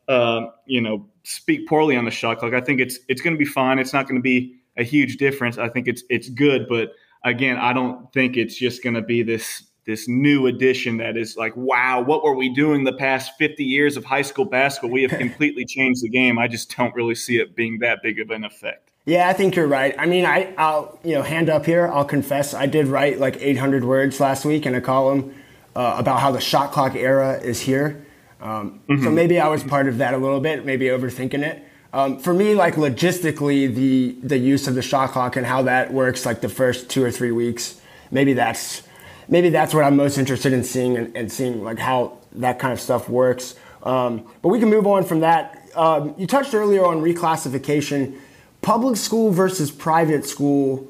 uh, 0.07 0.47
you 0.65 0.81
know, 0.81 1.05
speak 1.23 1.67
poorly 1.67 1.95
on 1.95 2.05
the 2.05 2.11
shot 2.11 2.39
clock. 2.39 2.53
I 2.53 2.61
think 2.61 2.79
it's 2.79 2.99
it's 3.07 3.21
going 3.21 3.33
to 3.33 3.39
be 3.39 3.45
fine. 3.45 3.79
It's 3.79 3.93
not 3.93 4.07
going 4.07 4.17
to 4.17 4.23
be 4.23 4.55
a 4.77 4.83
huge 4.83 5.17
difference. 5.17 5.57
I 5.57 5.69
think 5.69 5.87
it's 5.87 6.03
it's 6.09 6.29
good, 6.29 6.67
but 6.67 6.91
again, 7.23 7.57
I 7.57 7.73
don't 7.73 8.11
think 8.13 8.37
it's 8.37 8.55
just 8.55 8.83
going 8.83 8.95
to 8.95 9.01
be 9.01 9.23
this 9.23 9.63
this 9.85 10.07
new 10.07 10.47
addition 10.47 10.97
that 10.97 11.17
is 11.17 11.35
like, 11.35 11.55
wow, 11.55 12.01
what 12.01 12.23
were 12.23 12.35
we 12.35 12.53
doing 12.53 12.83
the 12.83 12.93
past 12.93 13.33
50 13.37 13.63
years 13.63 13.97
of 13.97 14.05
high 14.05 14.21
school 14.21 14.45
basketball? 14.45 14.91
We 14.91 15.03
have 15.03 15.11
completely 15.19 15.65
changed 15.65 16.03
the 16.03 16.09
game. 16.09 16.39
I 16.39 16.47
just 16.47 16.75
don't 16.75 16.93
really 16.95 17.15
see 17.15 17.37
it 17.37 17.55
being 17.55 17.79
that 17.79 18.01
big 18.01 18.19
of 18.19 18.29
an 18.29 18.43
effect. 18.43 18.91
Yeah, 19.05 19.27
I 19.27 19.33
think 19.33 19.57
you're 19.57 19.67
right. 19.67 19.93
I 19.97 20.05
mean, 20.05 20.25
I, 20.25 20.53
I'll 20.57 20.97
you 21.03 21.15
know 21.15 21.23
hand 21.23 21.49
up 21.49 21.65
here. 21.65 21.87
I'll 21.87 22.05
confess, 22.05 22.53
I 22.53 22.67
did 22.67 22.87
write 22.87 23.19
like 23.19 23.35
800 23.41 23.83
words 23.83 24.19
last 24.21 24.45
week 24.45 24.65
in 24.65 24.75
a 24.75 24.81
column 24.81 25.35
uh, 25.75 25.95
about 25.97 26.21
how 26.21 26.31
the 26.31 26.39
shot 26.39 26.71
clock 26.71 26.95
era 26.95 27.33
is 27.41 27.59
here. 27.59 28.05
Um, 28.39 28.81
mm-hmm. 28.87 29.03
So 29.03 29.11
maybe 29.11 29.39
I 29.39 29.49
was 29.49 29.63
part 29.63 29.87
of 29.87 29.97
that 29.97 30.13
a 30.13 30.17
little 30.17 30.39
bit, 30.39 30.65
maybe 30.65 30.85
overthinking 30.85 31.43
it. 31.43 31.67
Um, 31.91 32.17
for 32.17 32.33
me, 32.33 32.55
like 32.55 32.75
logistically, 32.75 33.73
the 33.73 34.15
the 34.23 34.37
use 34.37 34.67
of 34.67 34.75
the 34.75 34.81
shot 34.81 35.11
clock 35.11 35.35
and 35.35 35.45
how 35.45 35.63
that 35.63 35.91
works, 35.91 36.25
like 36.25 36.39
the 36.39 36.49
first 36.49 36.89
two 36.89 37.03
or 37.03 37.11
three 37.11 37.31
weeks, 37.31 37.81
maybe 38.09 38.33
that's 38.33 38.83
maybe 39.27 39.49
that's 39.49 39.73
what 39.73 39.83
I'm 39.83 39.95
most 39.95 40.17
interested 40.17 40.53
in 40.53 40.63
seeing 40.63 40.97
and, 40.97 41.15
and 41.15 41.31
seeing 41.31 41.63
like 41.63 41.79
how 41.79 42.17
that 42.33 42.59
kind 42.59 42.73
of 42.73 42.79
stuff 42.79 43.09
works. 43.09 43.55
Um, 43.83 44.25
but 44.41 44.49
we 44.49 44.59
can 44.59 44.69
move 44.69 44.87
on 44.87 45.03
from 45.03 45.21
that. 45.21 45.69
Um, 45.75 46.15
you 46.17 46.27
touched 46.27 46.53
earlier 46.53 46.85
on 46.85 47.01
reclassification, 47.01 48.17
public 48.61 48.97
school 48.97 49.31
versus 49.31 49.71
private 49.71 50.25
school, 50.25 50.87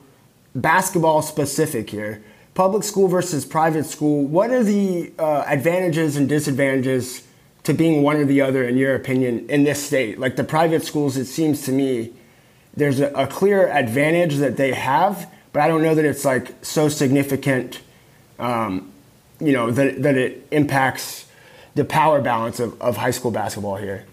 basketball 0.56 1.22
specific 1.22 1.90
here. 1.90 2.24
Public 2.54 2.84
school 2.84 3.08
versus 3.08 3.46
private 3.46 3.86
school. 3.86 4.26
What 4.26 4.52
are 4.52 4.64
the 4.64 5.12
uh, 5.18 5.44
advantages 5.48 6.16
and 6.16 6.30
disadvantages 6.30 7.26
to 7.64 7.74
being 7.74 8.04
one 8.04 8.18
or 8.18 8.26
the 8.26 8.42
other, 8.42 8.64
in 8.64 8.78
your 8.78 8.94
opinion, 8.94 9.50
in 9.50 9.64
this 9.64 9.84
state? 9.84 10.20
Like 10.20 10.36
the 10.36 10.44
private 10.44 10.84
schools, 10.84 11.18
it 11.18 11.26
seems 11.26 11.64
to 11.64 11.72
me 11.72 12.14
there's 12.76 13.00
a, 13.00 13.08
a 13.14 13.26
clear 13.26 13.68
advantage 13.68 14.36
that 14.36 14.58
they 14.58 14.74
have, 14.74 15.32
but 15.52 15.64
I 15.64 15.68
don't 15.68 15.82
know 15.82 15.96
that 15.96 16.06
it's 16.06 16.26
like 16.26 16.54
so 16.64 16.90
significant 16.90 17.82
um, 18.40 18.92
you 19.40 19.54
know, 19.54 19.72
that, 19.72 20.02
that 20.04 20.18
it 20.18 20.48
impacts 20.52 21.28
the 21.76 21.86
power 21.86 22.22
balance 22.22 22.60
of, 22.60 22.80
of 22.82 22.98
high 22.98 23.12
school 23.12 23.32
basketball 23.32 23.78
here. 23.78 24.06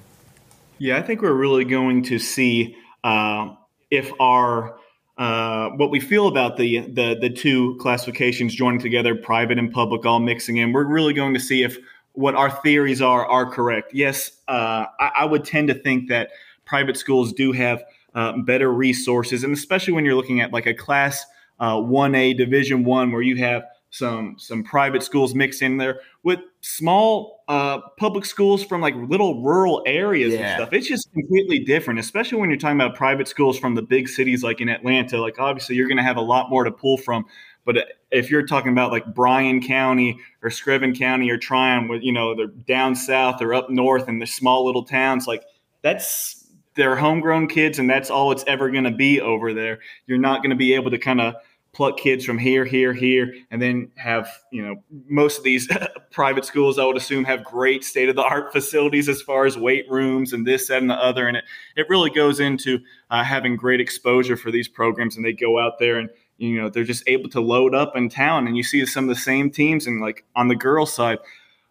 Yeah, 0.78 0.96
I 0.96 1.02
think 1.02 1.20
we're 1.20 1.33
really 1.33 1.64
going 1.64 2.04
to 2.04 2.18
see 2.18 2.76
uh, 3.04 3.54
if 3.90 4.11
our 4.18 4.78
uh, 5.18 5.68
what 5.70 5.90
we 5.90 6.00
feel 6.00 6.26
about 6.26 6.56
the, 6.56 6.80
the 6.80 7.14
the 7.20 7.28
two 7.28 7.76
classifications 7.78 8.54
joining 8.54 8.80
together, 8.80 9.14
private 9.14 9.59
and 9.59 9.70
public, 9.70 10.06
all 10.06 10.18
mixing 10.18 10.56
in. 10.56 10.72
We're 10.72 10.85
really 10.85 11.12
going 11.12 11.35
to 11.35 11.40
see 11.40 11.62
if 11.62 11.76
what 12.14 12.35
our 12.35 12.50
theories 12.50 13.02
are 13.02 13.26
are 13.26 13.44
correct. 13.44 13.92
Yes, 13.92 14.30
uh, 14.48 14.87
I, 14.98 15.11
I, 15.18 15.24
would 15.26 15.44
tend 15.44 15.68
to 15.68 15.74
think 15.74 16.09
that 16.09 16.30
private 16.64 16.96
schools 16.96 17.35
do 17.35 17.52
have 17.52 17.85
uh, 18.14 18.38
better 18.38 18.72
resources, 18.72 19.44
and 19.44 19.52
especially 19.52 19.92
when 19.92 20.06
you're 20.06 20.14
looking 20.14 20.40
at 20.40 20.50
like 20.50 20.64
a 20.64 20.74
class 20.74 21.26
uh, 21.59 21.78
one 21.78 22.14
A 22.14 22.33
Division 22.33 22.85
One, 22.85 23.12
where 23.12 23.20
you 23.20 23.37
have 23.37 23.64
some 23.90 24.37
some 24.38 24.62
private 24.62 25.03
schools 25.03 25.35
mixed 25.35 25.62
in 25.62 25.76
there 25.76 26.00
with 26.22 26.38
small 26.61 27.42
uh, 27.48 27.81
public 27.98 28.24
schools 28.24 28.64
from 28.64 28.81
like 28.81 28.94
little 28.94 29.42
rural 29.42 29.83
areas 29.85 30.33
yeah. 30.33 30.40
and 30.40 30.57
stuff. 30.57 30.72
It's 30.72 30.87
just 30.87 31.12
completely 31.12 31.59
different, 31.59 31.98
especially 31.98 32.38
when 32.38 32.50
you're 32.50 32.59
talking 32.59 32.81
about 32.81 32.94
private 32.94 33.26
schools 33.26 33.59
from 33.59 33.74
the 33.74 33.83
big 33.83 34.09
cities 34.09 34.44
like 34.44 34.61
in 34.61 34.68
Atlanta. 34.68 35.20
Like 35.20 35.38
obviously 35.40 35.74
you're 35.74 35.88
going 35.88 35.96
to 35.96 36.05
have 36.05 36.16
a 36.16 36.22
lot 36.22 36.50
more 36.50 36.62
to 36.62 36.70
pull 36.70 36.96
from, 36.98 37.26
but 37.64 37.76
if 38.11 38.31
you're 38.31 38.46
talking 38.46 38.72
about 38.72 38.92
like 38.92 39.12
Bryan 39.14 39.61
County 39.61 40.18
or 40.42 40.50
Screven 40.50 40.96
County 40.96 41.29
or 41.31 41.37
Tryon, 41.37 41.88
with 41.88 42.03
you 42.03 42.12
know 42.12 42.35
they're 42.37 42.46
down 42.46 42.94
south 42.94 43.42
or 43.42 43.55
up 43.55 43.70
north 43.70 44.09
in 44.09 44.20
the 44.20 44.26
small 44.26 44.64
little 44.64 44.85
towns, 44.85 45.26
like 45.26 45.44
that's 45.82 46.49
their 46.76 46.97
homegrown 46.97 47.49
kids, 47.49 47.78
and 47.78 47.91
that's 47.91 48.11
all 48.11 48.32
it's 48.32 48.45
ever 48.47 48.70
going 48.70 48.84
to 48.84 48.91
be 48.91 49.20
over 49.20 49.53
there. 49.53 49.80
You're 50.07 50.18
not 50.18 50.43
going 50.43 50.51
to 50.51 50.57
be 50.57 50.74
able 50.74 50.91
to 50.93 50.99
kind 50.99 51.20
of 51.20 51.34
pluck 51.72 51.96
kids 51.96 52.24
from 52.24 52.38
here, 52.38 52.64
here, 52.64 52.92
here, 52.92 53.32
and 53.50 53.62
then 53.62 53.90
have, 53.96 54.28
you 54.50 54.62
know, 54.62 54.82
most 55.08 55.38
of 55.38 55.44
these 55.44 55.68
private 56.10 56.44
schools, 56.44 56.78
I 56.78 56.84
would 56.84 56.96
assume, 56.96 57.24
have 57.24 57.44
great 57.44 57.84
state 57.84 58.08
of 58.08 58.16
the 58.16 58.22
art 58.22 58.52
facilities 58.52 59.08
as 59.08 59.22
far 59.22 59.46
as 59.46 59.56
weight 59.56 59.86
rooms 59.88 60.32
and 60.32 60.46
this, 60.46 60.68
that, 60.68 60.80
and 60.80 60.90
the 60.90 60.94
other. 60.94 61.28
And 61.28 61.36
it, 61.36 61.44
it 61.76 61.86
really 61.88 62.10
goes 62.10 62.40
into 62.40 62.80
uh, 63.10 63.22
having 63.22 63.56
great 63.56 63.80
exposure 63.80 64.36
for 64.36 64.50
these 64.50 64.68
programs. 64.68 65.16
And 65.16 65.24
they 65.24 65.32
go 65.32 65.58
out 65.58 65.78
there 65.78 65.98
and, 65.98 66.10
you 66.38 66.60
know, 66.60 66.68
they're 66.68 66.84
just 66.84 67.04
able 67.06 67.30
to 67.30 67.40
load 67.40 67.74
up 67.74 67.96
in 67.96 68.08
town. 68.08 68.46
And 68.46 68.56
you 68.56 68.62
see 68.62 68.84
some 68.84 69.08
of 69.08 69.14
the 69.14 69.20
same 69.20 69.50
teams. 69.50 69.86
And 69.86 70.00
like 70.00 70.24
on 70.34 70.48
the 70.48 70.56
girls' 70.56 70.92
side, 70.92 71.18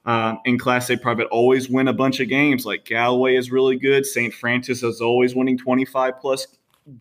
uh, 0.05 0.35
in 0.45 0.57
Class 0.57 0.89
A 0.89 0.97
private 0.97 1.27
always 1.27 1.69
win 1.69 1.87
a 1.87 1.93
bunch 1.93 2.19
of 2.19 2.29
games. 2.29 2.65
Like 2.65 2.85
Galloway 2.85 3.35
is 3.35 3.51
really 3.51 3.77
good. 3.77 4.05
St. 4.05 4.33
Francis 4.33 4.81
is 4.81 5.01
always 5.01 5.35
winning 5.35 5.57
25 5.57 6.13
plus 6.19 6.47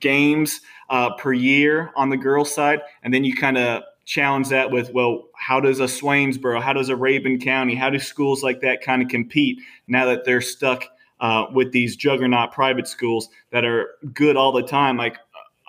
games 0.00 0.60
uh, 0.90 1.14
per 1.16 1.32
year 1.32 1.90
on 1.96 2.10
the 2.10 2.16
girls' 2.16 2.54
side, 2.54 2.80
and 3.02 3.12
then 3.12 3.24
you 3.24 3.34
kind 3.34 3.58
of 3.58 3.82
challenge 4.04 4.48
that 4.48 4.70
with, 4.70 4.90
well, 4.92 5.28
how 5.36 5.60
does 5.60 5.80
a 5.80 5.84
Swainsboro, 5.84 6.62
how 6.62 6.72
does 6.72 6.88
a 6.88 6.94
Rabun 6.94 7.42
County, 7.42 7.74
how 7.74 7.90
do 7.90 7.98
schools 7.98 8.42
like 8.42 8.60
that 8.62 8.80
kind 8.80 9.02
of 9.02 9.08
compete 9.08 9.60
now 9.86 10.06
that 10.06 10.24
they're 10.24 10.40
stuck 10.40 10.84
uh, 11.20 11.44
with 11.52 11.72
these 11.72 11.94
juggernaut 11.94 12.52
private 12.52 12.88
schools 12.88 13.28
that 13.50 13.66
are 13.66 13.96
good 14.14 14.36
all 14.36 14.50
the 14.50 14.62
time? 14.62 14.96
Like 14.96 15.18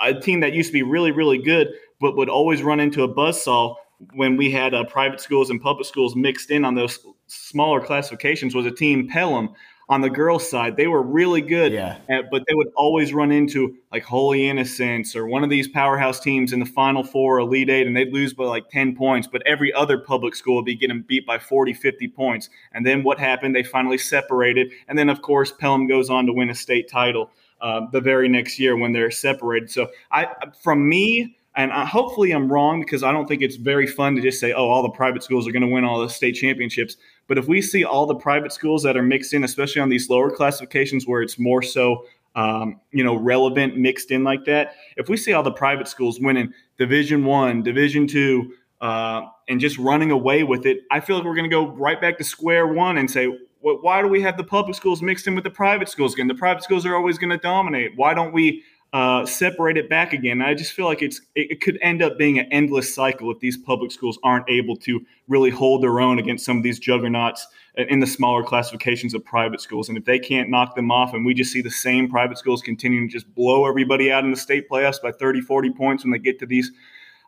a 0.01 0.13
team 0.13 0.39
that 0.39 0.53
used 0.53 0.69
to 0.69 0.73
be 0.73 0.83
really, 0.83 1.11
really 1.11 1.37
good, 1.37 1.67
but 1.99 2.15
would 2.15 2.29
always 2.29 2.63
run 2.63 2.79
into 2.79 3.03
a 3.03 3.13
buzzsaw 3.13 3.75
when 4.13 4.37
we 4.37 4.49
had 4.49 4.73
uh, 4.73 4.85
private 4.85 5.19
schools 5.19 5.49
and 5.49 5.61
public 5.61 5.85
schools 5.85 6.15
mixed 6.15 6.51
in 6.51 6.63
on 6.63 6.75
those 6.75 6.99
smaller 7.27 7.81
classifications 7.81 8.55
was 8.55 8.65
a 8.65 8.71
team 8.71 9.07
Pelham 9.07 9.49
on 9.89 10.01
the 10.01 10.09
girls' 10.09 10.47
side. 10.47 10.77
They 10.77 10.85
were 10.85 11.01
really 11.01 11.41
good, 11.41 11.73
Yeah. 11.73 11.97
at- 12.09 12.29
but 12.29 12.43
they 12.47 12.53
would 12.53 12.67
always 12.75 13.11
run 13.11 13.31
into 13.31 13.75
like 13.91 14.03
Holy 14.03 14.47
Innocents 14.47 15.15
or 15.15 15.25
one 15.25 15.43
of 15.43 15.49
these 15.49 15.67
powerhouse 15.67 16.19
teams 16.19 16.53
in 16.53 16.59
the 16.59 16.65
Final 16.67 17.03
Four, 17.03 17.39
Elite 17.39 17.71
Eight, 17.71 17.87
and 17.87 17.97
they'd 17.97 18.13
lose 18.13 18.31
by 18.33 18.45
like 18.45 18.69
10 18.69 18.95
points. 18.95 19.27
But 19.27 19.41
every 19.47 19.73
other 19.73 19.97
public 19.97 20.35
school 20.35 20.57
would 20.57 20.65
be 20.65 20.75
getting 20.75 21.01
beat 21.07 21.25
by 21.25 21.39
40, 21.39 21.73
50 21.73 22.07
points. 22.07 22.49
And 22.71 22.85
then 22.85 23.01
what 23.01 23.17
happened? 23.17 23.55
They 23.55 23.63
finally 23.63 23.97
separated. 23.97 24.71
And 24.87 24.97
then, 24.97 25.09
of 25.09 25.23
course, 25.23 25.51
Pelham 25.51 25.87
goes 25.87 26.09
on 26.11 26.27
to 26.27 26.33
win 26.33 26.51
a 26.51 26.55
state 26.55 26.87
title 26.87 27.31
uh, 27.59 27.81
the 27.91 27.99
very 27.99 28.29
next 28.29 28.59
year 28.59 28.77
when 28.77 28.93
they're 28.93 29.11
separated. 29.11 29.71
So, 29.71 29.89
I, 30.11 30.27
from 30.63 30.87
me, 30.87 31.35
and 31.55 31.73
I, 31.73 31.83
hopefully 31.83 32.31
I'm 32.31 32.49
wrong 32.53 32.79
because 32.79 33.03
I 33.03 33.11
don't 33.11 33.27
think 33.27 33.41
it's 33.41 33.55
very 33.57 33.87
fun 33.87 34.15
to 34.15 34.21
just 34.21 34.39
say, 34.39 34.53
oh, 34.53 34.69
all 34.69 34.83
the 34.83 34.89
private 34.91 35.23
schools 35.23 35.47
are 35.47 35.51
going 35.51 35.63
to 35.63 35.67
win 35.67 35.83
all 35.83 35.99
the 35.99 36.07
state 36.09 36.33
championships. 36.33 36.95
But 37.29 37.37
if 37.37 37.47
we 37.47 37.61
see 37.61 37.85
all 37.85 38.05
the 38.05 38.15
private 38.15 38.51
schools 38.51 38.83
that 38.83 38.97
are 38.97 39.03
mixed 39.03 39.33
in, 39.33 39.45
especially 39.45 39.81
on 39.81 39.87
these 39.87 40.09
lower 40.09 40.31
classifications 40.31 41.07
where 41.07 41.21
it's 41.21 41.39
more 41.39 41.61
so, 41.61 42.05
um, 42.35 42.81
you 42.91 43.03
know, 43.03 43.15
relevant 43.15 43.77
mixed 43.77 44.11
in 44.11 44.23
like 44.25 44.43
that, 44.45 44.73
if 44.97 45.07
we 45.07 45.15
see 45.15 45.31
all 45.31 45.43
the 45.43 45.51
private 45.51 45.87
schools 45.87 46.19
winning 46.19 46.51
Division 46.77 47.23
One, 47.23 47.61
Division 47.61 48.07
Two, 48.07 48.53
uh, 48.81 49.27
and 49.47 49.59
just 49.59 49.77
running 49.77 50.11
away 50.11 50.43
with 50.43 50.65
it, 50.65 50.79
I 50.91 50.99
feel 50.99 51.17
like 51.17 51.25
we're 51.25 51.35
going 51.35 51.49
to 51.49 51.55
go 51.55 51.67
right 51.67 52.01
back 52.01 52.17
to 52.17 52.23
square 52.23 52.67
one 52.67 52.97
and 52.97 53.09
say, 53.09 53.27
why 53.61 54.01
do 54.01 54.07
we 54.07 54.21
have 54.21 54.37
the 54.37 54.43
public 54.43 54.75
schools 54.75 55.01
mixed 55.01 55.27
in 55.27 55.35
with 55.35 55.43
the 55.43 55.49
private 55.49 55.89
schools 55.89 56.13
again? 56.13 56.27
The 56.27 56.33
private 56.33 56.63
schools 56.63 56.85
are 56.85 56.95
always 56.95 57.17
going 57.17 57.29
to 57.29 57.37
dominate. 57.37 57.91
Why 57.95 58.13
don't 58.13 58.33
we 58.33 58.63
uh, 58.93 59.25
separate 59.25 59.77
it 59.77 59.89
back 59.89 60.13
again? 60.13 60.41
I 60.41 60.53
just 60.53 60.73
feel 60.73 60.85
like 60.85 61.01
it's 61.01 61.21
it, 61.35 61.61
could 61.61 61.77
end 61.81 62.01
up 62.01 62.17
being 62.17 62.39
an 62.39 62.47
endless 62.51 62.93
cycle 62.93 63.31
if 63.31 63.39
these 63.39 63.57
public 63.57 63.91
schools 63.91 64.17
aren't 64.23 64.49
able 64.49 64.75
to 64.77 65.05
really 65.27 65.49
hold 65.49 65.83
their 65.83 65.99
own 65.99 66.19
against 66.19 66.45
some 66.45 66.57
of 66.57 66.63
these 66.63 66.79
juggernauts 66.79 67.47
in 67.77 67.99
the 67.99 68.07
smaller 68.07 68.43
classifications 68.43 69.13
of 69.13 69.23
private 69.23 69.61
schools. 69.61 69.89
And 69.89 69.97
if 69.97 70.05
they 70.05 70.19
can't 70.19 70.49
knock 70.49 70.75
them 70.75 70.91
off, 70.91 71.13
and 71.13 71.25
we 71.25 71.33
just 71.33 71.51
see 71.51 71.61
the 71.61 71.71
same 71.71 72.09
private 72.09 72.37
schools 72.37 72.61
continuing 72.61 73.07
to 73.07 73.11
just 73.11 73.33
blow 73.35 73.67
everybody 73.67 74.11
out 74.11 74.23
in 74.23 74.31
the 74.31 74.37
state 74.37 74.69
playoffs 74.69 75.01
by 75.01 75.11
30, 75.11 75.41
40 75.41 75.71
points 75.71 76.03
when 76.03 76.11
they 76.11 76.19
get 76.19 76.39
to 76.39 76.45
these 76.45 76.71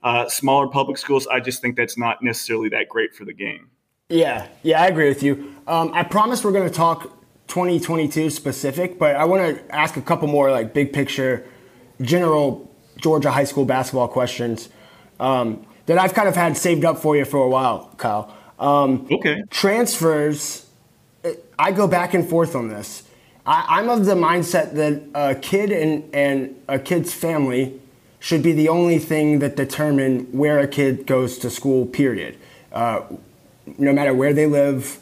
uh, 0.04 0.28
smaller 0.28 0.68
public 0.68 0.98
schools, 0.98 1.28
I 1.28 1.40
just 1.40 1.62
think 1.62 1.76
that's 1.76 1.98
not 1.98 2.24
necessarily 2.24 2.70
that 2.70 2.90
great 2.90 3.14
for 3.14 3.26
the 3.26 3.34
game. 3.34 3.70
Yeah, 4.10 4.48
yeah, 4.64 4.82
I 4.82 4.88
agree 4.88 5.08
with 5.08 5.24
you. 5.24 5.56
Um, 5.68 5.92
I 5.94 6.04
promise 6.04 6.44
we're 6.44 6.52
going 6.52 6.68
to 6.68 6.74
talk 6.74 7.21
2022 7.52 8.30
specific, 8.30 8.98
but 8.98 9.18
I 9.18 9.26
want 9.26 9.42
to 9.58 9.76
ask 9.76 9.98
a 9.98 10.02
couple 10.02 10.30
more 10.30 10.50
like 10.52 10.74
big 10.74 10.94
picture, 10.94 11.46
general 12.00 12.72
Georgia 12.96 13.30
high 13.30 13.44
school 13.44 13.66
basketball 13.66 14.08
questions 14.08 14.70
um, 15.20 15.66
that 15.86 15.98
I've 15.98 16.14
kind 16.14 16.30
of 16.30 16.36
had 16.38 16.56
saved 16.56 16.86
up 16.86 16.98
for 16.98 17.18
you 17.18 17.26
for 17.26 17.44
a 17.44 17.50
while, 17.50 17.94
Kyle. 17.98 18.34
Um, 18.58 19.06
Okay. 19.12 19.44
transfers, 19.50 20.66
I 21.60 21.74
go 21.74 21.88
back 21.90 22.14
and 22.14 22.28
forth 22.28 22.56
on 22.56 22.70
this. 22.70 23.04
I, 23.46 23.66
I'm 23.68 23.90
of 23.90 24.06
the 24.06 24.16
mindset 24.16 24.74
that 24.76 25.02
a 25.14 25.36
kid 25.36 25.74
and, 25.74 26.16
and 26.16 26.56
a 26.70 26.80
kid's 26.80 27.14
family 27.14 27.82
should 28.22 28.44
be 28.44 28.54
the 28.54 28.70
only 28.70 28.98
thing 28.98 29.40
that 29.40 29.58
determine 29.58 30.26
where 30.32 30.58
a 30.60 30.68
kid 30.70 31.06
goes 31.06 31.38
to 31.40 31.50
school, 31.50 31.86
period. 31.86 32.38
Uh, 32.72 33.02
no 33.78 33.92
matter 33.92 34.14
where 34.14 34.32
they 34.32 34.46
live, 34.46 35.01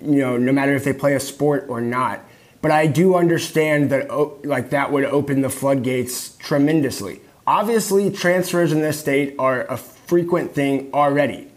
you 0.00 0.20
know, 0.20 0.36
no 0.36 0.52
matter 0.52 0.74
if 0.74 0.84
they 0.84 0.92
play 0.92 1.14
a 1.14 1.20
sport 1.20 1.66
or 1.68 1.80
not. 1.80 2.24
But 2.62 2.70
I 2.70 2.86
do 2.86 3.14
understand 3.14 3.90
that 3.90 4.10
oh, 4.10 4.38
like 4.42 4.70
that 4.70 4.90
would 4.90 5.04
open 5.04 5.42
the 5.42 5.50
floodgates 5.50 6.36
tremendously. 6.36 7.20
Obviously, 7.46 8.10
transfers 8.10 8.72
in 8.72 8.80
this 8.80 8.98
state 8.98 9.36
are 9.38 9.64
a 9.66 9.76
frequent 9.76 10.54
thing 10.54 10.90
already. 10.92 11.48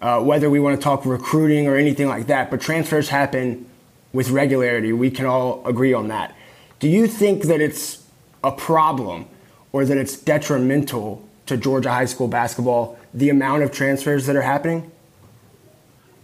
Uh, 0.00 0.22
whether 0.22 0.48
we 0.48 0.60
want 0.60 0.76
to 0.78 0.82
talk 0.82 1.04
recruiting 1.04 1.66
or 1.66 1.76
anything 1.76 2.06
like 2.06 2.28
that, 2.28 2.50
but 2.50 2.60
transfers 2.60 3.08
happen 3.08 3.66
with 4.12 4.30
regularity. 4.30 4.92
We 4.92 5.10
can 5.10 5.26
all 5.26 5.66
agree 5.66 5.92
on 5.92 6.08
that. 6.08 6.36
Do 6.78 6.88
you 6.88 7.08
think 7.08 7.44
that 7.44 7.60
it's 7.60 8.04
a 8.44 8.52
problem 8.52 9.26
or 9.72 9.84
that 9.84 9.96
it's 9.98 10.16
detrimental 10.16 11.28
to 11.46 11.56
Georgia 11.56 11.90
high 11.90 12.04
school 12.04 12.28
basketball, 12.28 12.98
the 13.12 13.30
amount 13.30 13.64
of 13.64 13.72
transfers 13.72 14.26
that 14.26 14.36
are 14.36 14.42
happening? 14.42 14.90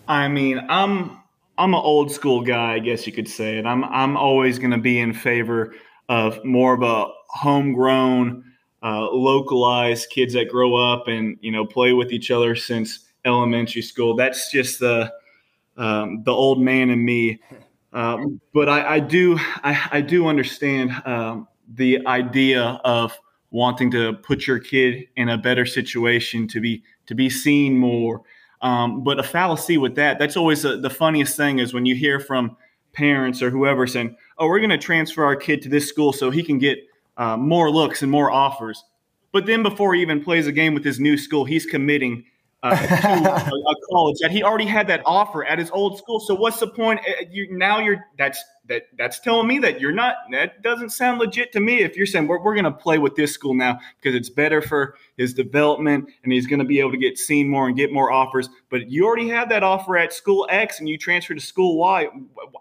I 0.07 0.29
mean, 0.29 0.61
I'm 0.69 1.19
I'm 1.57 1.75
an 1.75 1.81
old 1.81 2.11
school 2.11 2.43
guy, 2.43 2.75
I 2.75 2.79
guess 2.79 3.07
you 3.07 3.13
could 3.13 3.29
say 3.29 3.59
it. 3.59 3.67
I'm 3.67 3.85
I'm 3.85 4.17
always 4.17 4.59
going 4.59 4.73
to 4.73 4.79
be 4.79 4.99
in 4.99 5.13
favor 5.13 5.75
of 6.09 6.45
more 6.45 6.75
of 6.75 6.83
a 6.83 7.07
homegrown, 7.29 8.45
uh, 8.83 9.11
localized 9.11 10.11
kids 10.11 10.35
that 10.35 10.49
grow 10.49 10.77
up 10.77 11.09
and 11.09 11.37
you 11.41 11.53
know 11.53 11.65
play 11.65 11.93
with 11.93 12.13
each 12.13 12.31
other 12.31 12.57
since 12.57 13.01
elementary 13.25 13.83
school. 13.83 14.17
That's 14.17 14.51
just 14.51 14.81
the 14.81 15.13
um, 15.77 16.23
the 16.25 16.33
old 16.33 16.61
man 16.61 16.91
in 16.91 17.05
me. 17.05 17.41
Um, 17.95 18.41
but 18.53 18.69
I, 18.69 18.95
I 18.97 18.99
do 18.99 19.39
I, 19.63 19.89
I 19.93 20.01
do 20.01 20.27
understand 20.27 20.91
um, 21.07 21.47
the 21.73 22.05
idea 22.09 22.81
of 22.85 23.17
wanting 23.53 23.89
to 23.93 24.15
put 24.15 24.49
your 24.49 24.59
kid 24.59 25.05
in 25.15 25.29
a 25.29 25.39
better 25.39 25.65
situation 25.65 26.49
to 26.49 26.61
be 26.61 26.83
to 27.07 27.15
be 27.15 27.31
seen 27.31 27.79
more. 27.79 28.23
Um, 28.63 29.03
but 29.05 29.19
a 29.19 29.23
fallacy 29.23 29.79
with 29.79 29.95
that, 29.97 30.19
that's 30.19 30.37
always 30.37 30.65
a, 30.65 30.77
the 30.77 30.91
funniest 30.91 31.37
thing 31.37 31.59
is 31.59 31.75
when 31.75 31.85
you 31.85 31.95
hear 31.95 32.19
from 32.19 32.57
parents 32.93 33.43
or 33.43 33.51
whoever 33.51 33.87
saying, 33.87 34.17
oh, 34.39 34.47
we're 34.47 34.61
going 34.61 34.71
to 34.71 34.79
transfer 34.79 35.25
our 35.25 35.37
kid 35.37 35.61
to 35.63 35.69
this 35.69 35.89
school 35.89 36.13
so 36.13 36.31
he 36.31 36.43
can 36.43 36.59
get 36.59 36.79
uh, 37.17 37.37
more 37.37 37.71
looks 37.71 38.03
and 38.03 38.11
more 38.11 38.31
offers. 38.31 38.85
But 39.33 39.47
then 39.47 39.63
before 39.63 39.95
he 39.95 40.03
even 40.03 40.23
plays 40.23 40.47
a 40.47 40.53
game 40.53 40.75
with 40.75 40.85
his 40.85 41.01
new 41.01 41.19
school, 41.19 41.45
he's 41.45 41.67
committing 41.67 42.25
uh, 42.65 42.77
to 42.77 43.31
a, 43.31 43.71
a 43.71 43.75
college 43.91 44.17
that 44.21 44.31
he 44.31 44.43
already 44.43 44.67
had 44.67 44.89
that 44.89 45.03
offer 45.05 45.45
at 45.45 45.59
his 45.59 45.71
old 45.71 45.99
school. 45.99 46.19
So 46.19 46.35
what's 46.35 46.59
the 46.59 46.69
point? 46.69 47.01
Uh, 47.01 47.25
You, 47.31 47.57
now 47.57 47.79
you're 47.79 48.05
that's 48.19 48.43
that 48.67 48.85
that's 48.97 49.21
telling 49.21 49.47
me 49.47 49.59
that 49.59 49.79
you're 49.79 49.93
not. 49.93 50.17
That 50.33 50.63
doesn't 50.63 50.91
sound 50.91 51.19
legit 51.19 51.53
to 51.53 51.61
me. 51.61 51.83
If 51.83 51.97
you're 51.97 52.07
saying 52.07 52.27
we're, 52.27 52.43
we're 52.43 52.55
going 52.55 52.65
to 52.65 52.73
play 52.73 52.97
with 52.97 53.15
this 53.15 53.33
school 53.33 53.53
now 53.53 53.79
because 54.01 54.17
it's 54.17 54.31
better 54.31 54.63
for 54.63 54.97
his 55.19 55.35
development 55.35 56.09
and 56.23 56.33
he's 56.33 56.47
going 56.47 56.61
to 56.61 56.65
be 56.65 56.81
able 56.81 56.93
to 56.93 56.97
get 56.97 57.19
seen 57.19 57.49
more 57.49 57.67
and 57.67 57.77
get 57.77 57.93
more 57.93 58.11
offers, 58.11 58.49
but 58.71 58.91
you 58.91 59.05
already 59.05 59.29
had 59.29 59.51
that 59.51 59.63
offer 59.63 59.99
at 59.99 60.15
school 60.15 60.47
X 60.51 60.81
and 60.81 60.89
you 60.89 60.97
transfer 60.97 61.35
to 61.35 61.41
school 61.41 61.77
Y, 61.77 62.09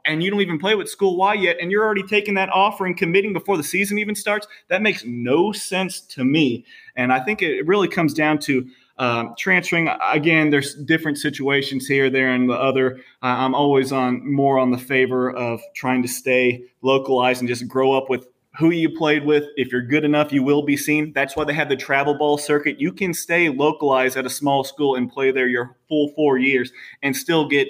and 0.05 0.21
you 0.21 0.29
don't 0.29 0.41
even 0.41 0.59
play 0.59 0.75
with 0.75 0.89
school 0.89 1.15
Y 1.15 1.35
yet, 1.35 1.55
and 1.61 1.71
you're 1.71 1.85
already 1.85 2.03
taking 2.03 2.33
that 2.33 2.49
offer 2.49 2.85
and 2.85 2.97
committing 2.97 3.31
before 3.31 3.55
the 3.55 3.63
season 3.63 3.97
even 3.97 4.13
starts. 4.13 4.45
That 4.67 4.81
makes 4.81 5.05
no 5.05 5.53
sense 5.53 6.01
to 6.01 6.25
me. 6.25 6.65
And 6.97 7.13
I 7.13 7.21
think 7.21 7.41
it 7.41 7.65
really 7.65 7.87
comes 7.87 8.13
down 8.13 8.39
to 8.39 8.67
um, 8.97 9.33
transferring 9.37 9.89
again, 10.11 10.49
there's 10.49 10.75
different 10.75 11.17
situations 11.17 11.87
here, 11.87 12.09
there, 12.09 12.29
and 12.33 12.49
the 12.49 12.53
other. 12.53 12.99
I'm 13.21 13.55
always 13.55 13.91
on 13.91 14.31
more 14.31 14.59
on 14.59 14.71
the 14.71 14.77
favor 14.77 15.31
of 15.31 15.61
trying 15.75 16.01
to 16.03 16.07
stay 16.07 16.63
localized 16.81 17.41
and 17.41 17.47
just 17.47 17.67
grow 17.67 17.93
up 17.93 18.09
with 18.09 18.27
who 18.57 18.69
you 18.69 18.89
played 18.95 19.25
with. 19.25 19.45
If 19.55 19.71
you're 19.71 19.81
good 19.81 20.05
enough, 20.05 20.31
you 20.31 20.43
will 20.43 20.61
be 20.61 20.77
seen. 20.77 21.11
That's 21.13 21.35
why 21.35 21.43
they 21.43 21.53
have 21.53 21.69
the 21.69 21.75
travel 21.75 22.15
ball 22.15 22.37
circuit. 22.37 22.79
You 22.79 22.93
can 22.93 23.13
stay 23.13 23.49
localized 23.49 24.15
at 24.15 24.27
a 24.27 24.29
small 24.29 24.63
school 24.63 24.95
and 24.95 25.11
play 25.11 25.31
there 25.31 25.47
your 25.47 25.75
full 25.89 26.09
four 26.15 26.37
years 26.37 26.71
and 27.01 27.15
still 27.15 27.47
get 27.47 27.67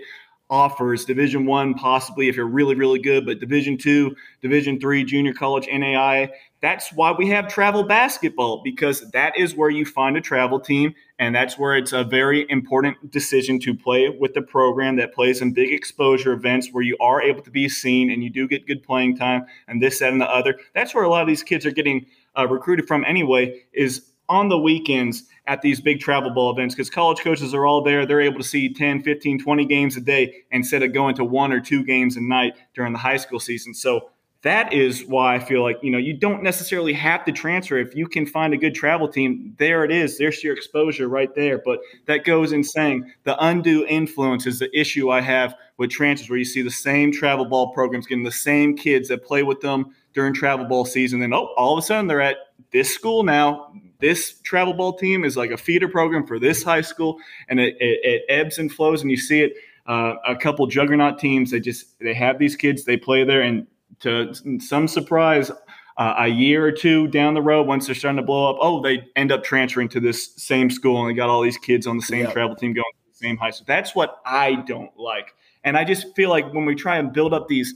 offers 0.53 1.03
division 1.03 1.47
one 1.47 1.73
possibly 1.73 2.29
if 2.29 2.35
you're 2.35 2.45
really 2.45 2.75
really 2.75 2.99
good 2.99 3.25
but 3.25 3.39
division 3.39 3.75
two 3.75 4.15
division 4.39 4.79
three 4.79 5.03
junior 5.03 5.33
college 5.33 5.65
NAIA 5.65 6.29
that's 6.61 6.93
why 6.93 7.11
we 7.11 7.27
have 7.27 7.47
travel 7.47 7.83
basketball 7.83 8.61
because 8.63 9.09
that 9.11 9.35
is 9.35 9.55
where 9.55 9.71
you 9.71 9.83
find 9.83 10.15
a 10.15 10.21
travel 10.21 10.59
team 10.59 10.93
and 11.17 11.33
that's 11.33 11.57
where 11.57 11.75
it's 11.75 11.91
a 11.91 12.03
very 12.03 12.45
important 12.49 13.09
decision 13.09 13.59
to 13.59 13.73
play 13.73 14.09
with 14.09 14.35
the 14.35 14.43
program 14.43 14.95
that 14.95 15.13
plays 15.13 15.41
in 15.41 15.53
big 15.53 15.73
exposure 15.73 16.33
events 16.33 16.69
where 16.71 16.83
you 16.83 16.95
are 17.01 17.19
able 17.19 17.41
to 17.41 17.51
be 17.51 17.67
seen 17.67 18.11
and 18.11 18.23
you 18.23 18.29
do 18.29 18.47
get 18.47 18.67
good 18.67 18.83
playing 18.83 19.17
time 19.17 19.45
and 19.67 19.81
this 19.81 19.99
that 19.99 20.11
and 20.11 20.21
the 20.21 20.29
other. 20.29 20.57
That's 20.75 20.93
where 20.93 21.03
a 21.03 21.09
lot 21.09 21.21
of 21.21 21.27
these 21.27 21.43
kids 21.43 21.65
are 21.65 21.71
getting 21.71 22.05
uh, 22.37 22.47
recruited 22.47 22.87
from 22.87 23.03
anyway 23.05 23.63
is 23.73 24.12
on 24.29 24.49
the 24.49 24.57
weekends 24.57 25.23
at 25.47 25.61
these 25.61 25.81
big 25.81 25.99
travel 25.99 26.29
ball 26.31 26.51
events 26.51 26.73
because 26.73 26.89
college 26.89 27.19
coaches 27.19 27.53
are 27.53 27.65
all 27.65 27.81
there 27.81 28.05
they're 28.05 28.21
able 28.21 28.37
to 28.37 28.47
see 28.47 28.73
10 28.73 29.03
15 29.03 29.39
20 29.39 29.65
games 29.65 29.97
a 29.97 30.01
day 30.01 30.33
instead 30.51 30.81
of 30.83 30.93
going 30.93 31.15
to 31.15 31.23
one 31.23 31.51
or 31.51 31.59
two 31.59 31.83
games 31.83 32.15
a 32.15 32.21
night 32.21 32.53
during 32.73 32.93
the 32.93 32.99
high 32.99 33.17
school 33.17 33.39
season 33.39 33.73
so 33.73 34.09
that 34.43 34.73
is 34.73 35.05
why 35.05 35.35
I 35.35 35.39
feel 35.39 35.63
like 35.63 35.77
you 35.81 35.89
know 35.89 35.97
you 35.97 36.13
don't 36.13 36.43
necessarily 36.43 36.93
have 36.93 37.23
to 37.25 37.31
transfer 37.31 37.77
if 37.77 37.95
you 37.95 38.07
can 38.07 38.25
find 38.25 38.53
a 38.53 38.57
good 38.57 38.75
travel 38.75 39.07
team. 39.07 39.55
There 39.57 39.85
it 39.85 39.91
is. 39.91 40.17
There's 40.17 40.43
your 40.43 40.53
exposure 40.53 41.07
right 41.07 41.33
there. 41.33 41.61
But 41.63 41.79
that 42.07 42.25
goes 42.25 42.51
in 42.51 42.63
saying 42.63 43.09
the 43.23 43.41
undue 43.43 43.85
influence 43.87 44.45
is 44.45 44.59
the 44.59 44.77
issue 44.77 45.09
I 45.09 45.21
have 45.21 45.55
with 45.77 45.91
transfers, 45.91 46.29
where 46.29 46.39
you 46.39 46.45
see 46.45 46.61
the 46.61 46.69
same 46.69 47.11
travel 47.11 47.45
ball 47.45 47.73
programs 47.73 48.05
getting 48.05 48.25
the 48.25 48.31
same 48.31 48.75
kids 48.75 49.07
that 49.07 49.23
play 49.23 49.43
with 49.43 49.61
them 49.61 49.95
during 50.13 50.33
travel 50.33 50.65
ball 50.65 50.83
season. 50.83 51.21
Then 51.21 51.33
oh, 51.33 51.53
all 51.55 51.77
of 51.77 51.81
a 51.81 51.85
sudden 51.85 52.07
they're 52.07 52.21
at 52.21 52.37
this 52.71 52.93
school 52.93 53.23
now, 53.23 53.73
this 54.03 54.33
travel 54.43 54.73
ball 54.73 54.97
team 54.97 55.23
is 55.23 55.37
like 55.37 55.49
a 55.49 55.55
feeder 55.57 55.87
program 55.87 56.27
for 56.27 56.37
this 56.37 56.61
high 56.61 56.81
school, 56.81 57.17
and 57.47 57.57
it, 57.57 57.77
it, 57.79 57.99
it 58.03 58.21
ebbs 58.27 58.59
and 58.59 58.69
flows, 58.69 59.01
and 59.01 59.09
you 59.09 59.17
see 59.17 59.41
it. 59.41 59.53
Uh, 59.85 60.15
a 60.27 60.35
couple 60.35 60.67
juggernaut 60.67 61.17
teams, 61.19 61.51
they 61.51 61.59
just 61.59 61.97
they 61.99 62.13
have 62.13 62.37
these 62.37 62.55
kids, 62.55 62.83
they 62.83 62.97
play 62.97 63.23
there, 63.23 63.41
and 63.41 63.65
to 63.99 64.33
some 64.59 64.87
surprise, 64.87 65.51
uh, 65.97 66.15
a 66.17 66.27
year 66.27 66.65
or 66.65 66.71
two 66.71 67.07
down 67.07 67.33
the 67.33 67.41
road, 67.41 67.65
once 67.65 67.85
they're 67.85 67.95
starting 67.95 68.17
to 68.17 68.23
blow 68.23 68.49
up, 68.49 68.57
oh, 68.59 68.81
they 68.81 69.07
end 69.15 69.31
up 69.31 69.43
transferring 69.43 69.89
to 69.89 70.01
this 70.01 70.35
same 70.35 70.69
school, 70.69 71.01
and 71.01 71.09
they 71.09 71.13
got 71.13 71.29
all 71.29 71.41
these 71.41 71.57
kids 71.57 71.87
on 71.87 71.95
the 71.95 72.03
same 72.03 72.29
travel 72.31 72.55
team 72.55 72.73
going 72.73 72.83
to 72.83 73.11
the 73.11 73.27
same 73.27 73.37
high 73.37 73.51
school. 73.51 73.65
That's 73.67 73.95
what 73.95 74.19
I 74.25 74.55
don't 74.67 74.95
like, 74.97 75.33
and 75.63 75.77
I 75.77 75.85
just 75.85 76.13
feel 76.13 76.29
like 76.29 76.53
when 76.53 76.65
we 76.65 76.75
try 76.75 76.97
and 76.97 77.13
build 77.13 77.33
up 77.33 77.47
these 77.47 77.73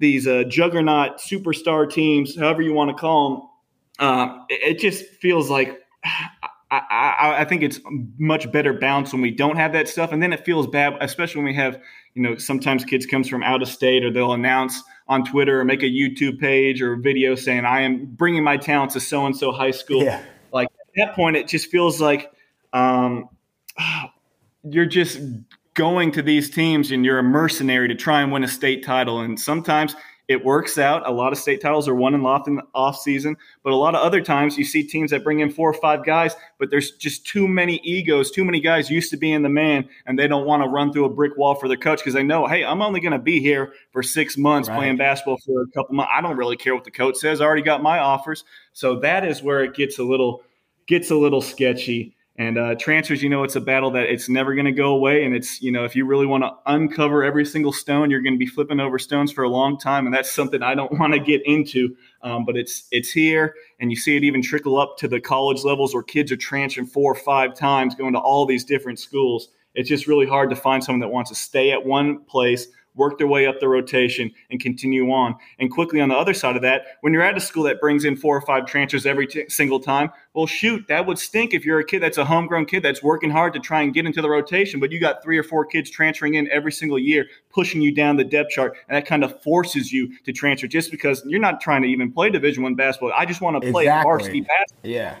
these 0.00 0.26
uh, 0.26 0.42
juggernaut 0.48 1.18
superstar 1.18 1.88
teams, 1.88 2.36
however 2.36 2.62
you 2.62 2.72
want 2.72 2.90
to 2.90 2.96
call 2.96 3.30
them, 3.30 3.48
um, 3.98 4.46
it, 4.48 4.76
it 4.76 4.78
just 4.78 5.04
feels 5.20 5.50
like 5.50 5.80
I, 6.04 6.80
I, 6.90 7.34
I 7.40 7.44
think 7.44 7.62
it's 7.62 7.80
much 8.18 8.50
better 8.50 8.72
balanced 8.72 9.12
when 9.12 9.22
we 9.22 9.30
don't 9.30 9.56
have 9.56 9.72
that 9.72 9.88
stuff, 9.88 10.12
and 10.12 10.22
then 10.22 10.32
it 10.32 10.44
feels 10.44 10.66
bad, 10.66 10.94
especially 11.00 11.40
when 11.40 11.46
we 11.46 11.54
have 11.54 11.80
you 12.14 12.22
know 12.22 12.36
sometimes 12.36 12.84
kids 12.84 13.06
comes 13.06 13.28
from 13.28 13.42
out 13.42 13.62
of 13.62 13.68
state 13.68 14.04
or 14.04 14.10
they'll 14.10 14.32
announce 14.32 14.82
on 15.08 15.24
Twitter 15.24 15.60
or 15.60 15.64
make 15.64 15.82
a 15.82 15.86
YouTube 15.86 16.38
page 16.40 16.80
or 16.80 16.94
a 16.94 16.98
video 16.98 17.34
saying 17.34 17.64
I 17.64 17.82
am 17.82 18.06
bringing 18.06 18.42
my 18.42 18.56
talent 18.56 18.92
to 18.92 19.00
so 19.00 19.26
and 19.26 19.36
so 19.36 19.52
high 19.52 19.70
school. 19.70 20.02
Yeah. 20.02 20.22
Like 20.52 20.68
at 20.68 21.06
that 21.06 21.14
point, 21.14 21.36
it 21.36 21.48
just 21.48 21.70
feels 21.70 22.00
like 22.00 22.32
um, 22.72 23.28
you're 24.64 24.86
just 24.86 25.20
going 25.74 26.12
to 26.12 26.22
these 26.22 26.50
teams 26.50 26.90
and 26.90 27.04
you're 27.04 27.18
a 27.18 27.22
mercenary 27.22 27.88
to 27.88 27.94
try 27.94 28.22
and 28.22 28.32
win 28.32 28.44
a 28.44 28.48
state 28.48 28.84
title. 28.84 29.20
And 29.20 29.38
sometimes 29.38 29.94
it 30.26 30.42
works 30.44 30.78
out. 30.78 31.06
A 31.06 31.10
lot 31.12 31.32
of 31.32 31.38
state 31.38 31.60
titles 31.60 31.86
are 31.86 31.94
won 31.94 32.14
and 32.14 32.22
lost 32.22 32.48
in 32.48 32.56
the 32.56 32.62
off 32.74 32.98
season, 32.98 33.36
but 33.62 33.72
a 33.72 33.76
lot 33.76 33.94
of 33.94 34.00
other 34.02 34.22
times 34.22 34.56
you 34.56 34.64
see 34.64 34.82
teams 34.82 35.10
that 35.10 35.22
bring 35.22 35.40
in 35.40 35.50
four 35.50 35.68
or 35.68 35.74
five 35.74 36.04
guys, 36.04 36.34
but 36.58 36.70
there's 36.70 36.92
just 36.92 37.26
too 37.26 37.46
many 37.46 37.76
egos, 37.84 38.30
too 38.30 38.44
many 38.44 38.58
guys 38.58 38.90
used 38.90 39.10
to 39.10 39.16
being 39.18 39.42
the 39.42 39.48
man, 39.50 39.86
and 40.06 40.18
they 40.18 40.26
don't 40.26 40.46
want 40.46 40.62
to 40.62 40.68
run 40.68 40.92
through 40.92 41.04
a 41.04 41.10
brick 41.10 41.36
wall 41.36 41.54
for 41.54 41.68
the 41.68 41.76
coach 41.76 41.98
because 41.98 42.14
they 42.14 42.22
know, 42.22 42.46
hey, 42.46 42.64
I'm 42.64 42.80
only 42.80 43.00
going 43.00 43.12
to 43.12 43.18
be 43.18 43.38
here 43.40 43.74
for 43.92 44.02
six 44.02 44.38
months 44.38 44.68
Right. 44.68 44.76
playing 44.76 44.96
basketball 44.96 45.38
for 45.44 45.62
a 45.62 45.66
couple 45.68 45.94
months. 45.94 46.10
I 46.14 46.20
don't 46.22 46.36
really 46.36 46.56
care 46.56 46.74
what 46.74 46.84
the 46.84 46.90
coach 46.90 47.16
says. 47.16 47.40
I 47.40 47.44
already 47.44 47.62
got 47.62 47.82
my 47.82 47.98
offers. 47.98 48.44
So 48.72 48.98
that 49.00 49.26
is 49.26 49.42
where 49.42 49.62
it 49.62 49.74
gets 49.74 49.98
a 49.98 50.04
little 50.04 50.42
gets 50.86 51.10
a 51.10 51.16
little 51.16 51.40
sketchy. 51.42 52.14
And 52.36 52.58
uh, 52.58 52.74
transfers, 52.74 53.22
you 53.22 53.28
know, 53.28 53.44
it's 53.44 53.54
a 53.54 53.60
battle 53.60 53.92
that 53.92 54.06
it's 54.06 54.28
never 54.28 54.54
going 54.54 54.64
to 54.64 54.72
go 54.72 54.88
away. 54.88 55.24
And 55.24 55.36
it's, 55.36 55.62
you 55.62 55.70
know, 55.70 55.84
if 55.84 55.94
you 55.94 56.04
really 56.04 56.26
want 56.26 56.42
to 56.42 56.50
uncover 56.66 57.22
every 57.22 57.44
single 57.44 57.72
stone, 57.72 58.10
you're 58.10 58.22
going 58.22 58.34
to 58.34 58.38
be 58.38 58.46
flipping 58.46 58.80
over 58.80 58.98
stones 58.98 59.30
for 59.30 59.44
a 59.44 59.48
long 59.48 59.78
time. 59.78 60.06
And 60.06 60.14
that's 60.14 60.32
something 60.32 60.60
I 60.60 60.74
don't 60.74 60.92
want 60.98 61.12
to 61.12 61.20
get 61.20 61.42
into. 61.46 61.96
Um, 62.22 62.44
but 62.44 62.56
it's 62.56 62.88
it's 62.90 63.10
here, 63.10 63.54
and 63.78 63.90
you 63.90 63.96
see 63.96 64.16
it 64.16 64.24
even 64.24 64.42
trickle 64.42 64.78
up 64.78 64.96
to 64.98 65.08
the 65.08 65.20
college 65.20 65.62
levels 65.62 65.94
where 65.94 66.02
kids 66.02 66.32
are 66.32 66.36
transferring 66.36 66.86
four 66.86 67.12
or 67.12 67.16
five 67.16 67.54
times, 67.54 67.94
going 67.94 68.14
to 68.14 68.18
all 68.18 68.46
these 68.46 68.64
different 68.64 68.98
schools. 68.98 69.48
It's 69.74 69.88
just 69.88 70.06
really 70.06 70.26
hard 70.26 70.50
to 70.50 70.56
find 70.56 70.82
someone 70.82 71.00
that 71.00 71.08
wants 71.08 71.30
to 71.30 71.36
stay 71.36 71.70
at 71.70 71.84
one 71.84 72.24
place, 72.24 72.66
work 72.94 73.18
their 73.18 73.26
way 73.26 73.46
up 73.46 73.60
the 73.60 73.68
rotation, 73.68 74.30
and 74.50 74.60
continue 74.60 75.10
on. 75.10 75.34
And 75.58 75.70
quickly 75.70 76.00
on 76.00 76.08
the 76.08 76.16
other 76.16 76.34
side 76.34 76.56
of 76.56 76.62
that, 76.62 76.82
when 77.00 77.12
you're 77.12 77.22
at 77.22 77.36
a 77.36 77.40
school 77.40 77.64
that 77.64 77.80
brings 77.80 78.04
in 78.04 78.16
four 78.16 78.36
or 78.36 78.40
five 78.40 78.66
transfers 78.66 79.06
every 79.06 79.26
t- 79.26 79.48
single 79.48 79.80
time, 79.80 80.10
well, 80.34 80.46
shoot, 80.46 80.86
that 80.88 81.06
would 81.06 81.18
stink 81.18 81.54
if 81.54 81.64
you're 81.64 81.78
a 81.78 81.84
kid 81.84 82.02
that's 82.02 82.18
a 82.18 82.24
homegrown 82.24 82.66
kid 82.66 82.82
that's 82.82 83.02
working 83.02 83.30
hard 83.30 83.52
to 83.54 83.60
try 83.60 83.82
and 83.82 83.94
get 83.94 84.06
into 84.06 84.22
the 84.22 84.28
rotation, 84.28 84.80
but 84.80 84.90
you 84.90 85.00
got 85.00 85.22
three 85.22 85.38
or 85.38 85.42
four 85.42 85.64
kids 85.64 85.90
transferring 85.90 86.34
in 86.34 86.48
every 86.50 86.72
single 86.72 86.98
year, 86.98 87.26
pushing 87.50 87.80
you 87.80 87.92
down 87.94 88.16
the 88.16 88.24
depth 88.24 88.50
chart, 88.50 88.76
and 88.88 88.96
that 88.96 89.06
kind 89.06 89.22
of 89.24 89.40
forces 89.42 89.92
you 89.92 90.16
to 90.24 90.32
transfer 90.32 90.66
just 90.66 90.90
because 90.90 91.22
you're 91.26 91.40
not 91.40 91.60
trying 91.60 91.82
to 91.82 91.88
even 91.88 92.10
play 92.12 92.30
Division 92.30 92.62
One 92.62 92.74
basketball. 92.74 93.12
I 93.16 93.26
just 93.26 93.40
want 93.40 93.62
to 93.62 93.70
play 93.70 93.84
Exactly. 93.84 94.08
varsity 94.10 94.40
basketball. 94.40 94.90
Yeah. 94.90 95.16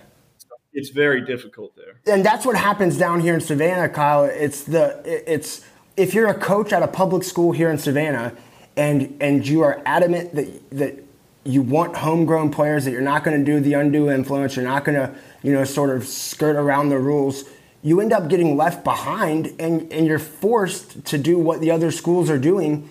It's 0.76 0.88
very 0.88 1.20
difficult 1.24 1.72
there. 1.76 2.00
and 2.12 2.24
that's 2.26 2.44
what 2.44 2.56
happens 2.56 2.98
down 2.98 3.20
here 3.20 3.34
in 3.34 3.40
Savannah, 3.40 3.88
Kyle. 3.88 4.24
It's 4.24 4.64
the 4.64 5.00
it's 5.32 5.64
if 5.96 6.14
you're 6.14 6.28
a 6.28 6.34
coach 6.34 6.72
at 6.72 6.82
a 6.82 6.88
public 6.88 7.22
school 7.22 7.52
here 7.52 7.70
in 7.70 7.78
Savannah, 7.78 8.34
and 8.76 9.16
and 9.20 9.46
you 9.46 9.62
are 9.62 9.80
adamant 9.86 10.34
that 10.34 10.70
that 10.70 11.04
you 11.44 11.62
want 11.62 11.96
homegrown 11.96 12.50
players, 12.50 12.84
that 12.84 12.90
you're 12.90 13.00
not 13.00 13.22
going 13.22 13.38
to 13.38 13.44
do 13.44 13.60
the 13.60 13.74
undue 13.74 14.10
influence, 14.10 14.56
you're 14.56 14.64
not 14.64 14.84
going 14.84 14.96
to 14.96 15.14
you 15.42 15.52
know 15.52 15.64
sort 15.64 15.90
of 15.90 16.06
skirt 16.06 16.56
around 16.56 16.88
the 16.88 16.98
rules. 16.98 17.44
You 17.82 18.00
end 18.00 18.12
up 18.12 18.28
getting 18.28 18.56
left 18.56 18.82
behind, 18.82 19.54
and 19.58 19.92
and 19.92 20.06
you're 20.06 20.18
forced 20.18 21.04
to 21.06 21.18
do 21.18 21.38
what 21.38 21.60
the 21.60 21.70
other 21.70 21.90
schools 21.90 22.30
are 22.30 22.38
doing 22.38 22.88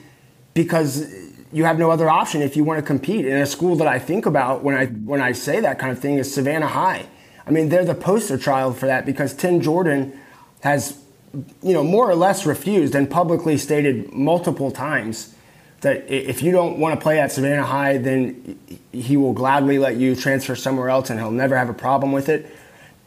because 0.53 1.11
you 1.51 1.65
have 1.65 1.77
no 1.77 1.91
other 1.91 2.09
option 2.09 2.41
if 2.41 2.55
you 2.55 2.63
want 2.63 2.79
to 2.79 2.85
compete. 2.85 3.25
And 3.25 3.35
a 3.41 3.45
school 3.45 3.75
that 3.77 3.87
I 3.87 3.99
think 3.99 4.25
about 4.25 4.63
when 4.63 4.75
I 4.75 4.87
when 4.87 5.21
I 5.21 5.33
say 5.33 5.59
that 5.59 5.79
kind 5.79 5.91
of 5.91 5.99
thing 5.99 6.17
is 6.17 6.33
Savannah 6.33 6.67
High. 6.67 7.07
I 7.45 7.51
mean, 7.51 7.69
they're 7.69 7.85
the 7.85 7.95
poster 7.95 8.37
child 8.37 8.77
for 8.77 8.85
that 8.85 9.05
because 9.05 9.33
Tim 9.33 9.59
Jordan 9.61 10.17
has, 10.61 10.97
you 11.33 11.73
know, 11.73 11.83
more 11.83 12.09
or 12.09 12.15
less 12.15 12.45
refused 12.45 12.95
and 12.95 13.09
publicly 13.09 13.57
stated 13.57 14.13
multiple 14.13 14.71
times 14.71 15.33
that 15.81 16.09
if 16.09 16.41
you 16.41 16.51
don't 16.51 16.79
want 16.79 16.97
to 16.97 17.01
play 17.01 17.19
at 17.19 17.31
Savannah 17.31 17.63
High, 17.63 17.97
then 17.97 18.57
he 18.91 19.17
will 19.17 19.33
gladly 19.33 19.79
let 19.79 19.97
you 19.97 20.15
transfer 20.15 20.55
somewhere 20.55 20.89
else 20.89 21.09
and 21.09 21.19
he'll 21.19 21.31
never 21.31 21.57
have 21.57 21.69
a 21.69 21.73
problem 21.73 22.11
with 22.11 22.29
it. 22.29 22.55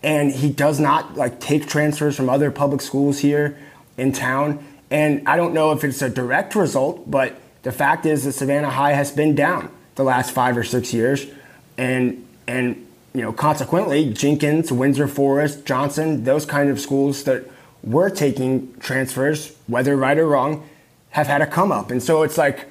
And 0.02 0.30
he 0.30 0.50
does 0.50 0.78
not 0.78 1.16
like 1.16 1.40
take 1.40 1.66
transfers 1.66 2.16
from 2.16 2.28
other 2.28 2.50
public 2.50 2.82
schools 2.82 3.20
here 3.20 3.56
in 3.96 4.12
town. 4.12 4.64
And 4.90 5.26
I 5.26 5.36
don't 5.36 5.54
know 5.54 5.72
if 5.72 5.84
it's 5.84 6.02
a 6.02 6.10
direct 6.10 6.54
result, 6.54 7.10
but 7.10 7.40
the 7.62 7.72
fact 7.72 8.06
is 8.06 8.24
that 8.24 8.32
Savannah 8.32 8.70
High 8.70 8.92
has 8.92 9.10
been 9.10 9.34
down 9.34 9.70
the 9.96 10.04
last 10.04 10.30
five 10.30 10.56
or 10.56 10.62
six 10.62 10.94
years, 10.94 11.26
and 11.76 12.24
and 12.46 12.86
you 13.12 13.22
know 13.22 13.32
consequently 13.32 14.12
Jenkins, 14.12 14.70
Windsor 14.70 15.08
Forest, 15.08 15.66
Johnson, 15.66 16.22
those 16.22 16.46
kind 16.46 16.70
of 16.70 16.78
schools 16.78 17.24
that 17.24 17.44
were 17.86 18.10
taking 18.10 18.74
transfers, 18.80 19.56
whether 19.68 19.96
right 19.96 20.18
or 20.18 20.26
wrong, 20.26 20.68
have 21.10 21.26
had 21.28 21.40
a 21.40 21.46
come 21.46 21.72
up. 21.72 21.90
And 21.90 22.02
so 22.02 22.22
it's 22.24 22.36
like, 22.36 22.66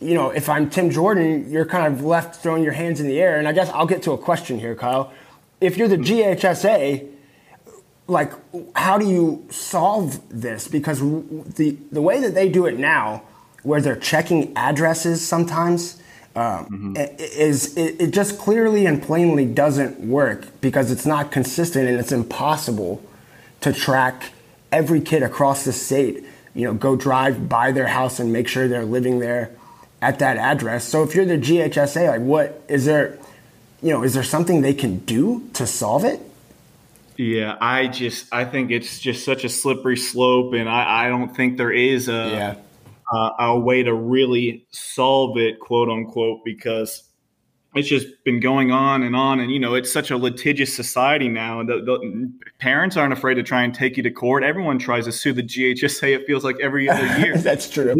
you 0.00 0.14
know, 0.14 0.30
if 0.30 0.48
I'm 0.48 0.68
Tim 0.70 0.90
Jordan, 0.90 1.50
you're 1.50 1.66
kind 1.66 1.92
of 1.92 2.02
left 2.04 2.36
throwing 2.42 2.64
your 2.64 2.72
hands 2.72 2.98
in 3.00 3.06
the 3.06 3.20
air. 3.20 3.38
And 3.38 3.46
I 3.46 3.52
guess 3.52 3.68
I'll 3.70 3.86
get 3.86 4.02
to 4.04 4.12
a 4.12 4.18
question 4.18 4.58
here, 4.58 4.74
Kyle. 4.74 5.12
If 5.60 5.76
you're 5.76 5.88
the 5.88 5.96
GHSA, 5.98 7.06
like 8.06 8.32
how 8.74 8.96
do 8.96 9.06
you 9.06 9.44
solve 9.50 10.18
this 10.30 10.66
because 10.66 11.00
the 11.00 11.76
the 11.92 12.00
way 12.00 12.20
that 12.20 12.34
they 12.34 12.48
do 12.48 12.64
it 12.64 12.78
now 12.78 13.22
where 13.64 13.82
they're 13.82 13.96
checking 13.96 14.56
addresses 14.56 15.26
sometimes 15.26 16.00
um, 16.34 16.94
i- 16.96 17.10
is 17.18 17.76
it, 17.76 18.00
it 18.00 18.10
just 18.12 18.38
clearly 18.38 18.86
and 18.86 19.02
plainly 19.02 19.44
doesn't 19.44 20.00
work 20.00 20.46
because 20.62 20.90
it's 20.90 21.04
not 21.04 21.30
consistent 21.30 21.86
and 21.86 22.00
it's 22.00 22.10
impossible 22.12 23.02
to 23.60 23.74
track 23.74 24.32
every 24.70 25.00
kid 25.00 25.22
across 25.22 25.64
the 25.64 25.72
state 25.72 26.24
you 26.54 26.64
know 26.64 26.74
go 26.74 26.96
drive 26.96 27.48
by 27.48 27.72
their 27.72 27.86
house 27.86 28.18
and 28.18 28.32
make 28.32 28.48
sure 28.48 28.68
they're 28.68 28.84
living 28.84 29.20
there 29.20 29.50
at 30.00 30.20
that 30.20 30.36
address. 30.36 30.84
So 30.84 31.02
if 31.02 31.14
you're 31.14 31.24
the 31.24 31.38
ghsa 31.38 32.08
like 32.08 32.20
what 32.20 32.62
is 32.68 32.84
there 32.84 33.18
you 33.82 33.92
know 33.92 34.02
is 34.02 34.14
there 34.14 34.22
something 34.22 34.60
they 34.60 34.74
can 34.74 34.98
do 34.98 35.48
to 35.54 35.66
solve 35.66 36.04
it? 36.04 36.20
Yeah, 37.16 37.56
I 37.60 37.88
just 37.88 38.32
I 38.32 38.44
think 38.44 38.70
it's 38.70 39.00
just 39.00 39.24
such 39.24 39.44
a 39.44 39.48
slippery 39.48 39.96
slope, 39.96 40.54
and 40.54 40.68
I, 40.68 41.06
I 41.06 41.08
don't 41.08 41.34
think 41.34 41.56
there 41.56 41.72
is 41.72 42.08
a 42.08 42.56
uh, 43.12 43.30
a 43.38 43.58
way 43.58 43.82
to 43.82 43.92
really 43.92 44.66
solve 44.70 45.36
it, 45.38 45.58
quote 45.58 45.88
unquote, 45.88 46.44
because 46.44 47.07
it's 47.78 47.88
just 47.88 48.06
been 48.24 48.40
going 48.40 48.70
on 48.70 49.02
and 49.02 49.16
on, 49.16 49.40
and 49.40 49.50
you 49.50 49.58
know 49.58 49.74
it's 49.74 49.92
such 49.92 50.10
a 50.10 50.16
litigious 50.16 50.74
society 50.74 51.28
now, 51.28 51.60
and 51.60 51.68
the, 51.68 51.76
the 51.76 52.32
parents 52.58 52.96
aren't 52.96 53.12
afraid 53.12 53.34
to 53.34 53.42
try 53.42 53.62
and 53.62 53.74
take 53.74 53.96
you 53.96 54.02
to 54.02 54.10
court. 54.10 54.42
Everyone 54.42 54.78
tries 54.78 55.04
to 55.06 55.12
sue 55.12 55.32
the 55.32 55.42
GHSA. 55.42 56.14
It 56.14 56.26
feels 56.26 56.44
like 56.44 56.56
every 56.60 56.88
other 56.88 57.06
year 57.18 57.38
that's 57.38 57.70
true 57.70 57.94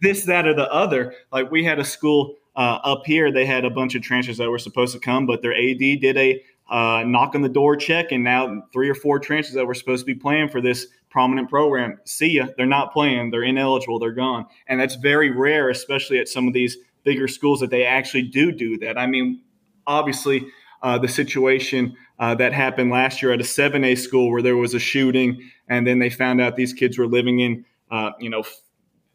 this, 0.00 0.24
that, 0.24 0.46
or 0.46 0.54
the 0.54 0.70
other. 0.72 1.14
Like 1.32 1.50
we 1.50 1.64
had 1.64 1.78
a 1.78 1.84
school 1.84 2.36
uh, 2.56 2.78
up 2.82 3.02
here, 3.06 3.32
they 3.32 3.46
had 3.46 3.64
a 3.64 3.70
bunch 3.70 3.94
of 3.94 4.02
transfers 4.02 4.38
that 4.38 4.50
were 4.50 4.58
supposed 4.58 4.94
to 4.94 5.00
come, 5.00 5.26
but 5.26 5.42
their 5.42 5.54
AD 5.54 5.78
did 5.78 6.16
a 6.16 6.42
uh, 6.68 7.02
knock 7.04 7.34
on 7.34 7.42
the 7.42 7.48
door 7.48 7.76
check, 7.76 8.12
and 8.12 8.22
now 8.22 8.62
three 8.72 8.88
or 8.88 8.94
four 8.94 9.18
transfers 9.18 9.54
that 9.54 9.66
were 9.66 9.74
supposed 9.74 10.02
to 10.02 10.06
be 10.06 10.14
playing 10.14 10.48
for 10.48 10.60
this 10.60 10.86
prominent 11.10 11.48
program. 11.48 11.98
See 12.04 12.32
ya, 12.32 12.46
they're 12.56 12.66
not 12.66 12.92
playing, 12.92 13.30
they're 13.30 13.42
ineligible, 13.42 13.98
they're 13.98 14.12
gone, 14.12 14.46
and 14.68 14.80
that's 14.80 14.94
very 14.94 15.30
rare, 15.30 15.70
especially 15.70 16.18
at 16.18 16.28
some 16.28 16.46
of 16.46 16.54
these 16.54 16.76
bigger 17.04 17.28
schools 17.28 17.60
that 17.60 17.70
they 17.70 17.84
actually 17.84 18.22
do 18.22 18.52
do 18.52 18.78
that. 18.78 18.98
I 18.98 19.06
mean, 19.06 19.42
obviously. 19.86 20.46
Uh, 20.82 20.96
the 20.96 21.06
situation 21.06 21.94
uh, 22.20 22.34
that 22.34 22.54
happened 22.54 22.90
last 22.90 23.20
year 23.20 23.32
at 23.32 23.38
a 23.38 23.44
7A 23.44 23.98
school 23.98 24.30
where 24.30 24.40
there 24.40 24.56
was 24.56 24.72
a 24.72 24.78
shooting, 24.78 25.50
and 25.68 25.86
then 25.86 25.98
they 25.98 26.08
found 26.08 26.40
out 26.40 26.56
these 26.56 26.72
kids 26.72 26.96
were 26.96 27.06
living 27.06 27.40
in, 27.40 27.66
uh, 27.90 28.12
you 28.18 28.30
know, 28.30 28.42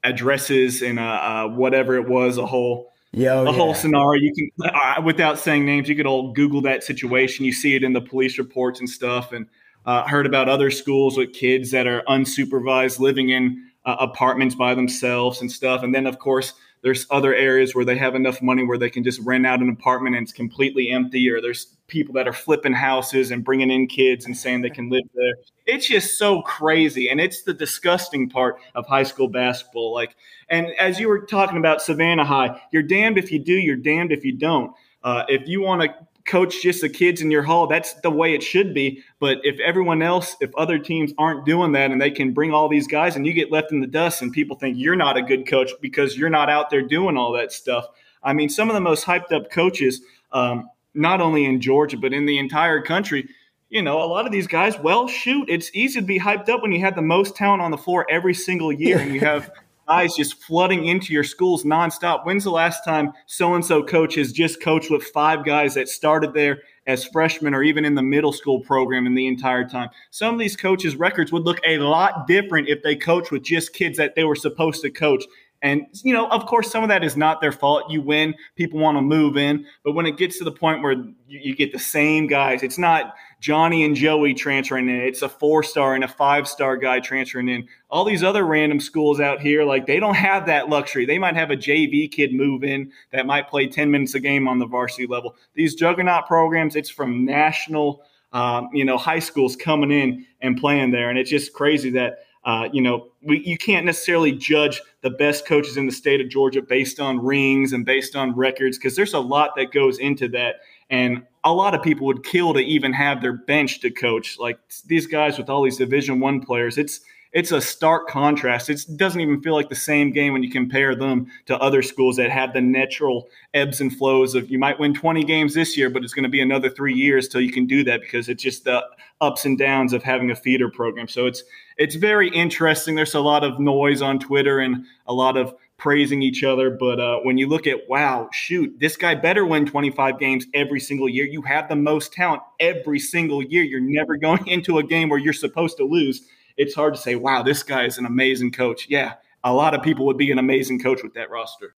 addresses 0.03 0.81
and 0.81 0.99
uh, 0.99 1.03
uh, 1.03 1.47
whatever 1.47 1.95
it 1.95 2.07
was, 2.07 2.37
a 2.37 2.45
whole 2.45 2.93
Yo, 3.11 3.43
a 3.43 3.45
yeah. 3.45 3.57
whole 3.57 3.73
scenario. 3.73 4.21
You 4.21 4.33
can, 4.33 5.03
without 5.05 5.39
saying 5.39 5.65
names, 5.65 5.87
you 5.87 5.95
could 5.95 6.05
all 6.05 6.33
Google 6.33 6.61
that 6.63 6.83
situation. 6.83 7.45
You 7.45 7.53
see 7.53 7.73
it 7.73 7.83
in 7.83 7.93
the 7.93 8.01
police 8.01 8.37
reports 8.37 8.79
and 8.79 8.89
stuff. 8.89 9.31
And 9.31 9.47
uh, 9.85 10.05
heard 10.07 10.25
about 10.25 10.49
other 10.49 10.69
schools 10.69 11.17
with 11.17 11.31
kids 11.31 11.71
that 11.71 11.87
are 11.87 12.03
unsupervised, 12.09 12.99
living 12.99 13.29
in 13.29 13.69
uh, 13.85 13.95
apartments 13.99 14.55
by 14.55 14.75
themselves 14.75 15.41
and 15.41 15.51
stuff. 15.51 15.83
And 15.83 15.95
then, 15.95 16.07
of 16.07 16.19
course, 16.19 16.53
there's 16.85 17.07
other 17.09 17.33
areas 17.33 17.73
where 17.73 17.83
they 17.83 17.97
have 17.97 18.13
enough 18.13 18.43
money 18.43 18.63
where 18.63 18.77
they 18.77 18.91
can 18.91 19.03
just 19.03 19.19
rent 19.21 19.43
out 19.43 19.59
an 19.59 19.69
apartment 19.69 20.15
and 20.15 20.21
it's 20.21 20.31
completely 20.31 20.91
empty, 20.91 21.27
or 21.31 21.41
there's 21.41 21.65
people 21.87 22.13
that 22.13 22.27
are 22.27 22.33
flipping 22.33 22.73
houses 22.73 23.31
and 23.31 23.43
bringing 23.43 23.71
in 23.71 23.87
kids 23.87 24.27
and 24.27 24.37
saying 24.37 24.61
they 24.61 24.69
can 24.69 24.87
live 24.91 25.01
there. 25.15 25.33
It's 25.65 25.87
just 25.87 26.19
so 26.19 26.43
crazy. 26.43 27.09
And 27.09 27.19
it's 27.19 27.41
the 27.41 27.55
disgusting 27.55 28.29
part 28.29 28.57
of 28.75 28.85
high 28.85 29.01
school 29.01 29.27
basketball. 29.27 29.95
Like, 29.95 30.15
and 30.49 30.67
as 30.79 30.99
you 30.99 31.07
were 31.07 31.21
talking 31.21 31.57
about 31.57 31.81
Savannah 31.81 32.23
High, 32.23 32.61
you're 32.71 32.83
damned 32.83 33.17
if 33.17 33.31
you 33.31 33.39
do, 33.39 33.53
you're 33.53 33.77
damned 33.77 34.11
if 34.11 34.23
you 34.23 34.33
don't. 34.33 34.71
Uh, 35.03 35.23
if 35.27 35.47
you 35.47 35.63
want 35.63 35.81
to 35.81 35.87
coach 36.25 36.61
just 36.61 36.81
the 36.81 36.89
kids 36.89 37.21
in 37.21 37.29
your 37.29 37.43
hall, 37.43 37.67
that's 37.67 37.93
the 38.01 38.09
way 38.09 38.33
it 38.33 38.41
should 38.41 38.73
be. 38.73 39.03
But 39.19 39.37
if 39.43 39.59
everyone 39.59 40.01
else, 40.01 40.35
if 40.41 40.53
other 40.55 40.79
teams 40.79 41.13
aren't 41.17 41.45
doing 41.45 41.71
that 41.73 41.91
and 41.91 42.01
they 42.01 42.11
can 42.11 42.33
bring 42.33 42.51
all 42.51 42.67
these 42.67 42.87
guys 42.87 43.15
and 43.15 43.25
you 43.25 43.33
get 43.33 43.51
left 43.51 43.71
in 43.71 43.79
the 43.79 43.87
dust 43.87 44.21
and 44.21 44.31
people 44.31 44.57
think 44.57 44.77
you're 44.77 44.95
not 44.95 45.17
a 45.17 45.21
good 45.21 45.47
coach 45.47 45.71
because 45.81 46.17
you're 46.17 46.29
not 46.29 46.49
out 46.49 46.69
there 46.69 46.81
doing 46.81 47.15
all 47.15 47.31
that 47.33 47.51
stuff. 47.51 47.87
I 48.23 48.33
mean, 48.33 48.49
some 48.49 48.69
of 48.69 48.73
the 48.73 48.81
most 48.81 49.05
hyped 49.05 49.31
up 49.31 49.51
coaches, 49.51 50.01
um, 50.31 50.69
not 50.95 51.21
only 51.21 51.45
in 51.45 51.61
Georgia, 51.61 51.97
but 51.97 52.11
in 52.11 52.25
the 52.25 52.39
entire 52.39 52.81
country, 52.81 53.29
you 53.69 53.81
know, 53.81 54.01
a 54.01 54.05
lot 54.05 54.25
of 54.25 54.31
these 54.31 54.47
guys, 54.47 54.79
well, 54.79 55.07
shoot, 55.07 55.47
it's 55.49 55.69
easy 55.73 55.99
to 55.99 56.05
be 56.05 56.19
hyped 56.19 56.49
up 56.49 56.61
when 56.61 56.71
you 56.71 56.79
have 56.79 56.95
the 56.95 57.01
most 57.01 57.35
talent 57.35 57.61
on 57.61 57.71
the 57.71 57.77
floor 57.77 58.05
every 58.09 58.33
single 58.33 58.71
year 58.71 58.97
and 58.99 59.13
you 59.13 59.19
have 59.19 59.51
guys 59.87 60.15
just 60.15 60.41
flooding 60.43 60.85
into 60.85 61.13
your 61.13 61.23
schools 61.23 61.63
nonstop. 61.63 62.25
When's 62.25 62.43
the 62.43 62.51
last 62.51 62.83
time 62.83 63.13
so 63.25 63.53
and 63.53 63.63
so 63.63 63.83
coach 63.83 64.15
has 64.15 64.31
just 64.31 64.61
coached 64.61 64.89
with 64.89 65.03
five 65.03 65.45
guys 65.45 65.73
that 65.75 65.87
started 65.87 66.33
there 66.33 66.63
as 66.87 67.05
freshmen 67.05 67.53
or 67.53 67.63
even 67.63 67.85
in 67.85 67.95
the 67.95 68.01
middle 68.01 68.33
school 68.33 68.59
program 68.61 69.05
in 69.05 69.15
the 69.15 69.27
entire 69.27 69.67
time? 69.67 69.89
Some 70.11 70.33
of 70.33 70.39
these 70.39 70.55
coaches' 70.55 70.95
records 70.95 71.31
would 71.31 71.43
look 71.43 71.59
a 71.65 71.77
lot 71.77 72.27
different 72.27 72.67
if 72.67 72.81
they 72.83 72.95
coached 72.95 73.31
with 73.31 73.43
just 73.43 73.73
kids 73.73 73.97
that 73.97 74.15
they 74.15 74.23
were 74.23 74.35
supposed 74.35 74.81
to 74.81 74.89
coach. 74.89 75.23
And, 75.61 75.87
you 76.03 76.13
know, 76.13 76.27
of 76.29 76.45
course, 76.45 76.71
some 76.71 76.83
of 76.83 76.89
that 76.89 77.03
is 77.03 77.17
not 77.17 77.41
their 77.41 77.51
fault. 77.51 77.89
You 77.89 78.01
win, 78.01 78.35
people 78.55 78.79
want 78.79 78.97
to 78.97 79.01
move 79.01 79.37
in. 79.37 79.65
But 79.83 79.93
when 79.93 80.05
it 80.05 80.17
gets 80.17 80.37
to 80.39 80.43
the 80.43 80.51
point 80.51 80.83
where 80.83 80.91
you, 80.91 81.15
you 81.27 81.55
get 81.55 81.71
the 81.71 81.79
same 81.79 82.27
guys, 82.27 82.61
it's 82.61 82.77
not 82.77 83.15
Johnny 83.39 83.83
and 83.83 83.95
Joey 83.95 84.33
transferring 84.33 84.89
in. 84.89 84.95
It's 84.95 85.21
a 85.21 85.29
four 85.29 85.63
star 85.63 85.95
and 85.95 86.03
a 86.03 86.07
five 86.07 86.47
star 86.47 86.77
guy 86.77 86.99
transferring 86.99 87.49
in. 87.49 87.67
All 87.89 88.05
these 88.05 88.23
other 88.23 88.45
random 88.45 88.79
schools 88.79 89.19
out 89.19 89.41
here, 89.41 89.63
like 89.63 89.85
they 89.85 89.99
don't 89.99 90.15
have 90.15 90.45
that 90.47 90.69
luxury. 90.69 91.05
They 91.05 91.17
might 91.17 91.35
have 91.35 91.51
a 91.51 91.57
JV 91.57 92.11
kid 92.11 92.33
move 92.33 92.63
in 92.63 92.91
that 93.11 93.25
might 93.25 93.49
play 93.49 93.67
10 93.67 93.91
minutes 93.91 94.15
a 94.15 94.19
game 94.19 94.47
on 94.47 94.59
the 94.59 94.65
varsity 94.65 95.07
level. 95.07 95.35
These 95.53 95.75
juggernaut 95.75 96.27
programs, 96.27 96.75
it's 96.75 96.89
from 96.89 97.25
national, 97.25 98.03
um, 98.33 98.69
you 98.73 98.85
know, 98.85 98.97
high 98.97 99.19
schools 99.19 99.55
coming 99.55 99.91
in 99.91 100.25
and 100.41 100.57
playing 100.57 100.91
there. 100.91 101.09
And 101.09 101.19
it's 101.19 101.29
just 101.29 101.53
crazy 101.53 101.89
that. 101.91 102.19
Uh, 102.45 102.69
you 102.71 102.79
know, 102.79 103.07
we, 103.23 103.39
you 103.39 103.57
can't 103.57 103.87
necessarily 103.87 104.31
judge 104.31 104.79
the 105.01 105.09
best 105.09 105.47
coaches 105.47 105.77
in 105.77 105.87
the 105.87 105.91
state 105.91 106.21
of 106.21 106.29
Georgia 106.29 106.61
based 106.61 106.99
on 106.99 107.17
rings 107.17 107.73
and 107.73 107.87
based 107.87 108.15
on 108.15 108.35
records 108.35 108.77
because 108.77 108.95
there's 108.95 109.15
a 109.15 109.19
lot 109.19 109.55
that 109.55 109.71
goes 109.71 109.97
into 109.97 110.27
that. 110.27 110.57
And 110.91 111.23
a 111.45 111.53
lot 111.53 111.75
of 111.75 111.83
people 111.83 112.07
would 112.07 112.23
kill 112.23 112.53
to 112.53 112.59
even 112.59 112.91
have 112.91 113.21
their 113.21 113.33
bench 113.33 113.79
to 113.81 113.91
coach. 113.91 114.37
Like 114.39 114.59
these 114.87 115.05
guys 115.05 115.37
with 115.37 115.49
all 115.49 115.63
these 115.63 115.77
Division 115.77 116.19
One 116.19 116.41
players, 116.41 116.77
it's 116.77 117.01
it's 117.33 117.51
a 117.51 117.59
stark 117.59 118.07
contrast. 118.07 118.69
It 118.69 118.85
doesn't 118.95 119.19
even 119.19 119.41
feel 119.41 119.53
like 119.53 119.67
the 119.67 119.75
same 119.75 120.11
game 120.11 120.31
when 120.31 120.41
you 120.41 120.49
compare 120.49 120.95
them 120.95 121.27
to 121.47 121.57
other 121.59 121.81
schools 121.81 122.15
that 122.15 122.31
have 122.31 122.53
the 122.53 122.61
natural 122.61 123.27
ebbs 123.53 123.81
and 123.81 123.93
flows 123.93 124.35
of 124.35 124.49
you 124.49 124.57
might 124.57 124.79
win 124.79 124.93
20 124.93 125.21
games 125.25 125.53
this 125.53 125.75
year, 125.75 125.89
but 125.89 126.01
it's 126.01 126.13
going 126.13 126.23
to 126.23 126.29
be 126.29 126.39
another 126.39 126.69
three 126.69 126.93
years 126.93 127.27
till 127.27 127.41
you 127.41 127.51
can 127.51 127.65
do 127.65 127.83
that 127.83 127.99
because 127.99 128.29
it's 128.29 128.41
just 128.41 128.63
the 128.63 128.81
ups 129.19 129.43
and 129.43 129.57
downs 129.57 129.91
of 129.91 130.01
having 130.01 130.31
a 130.31 130.35
feeder 130.35 130.69
program. 130.69 131.09
So 131.09 131.27
it's 131.27 131.43
it's 131.77 131.95
very 131.95 132.29
interesting. 132.29 132.95
There's 132.95 133.15
a 133.15 133.19
lot 133.19 133.43
of 133.43 133.59
noise 133.59 134.01
on 134.01 134.17
Twitter 134.17 134.59
and 134.59 134.85
a 135.05 135.13
lot 135.13 135.35
of 135.35 135.53
praising 135.77 136.21
each 136.21 136.43
other. 136.43 136.69
But 136.69 136.99
uh, 136.99 137.19
when 137.19 137.37
you 137.37 137.47
look 137.47 137.67
at, 137.67 137.87
wow, 137.89 138.29
shoot, 138.31 138.79
this 138.79 138.97
guy 138.97 139.15
better 139.15 139.45
win 139.45 139.65
25 139.65 140.19
games 140.19 140.45
every 140.53 140.79
single 140.79 141.09
year. 141.09 141.25
You 141.25 141.41
have 141.43 141.67
the 141.69 141.75
most 141.75 142.13
talent 142.13 142.41
every 142.59 142.99
single 142.99 143.43
year. 143.43 143.63
You're 143.63 143.81
never 143.81 144.17
going 144.17 144.47
into 144.47 144.77
a 144.77 144.83
game 144.83 145.09
where 145.09 145.19
you're 145.19 145.33
supposed 145.33 145.77
to 145.77 145.83
lose. 145.83 146.27
It's 146.57 146.73
hard 146.73 146.95
to 146.95 146.99
say, 146.99 147.15
wow, 147.15 147.43
this 147.43 147.63
guy 147.63 147.85
is 147.85 147.97
an 147.97 148.05
amazing 148.05 148.51
coach. 148.51 148.87
Yeah, 148.89 149.15
a 149.43 149.53
lot 149.53 149.73
of 149.73 149.81
people 149.83 150.05
would 150.05 150.17
be 150.17 150.31
an 150.31 150.39
amazing 150.39 150.79
coach 150.79 151.03
with 151.03 151.13
that 151.15 151.29
roster. 151.29 151.73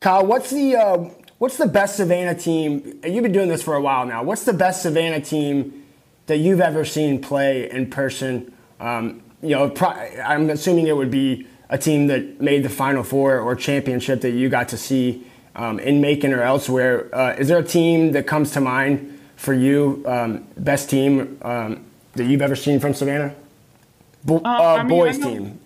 Kyle, 0.00 0.26
what's 0.26 0.50
the 0.50 0.76
uh, 0.76 1.10
what's 1.38 1.56
the 1.56 1.66
best 1.66 1.96
Savannah 1.96 2.34
team? 2.34 3.00
You've 3.04 3.22
been 3.22 3.32
doing 3.32 3.48
this 3.48 3.62
for 3.62 3.74
a 3.74 3.80
while 3.80 4.04
now. 4.06 4.22
What's 4.22 4.44
the 4.44 4.52
best 4.52 4.82
Savannah 4.82 5.20
team 5.20 5.84
that 6.26 6.38
you've 6.38 6.60
ever 6.60 6.84
seen 6.84 7.20
play 7.20 7.70
in 7.70 7.90
person? 7.90 8.53
Um, 8.80 9.22
you 9.42 9.50
know, 9.50 9.70
pro- 9.70 9.90
I'm 9.90 10.50
assuming 10.50 10.86
it 10.86 10.96
would 10.96 11.10
be 11.10 11.46
a 11.68 11.78
team 11.78 12.06
that 12.08 12.40
made 12.40 12.62
the 12.62 12.68
Final 12.68 13.02
Four 13.02 13.38
or 13.38 13.54
championship 13.54 14.20
that 14.22 14.30
you 14.30 14.48
got 14.48 14.68
to 14.70 14.76
see 14.76 15.26
um, 15.56 15.78
in 15.78 16.00
Macon 16.00 16.32
or 16.32 16.42
elsewhere. 16.42 17.14
Uh, 17.14 17.34
is 17.38 17.48
there 17.48 17.58
a 17.58 17.64
team 17.64 18.12
that 18.12 18.26
comes 18.26 18.52
to 18.52 18.60
mind 18.60 19.18
for 19.36 19.52
you, 19.52 20.02
um, 20.06 20.46
best 20.56 20.90
team 20.90 21.38
um, 21.42 21.84
that 22.14 22.24
you've 22.24 22.42
ever 22.42 22.56
seen 22.56 22.80
from 22.80 22.94
Savannah? 22.94 23.34
Bo- 24.24 24.42
uh, 24.44 24.78
uh, 24.80 24.84
mean, 24.84 24.88
boys 24.88 25.18
team. 25.18 25.60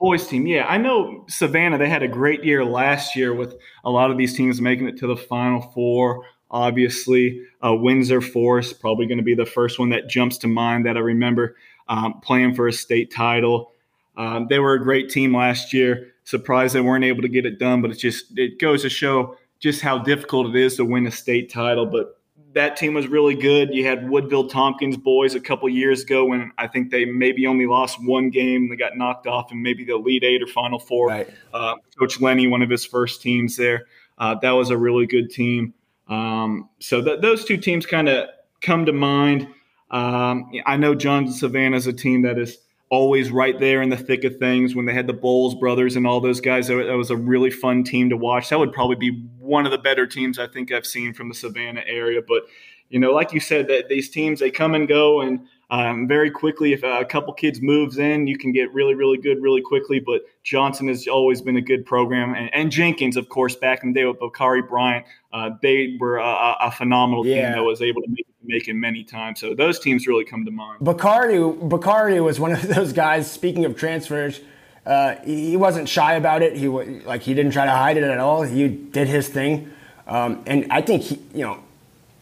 Boys 0.00 0.26
team, 0.26 0.46
yeah. 0.46 0.66
I 0.66 0.76
know 0.78 1.24
Savannah, 1.28 1.78
they 1.78 1.88
had 1.88 2.02
a 2.02 2.08
great 2.08 2.44
year 2.44 2.64
last 2.64 3.16
year 3.16 3.32
with 3.32 3.54
a 3.84 3.90
lot 3.90 4.10
of 4.10 4.18
these 4.18 4.36
teams 4.36 4.60
making 4.60 4.88
it 4.88 4.98
to 4.98 5.06
the 5.06 5.16
Final 5.16 5.60
Four. 5.60 6.24
Obviously, 6.50 7.42
uh, 7.64 7.74
Windsor 7.74 8.20
Forest, 8.20 8.80
probably 8.80 9.06
going 9.06 9.18
to 9.18 9.24
be 9.24 9.34
the 9.34 9.46
first 9.46 9.78
one 9.78 9.90
that 9.90 10.08
jumps 10.08 10.38
to 10.38 10.46
mind 10.46 10.86
that 10.86 10.96
I 10.96 11.00
remember 11.00 11.56
um, 11.88 12.20
playing 12.20 12.54
for 12.54 12.68
a 12.68 12.72
state 12.72 13.12
title. 13.12 13.72
Um, 14.16 14.46
they 14.48 14.58
were 14.58 14.74
a 14.74 14.82
great 14.82 15.10
team 15.10 15.36
last 15.36 15.72
year. 15.72 16.12
Surprised 16.24 16.74
they 16.74 16.80
weren't 16.80 17.04
able 17.04 17.22
to 17.22 17.28
get 17.28 17.44
it 17.44 17.58
done, 17.58 17.82
but 17.82 17.90
it 17.90 17.98
just 17.98 18.38
it 18.38 18.58
goes 18.58 18.82
to 18.82 18.88
show 18.88 19.36
just 19.60 19.82
how 19.82 19.98
difficult 19.98 20.54
it 20.54 20.56
is 20.56 20.76
to 20.76 20.84
win 20.84 21.06
a 21.06 21.10
state 21.10 21.50
title. 21.50 21.86
But 21.86 22.18
that 22.54 22.76
team 22.76 22.94
was 22.94 23.08
really 23.08 23.34
good. 23.34 23.74
You 23.74 23.84
had 23.84 24.08
Woodville 24.08 24.48
Tompkins 24.48 24.96
boys 24.96 25.34
a 25.34 25.40
couple 25.40 25.68
years 25.68 26.02
ago 26.02 26.24
when 26.24 26.52
I 26.56 26.66
think 26.66 26.90
they 26.90 27.04
maybe 27.04 27.46
only 27.46 27.66
lost 27.66 27.98
one 28.02 28.30
game. 28.30 28.70
They 28.70 28.76
got 28.76 28.96
knocked 28.96 29.26
off 29.26 29.52
in 29.52 29.62
maybe 29.62 29.84
the 29.84 29.94
Elite 29.94 30.24
Eight 30.24 30.42
or 30.42 30.46
Final 30.46 30.78
Four. 30.78 31.08
Right. 31.08 31.28
Uh, 31.52 31.74
Coach 31.98 32.20
Lenny, 32.20 32.46
one 32.46 32.62
of 32.62 32.70
his 32.70 32.86
first 32.86 33.20
teams 33.20 33.56
there, 33.56 33.86
uh, 34.18 34.36
that 34.40 34.52
was 34.52 34.70
a 34.70 34.78
really 34.78 35.06
good 35.06 35.30
team. 35.30 35.74
Um, 36.08 36.68
so 36.78 37.02
th- 37.02 37.20
those 37.20 37.44
two 37.44 37.56
teams 37.56 37.86
kind 37.86 38.08
of 38.08 38.28
come 38.60 38.86
to 38.86 38.92
mind. 38.92 39.48
Um, 39.90 40.50
I 40.66 40.76
know 40.76 40.94
Johnson 40.94 41.34
Savannah 41.34 41.76
is 41.76 41.86
a 41.86 41.92
team 41.92 42.22
that 42.22 42.38
is 42.38 42.58
always 42.90 43.30
right 43.30 43.58
there 43.58 43.82
in 43.82 43.88
the 43.88 43.96
thick 43.96 44.24
of 44.24 44.36
things. 44.38 44.74
When 44.74 44.86
they 44.86 44.92
had 44.92 45.06
the 45.06 45.12
Bowles 45.12 45.54
brothers 45.54 45.96
and 45.96 46.06
all 46.06 46.20
those 46.20 46.40
guys, 46.40 46.68
that 46.68 46.76
was 46.76 47.10
a 47.10 47.16
really 47.16 47.50
fun 47.50 47.84
team 47.84 48.10
to 48.10 48.16
watch. 48.16 48.48
That 48.48 48.58
would 48.58 48.72
probably 48.72 48.96
be 48.96 49.26
one 49.38 49.66
of 49.66 49.72
the 49.72 49.78
better 49.78 50.06
teams 50.06 50.38
I 50.38 50.46
think 50.46 50.72
I've 50.72 50.86
seen 50.86 51.12
from 51.12 51.28
the 51.28 51.34
Savannah 51.34 51.82
area. 51.86 52.20
But 52.26 52.44
you 52.90 53.00
know, 53.00 53.12
like 53.12 53.32
you 53.32 53.40
said, 53.40 53.68
that 53.68 53.88
these 53.88 54.10
teams 54.10 54.40
they 54.40 54.50
come 54.50 54.74
and 54.74 54.86
go, 54.86 55.20
and 55.20 55.40
um, 55.70 56.06
very 56.06 56.30
quickly, 56.30 56.72
if 56.72 56.82
a 56.84 57.04
couple 57.04 57.32
kids 57.32 57.60
moves 57.60 57.98
in, 57.98 58.26
you 58.26 58.38
can 58.38 58.52
get 58.52 58.72
really, 58.72 58.94
really 58.94 59.18
good 59.18 59.42
really 59.42 59.62
quickly. 59.62 59.98
But 59.98 60.22
Johnson 60.42 60.88
has 60.88 61.08
always 61.08 61.40
been 61.40 61.56
a 61.56 61.62
good 61.62 61.86
program, 61.86 62.34
and, 62.34 62.54
and 62.54 62.70
Jenkins, 62.70 63.16
of 63.16 63.28
course, 63.28 63.56
back 63.56 63.82
in 63.82 63.92
the 63.92 64.00
day 64.00 64.04
with 64.06 64.20
Bakari 64.20 64.62
Bryant, 64.62 65.06
uh, 65.32 65.50
they 65.62 65.96
were 65.98 66.18
a, 66.18 66.56
a 66.60 66.70
phenomenal 66.70 67.26
yeah. 67.26 67.46
team 67.46 67.52
that 67.56 67.64
was 67.64 67.82
able 67.82 68.02
to 68.02 68.08
make, 68.08 68.26
it 68.46 68.74
many 68.74 69.04
times. 69.04 69.40
So 69.40 69.54
those 69.54 69.78
teams 69.78 70.06
really 70.06 70.24
come 70.24 70.44
to 70.44 70.50
mind. 70.50 70.78
Bakari, 70.80 71.38
Bakari 71.38 72.20
was 72.20 72.38
one 72.40 72.52
of 72.52 72.62
those 72.74 72.92
guys. 72.92 73.30
Speaking 73.30 73.64
of 73.64 73.76
transfers. 73.76 74.40
Uh, 74.86 75.16
he 75.24 75.56
wasn't 75.56 75.88
shy 75.88 76.14
about 76.14 76.42
it. 76.42 76.56
He 76.56 76.68
like 76.68 77.22
he 77.22 77.32
didn't 77.32 77.52
try 77.52 77.64
to 77.64 77.70
hide 77.70 77.96
it 77.96 78.02
at 78.02 78.18
all. 78.18 78.42
He 78.42 78.68
did 78.68 79.08
his 79.08 79.28
thing, 79.28 79.72
um, 80.06 80.42
and 80.46 80.66
I 80.70 80.82
think 80.82 81.04
he, 81.04 81.18
you 81.32 81.40
know 81.40 81.60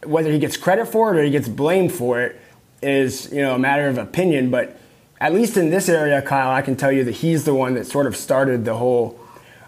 whether 0.05 0.31
he 0.31 0.39
gets 0.39 0.57
credit 0.57 0.85
for 0.87 1.13
it 1.13 1.19
or 1.19 1.23
he 1.23 1.29
gets 1.29 1.47
blamed 1.47 1.91
for 1.91 2.21
it 2.21 2.39
is 2.81 3.31
you 3.31 3.41
know 3.41 3.55
a 3.55 3.59
matter 3.59 3.87
of 3.87 3.97
opinion. 3.97 4.49
But 4.49 4.77
at 5.19 5.33
least 5.33 5.57
in 5.57 5.69
this 5.71 5.89
area, 5.89 6.21
Kyle, 6.21 6.51
I 6.51 6.61
can 6.61 6.75
tell 6.75 6.91
you 6.91 7.03
that 7.03 7.15
he's 7.15 7.43
the 7.43 7.53
one 7.53 7.73
that 7.75 7.85
sort 7.85 8.05
of 8.05 8.15
started 8.15 8.65
the 8.65 8.75
whole 8.75 9.19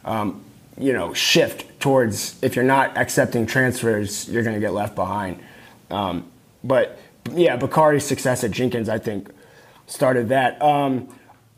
um, 0.06 0.41
you 0.78 0.93
know 0.93 1.14
shift 1.14 1.80
towards 1.80 2.41
if 2.41 2.56
you're 2.56 2.66
not 2.66 2.97
accepting 2.97 3.45
transfers, 3.45 4.30
you're 4.30 4.43
going 4.43 4.56
to 4.56 4.62
get 4.62 4.74
left 4.74 4.95
behind. 4.95 5.39
Um, 5.91 6.32
but 6.66 6.99
yeah, 7.32 7.55
Bakari's 7.57 8.05
success 8.05 8.43
at 8.43 8.51
Jenkins, 8.51 8.89
I 8.89 8.97
think, 8.97 9.30
started 9.88 10.30
that. 10.30 10.61
Um, 10.61 11.07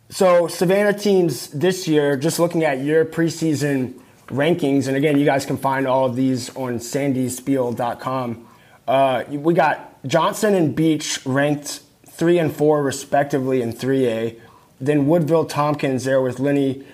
so 0.09 0.47
Savannah 0.47 0.97
teams 0.97 1.47
this 1.49 1.87
year, 1.87 2.15
just 2.15 2.39
looking 2.39 2.63
at 2.63 2.79
your 2.79 3.05
preseason 3.05 3.99
rankings, 4.27 4.87
and 4.87 4.95
again, 4.95 5.17
you 5.17 5.25
guys 5.25 5.45
can 5.45 5.57
find 5.57 5.87
all 5.87 6.05
of 6.05 6.15
these 6.15 6.55
on 6.55 6.79
sandyspiel.com. 6.79 8.47
Uh, 8.87 9.23
we 9.29 9.53
got 9.53 10.05
Johnson 10.05 10.53
and 10.53 10.75
Beach 10.75 11.25
ranked 11.25 11.81
three 12.05 12.39
and 12.39 12.53
four 12.53 12.83
respectively 12.83 13.61
in 13.61 13.73
3A. 13.73 14.39
Then 14.79 15.07
Woodville 15.07 15.45
Tompkins 15.45 16.05
there 16.05 16.21
with 16.21 16.39
Lenny 16.39 16.85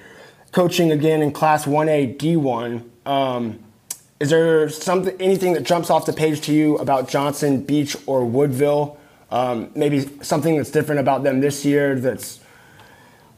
coaching 0.52 0.92
again 0.92 1.22
in 1.22 1.32
Class 1.32 1.66
1A 1.66 2.18
D1. 2.18 2.84
Um, 3.08 3.63
is 4.24 4.30
there 4.30 4.70
something, 4.70 5.14
anything 5.20 5.52
that 5.52 5.64
jumps 5.64 5.90
off 5.90 6.06
the 6.06 6.14
page 6.14 6.40
to 6.42 6.54
you 6.54 6.78
about 6.78 7.10
Johnson, 7.10 7.62
Beach, 7.62 7.98
or 8.06 8.24
Woodville? 8.24 8.98
Um, 9.30 9.70
maybe 9.76 10.10
something 10.24 10.56
that's 10.56 10.72
different 10.72 11.02
about 11.02 11.24
them 11.24 11.42
this 11.42 11.66
year 11.66 12.00
that's 12.00 12.40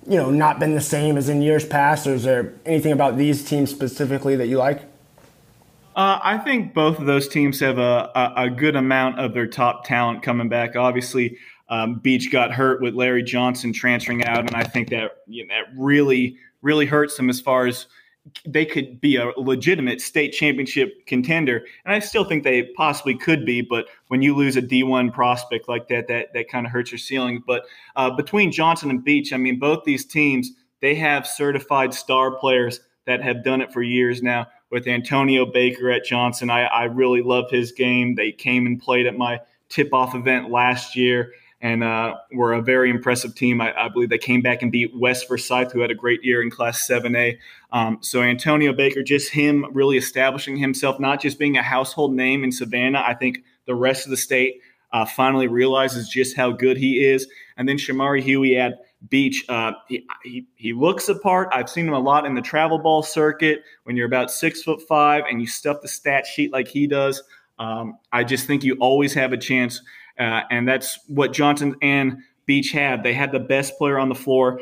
you 0.07 0.17
know, 0.17 0.29
not 0.29 0.59
been 0.59 0.75
the 0.75 0.81
same 0.81 1.17
as 1.17 1.27
in 1.27 1.41
years 1.41 1.65
past, 1.65 2.05
or 2.05 2.13
is 2.13 2.21
there 2.21 2.53
anything 2.67 2.91
about 2.91 3.17
these 3.17 3.43
teams 3.43 3.71
specifically 3.71 4.36
that 4.36 4.45
you 4.45 4.59
like? 4.59 4.83
Uh, 5.95 6.19
I 6.21 6.38
think 6.38 6.75
both 6.75 6.99
of 6.99 7.07
those 7.07 7.27
teams 7.27 7.59
have 7.61 7.79
a, 7.79 8.11
a, 8.13 8.43
a, 8.43 8.49
good 8.51 8.75
amount 8.75 9.17
of 9.19 9.33
their 9.33 9.47
top 9.47 9.86
talent 9.86 10.21
coming 10.21 10.49
back. 10.49 10.75
Obviously, 10.75 11.39
um, 11.69 11.95
Beach 11.95 12.31
got 12.31 12.51
hurt 12.51 12.79
with 12.79 12.93
Larry 12.93 13.23
Johnson 13.23 13.73
transferring 13.73 14.23
out, 14.23 14.41
and 14.41 14.55
I 14.55 14.65
think 14.65 14.89
that 14.89 15.23
you 15.25 15.47
know, 15.47 15.55
that 15.55 15.73
really 15.75 16.38
really 16.61 16.86
hurts 16.86 17.17
them 17.17 17.29
as 17.29 17.41
far 17.41 17.65
as 17.65 17.88
they 18.45 18.65
could 18.65 18.99
be 18.99 19.17
a 19.17 19.32
legitimate 19.38 20.01
state 20.01 20.32
championship 20.32 21.05
contender, 21.05 21.63
and 21.86 21.93
I 21.93 21.99
still 21.99 22.23
think 22.23 22.43
they 22.43 22.63
possibly 22.76 23.15
could 23.15 23.45
be. 23.45 23.61
But 23.61 23.88
when 24.07 24.21
you 24.21 24.36
lose 24.36 24.57
a 24.57 24.61
D1 24.61 25.13
prospect 25.13 25.69
like 25.69 25.88
that, 25.89 26.07
that 26.07 26.34
that 26.34 26.49
kind 26.49 26.65
of 26.65 26.71
hurts 26.71 26.91
your 26.91 26.97
ceiling. 26.97 27.43
But 27.45 27.65
uh, 27.95 28.11
between 28.11 28.51
Johnson 28.51 28.89
and 28.89 29.03
Beach, 29.03 29.32
I 29.32 29.38
mean, 29.38 29.59
both 29.59 29.84
these 29.84 30.05
teams 30.05 30.51
they 30.82 30.95
have 30.95 31.26
certified 31.26 31.93
star 31.93 32.38
players 32.38 32.80
that 33.05 33.21
have 33.23 33.43
done 33.43 33.61
it 33.61 33.71
for 33.71 33.82
years 33.82 34.21
now. 34.21 34.47
With 34.71 34.88
Antonio 34.88 35.45
Baker 35.45 35.89
at 35.89 36.03
Johnson, 36.03 36.49
I, 36.49 36.63
I 36.65 36.84
really 36.84 37.21
love 37.21 37.49
his 37.49 37.71
game. 37.71 38.15
They 38.15 38.32
came 38.32 38.65
and 38.65 38.80
played 38.80 39.05
at 39.05 39.17
my 39.17 39.39
tip-off 39.69 40.15
event 40.15 40.51
last 40.51 40.95
year 40.95 41.32
and 41.66 41.84
uh, 41.84 42.13
were 42.32 42.53
a 42.53 42.61
very 42.61 42.91
impressive 42.91 43.34
team. 43.34 43.59
I, 43.59 43.74
I, 43.76 43.89
believe 43.89 44.09
they 44.09 44.20
came 44.20 44.43
back 44.43 44.61
and 44.61 44.72
beat 44.72 44.95
West 44.95 45.28
Forsyth, 45.28 45.72
who 45.72 45.80
had 45.80 45.89
a 45.89 45.95
great 45.95 46.24
year 46.24 46.43
in 46.43 46.51
Class 46.51 46.88
7A. 46.88 47.39
Um, 47.72 47.97
so 48.01 48.22
Antonio 48.22 48.72
Baker, 48.72 49.01
just 49.01 49.32
him 49.32 49.66
really 49.74 49.97
establishing 49.97 50.57
himself, 50.57 50.99
not 50.99 51.20
just 51.20 51.39
being 51.39 51.57
a 51.57 51.63
household 51.63 52.13
name 52.13 52.43
in 52.43 52.51
Savannah. 52.51 53.03
I 53.03 53.16
think 53.16 53.39
the 53.66 53.74
rest 53.74 54.05
of 54.05 54.11
the 54.11 54.18
state 54.18 54.61
uh, 54.93 55.05
finally 55.05 55.47
realizes 55.47 56.07
just 56.07 56.38
how 56.38 56.51
good 56.51 56.78
he 56.78 57.03
is. 57.03 57.28
And 57.57 57.68
then 57.68 57.78
Shamari 57.78 58.22
Huey 58.22 58.57
at 58.57 58.74
Beach, 59.09 59.43
uh, 59.49 59.72
he, 59.88 60.05
he, 60.24 60.45
he 60.53 60.74
looks 60.74 61.09
apart. 61.09 61.49
I've 61.51 61.68
seen 61.70 61.88
him 61.88 61.95
a 61.95 61.99
lot 61.99 62.28
in 62.28 62.36
the 62.36 62.43
travel 62.43 62.78
ball 62.78 63.01
circuit. 63.01 63.63
When 63.86 63.95
you're 63.95 64.05
about 64.05 64.30
six 64.30 64.61
foot 64.61 64.84
five 64.84 65.24
and 65.28 65.41
you 65.41 65.47
stuff 65.47 65.82
the 65.82 65.88
stat 65.88 66.28
sheet 66.28 66.53
like 66.53 66.68
he 66.68 66.86
does, 66.86 67.24
um, 67.57 67.97
I 68.11 68.24
just 68.24 68.45
think 68.45 68.63
you 68.63 68.76
always 68.80 69.16
have 69.16 69.34
a 69.34 69.38
chance– 69.38 69.82
uh, 70.20 70.41
and 70.49 70.68
that's 70.68 70.99
what 71.07 71.34
Johnson 71.34 71.76
and 71.82 72.18
Beach 72.45 72.72
had. 72.72 73.03
They 73.03 73.13
had 73.13 73.32
the 73.32 73.39
best 73.39 73.78
player 73.78 73.97
on 73.97 74.09
the 74.09 74.16
floor 74.16 74.59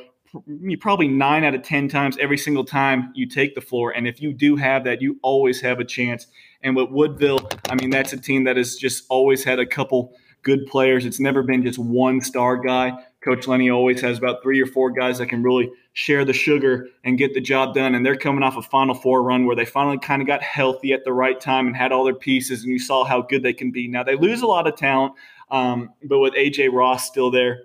probably 0.80 1.08
nine 1.08 1.44
out 1.44 1.54
of 1.54 1.62
10 1.62 1.88
times 1.88 2.18
every 2.20 2.38
single 2.38 2.66
time 2.66 3.12
you 3.14 3.28
take 3.28 3.54
the 3.56 3.62
floor. 3.62 3.92
And 3.92 4.08
if 4.08 4.22
you 4.22 4.34
do 4.34 4.56
have 4.56 4.84
that, 4.86 5.02
you 5.02 5.20
always 5.22 5.62
have 5.62 5.80
a 5.80 5.86
chance. 5.86 6.28
And 6.64 6.76
with 6.76 6.90
Woodville, 6.90 7.50
I 7.70 7.76
mean, 7.76 7.90
that's 7.90 8.14
a 8.14 8.18
team 8.18 8.44
that 8.46 8.58
has 8.58 8.76
just 8.76 9.06
always 9.10 9.44
had 9.44 9.60
a 9.60 9.66
couple 9.66 10.16
good 10.42 10.66
players. 10.66 11.06
It's 11.06 11.20
never 11.20 11.44
been 11.44 11.64
just 11.64 11.78
one 11.78 12.20
star 12.22 12.58
guy. 12.58 12.94
Coach 13.24 13.48
Lenny 13.48 13.70
always 13.70 14.02
has 14.02 14.18
about 14.18 14.44
three 14.44 14.62
or 14.62 14.66
four 14.66 14.92
guys 14.92 15.20
that 15.20 15.28
can 15.28 15.44
really 15.44 15.72
share 15.94 16.26
the 16.26 16.34
sugar 16.34 16.88
and 17.04 17.18
get 17.18 17.34
the 17.34 17.40
job 17.40 17.74
done. 17.74 17.96
And 17.96 18.06
they're 18.06 18.18
coming 18.18 18.44
off 18.44 18.58
a 18.58 18.62
Final 18.62 18.96
Four 18.96 19.24
run 19.24 19.46
where 19.46 19.56
they 19.56 19.66
finally 19.66 20.00
kind 20.00 20.22
of 20.22 20.28
got 20.28 20.42
healthy 20.42 20.92
at 20.92 21.06
the 21.06 21.14
right 21.14 21.40
time 21.40 21.68
and 21.68 21.76
had 21.76 21.94
all 21.94 22.04
their 22.04 22.14
pieces, 22.14 22.64
and 22.64 22.74
you 22.74 22.80
saw 22.80 23.06
how 23.06 23.22
good 23.22 23.44
they 23.44 23.54
can 23.54 23.72
be. 23.72 23.88
Now, 23.88 24.04
they 24.04 24.16
lose 24.16 24.42
a 24.42 24.48
lot 24.48 24.68
of 24.68 24.76
talent. 24.76 25.14
Um, 25.54 25.94
but 26.04 26.20
with 26.20 26.34
AJ 26.34 26.74
Ross 26.74 27.08
still 27.08 27.32
there, 27.32 27.60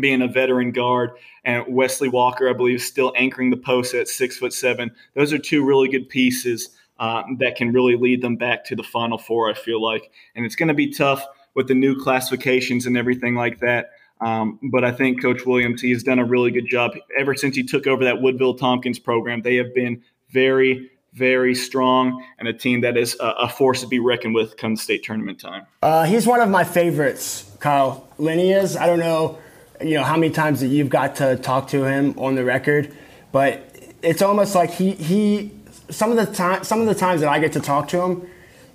being 0.00 0.22
a 0.22 0.28
veteran 0.28 0.72
guard, 0.72 1.10
and 1.44 1.64
Wesley 1.68 2.08
Walker, 2.08 2.48
I 2.48 2.54
believe, 2.54 2.82
still 2.82 3.12
anchoring 3.16 3.50
the 3.50 3.56
post 3.56 3.94
at 3.94 4.08
six 4.08 4.38
foot 4.38 4.52
seven. 4.52 4.90
Those 5.14 5.32
are 5.32 5.38
two 5.38 5.64
really 5.64 5.88
good 5.88 6.08
pieces 6.08 6.70
uh, 6.98 7.22
that 7.38 7.56
can 7.56 7.72
really 7.72 7.96
lead 7.96 8.22
them 8.22 8.36
back 8.36 8.64
to 8.64 8.74
the 8.74 8.82
Final 8.82 9.18
Four. 9.18 9.50
I 9.50 9.54
feel 9.54 9.82
like, 9.82 10.10
and 10.34 10.44
it's 10.44 10.56
going 10.56 10.68
to 10.68 10.74
be 10.74 10.90
tough 10.90 11.24
with 11.54 11.68
the 11.68 11.74
new 11.74 11.94
classifications 11.94 12.86
and 12.86 12.96
everything 12.96 13.34
like 13.34 13.60
that. 13.60 13.90
Um, 14.22 14.58
but 14.70 14.82
I 14.82 14.92
think 14.92 15.20
Coach 15.20 15.44
Williams 15.44 15.82
he 15.82 15.90
has 15.90 16.02
done 16.02 16.18
a 16.18 16.24
really 16.24 16.50
good 16.50 16.66
job 16.66 16.92
ever 17.18 17.34
since 17.34 17.54
he 17.54 17.62
took 17.62 17.86
over 17.86 18.02
that 18.04 18.22
Woodville 18.22 18.54
Tompkins 18.54 18.98
program. 18.98 19.42
They 19.42 19.56
have 19.56 19.74
been 19.74 20.02
very 20.30 20.90
very 21.16 21.54
strong 21.54 22.22
and 22.38 22.46
a 22.46 22.52
team 22.52 22.82
that 22.82 22.96
is 22.96 23.16
a, 23.20 23.24
a 23.24 23.48
force 23.48 23.80
to 23.80 23.86
be 23.86 23.98
reckoned 23.98 24.34
with 24.34 24.56
come 24.58 24.76
state 24.76 25.02
tournament 25.02 25.40
time. 25.40 25.66
Uh, 25.82 26.04
he's 26.04 26.26
one 26.26 26.40
of 26.40 26.50
my 26.50 26.62
favorites, 26.62 27.50
Kyle. 27.58 28.06
Lenny 28.18 28.52
is. 28.52 28.76
I 28.76 28.86
don't 28.86 28.98
know, 28.98 29.38
you 29.80 29.94
know, 29.94 30.04
how 30.04 30.16
many 30.16 30.30
times 30.30 30.60
that 30.60 30.68
you've 30.68 30.90
got 30.90 31.16
to 31.16 31.36
talk 31.36 31.68
to 31.68 31.84
him 31.84 32.14
on 32.18 32.34
the 32.34 32.44
record, 32.44 32.94
but 33.32 33.62
it's 34.02 34.20
almost 34.20 34.54
like 34.54 34.70
he 34.70 34.92
he 34.92 35.50
some 35.88 36.10
of 36.10 36.16
the 36.18 36.32
time 36.32 36.62
some 36.64 36.80
of 36.80 36.86
the 36.86 36.94
times 36.94 37.22
that 37.22 37.30
I 37.30 37.38
get 37.38 37.54
to 37.54 37.60
talk 37.60 37.88
to 37.88 38.02
him, 38.02 38.28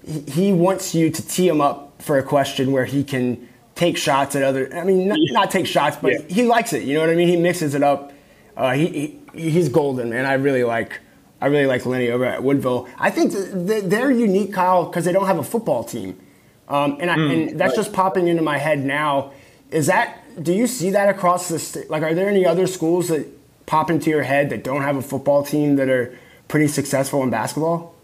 he, 0.03 0.21
he 0.21 0.53
wants 0.53 0.95
you 0.95 1.11
to 1.11 1.27
tee 1.27 1.47
him 1.47 1.61
up 1.61 2.01
for 2.01 2.17
a 2.17 2.23
question 2.23 2.71
where 2.71 2.85
he 2.85 3.03
can 3.03 3.47
take 3.75 3.97
shots 3.97 4.35
at 4.35 4.41
other. 4.41 4.75
I 4.75 4.83
mean, 4.83 5.07
not, 5.07 5.19
not 5.31 5.51
take 5.51 5.67
shots, 5.67 5.97
but 6.01 6.11
yeah. 6.13 6.19
he 6.27 6.43
likes 6.43 6.73
it. 6.73 6.83
You 6.83 6.95
know 6.95 7.01
what 7.01 7.11
I 7.11 7.15
mean? 7.15 7.27
He 7.27 7.37
mixes 7.37 7.75
it 7.75 7.83
up. 7.83 8.13
Uh, 8.57 8.73
he, 8.73 9.19
he 9.33 9.49
he's 9.51 9.69
golden, 9.69 10.09
man. 10.09 10.25
I 10.25 10.33
really 10.33 10.63
like 10.63 10.99
I 11.41 11.47
really 11.47 11.65
like 11.65 11.85
Lenny 11.85 12.09
over 12.09 12.23
at 12.23 12.43
Woodville. 12.43 12.87
I 12.99 13.09
think 13.09 13.33
they're 13.33 14.11
unique, 14.11 14.53
Kyle, 14.53 14.85
because 14.85 15.05
they 15.05 15.11
don't 15.11 15.25
have 15.25 15.39
a 15.39 15.43
football 15.43 15.83
team, 15.83 16.19
um, 16.69 16.97
and, 17.01 17.09
I, 17.09 17.17
mm, 17.17 17.49
and 17.49 17.59
that's 17.59 17.71
right. 17.71 17.83
just 17.83 17.93
popping 17.93 18.27
into 18.27 18.43
my 18.43 18.57
head 18.57 18.85
now. 18.85 19.33
Is 19.71 19.87
that? 19.87 20.19
Do 20.41 20.53
you 20.53 20.67
see 20.67 20.91
that 20.91 21.09
across 21.09 21.49
the 21.49 21.59
state? 21.59 21.89
Like, 21.89 22.03
are 22.03 22.13
there 22.13 22.29
any 22.29 22.45
other 22.45 22.67
schools 22.67 23.09
that 23.09 23.27
pop 23.65 23.89
into 23.89 24.09
your 24.09 24.23
head 24.23 24.49
that 24.51 24.63
don't 24.63 24.81
have 24.83 24.97
a 24.97 25.01
football 25.01 25.43
team 25.43 25.77
that 25.77 25.89
are 25.89 26.17
pretty 26.47 26.67
successful 26.67 27.23
in 27.23 27.29
basketball? 27.29 27.95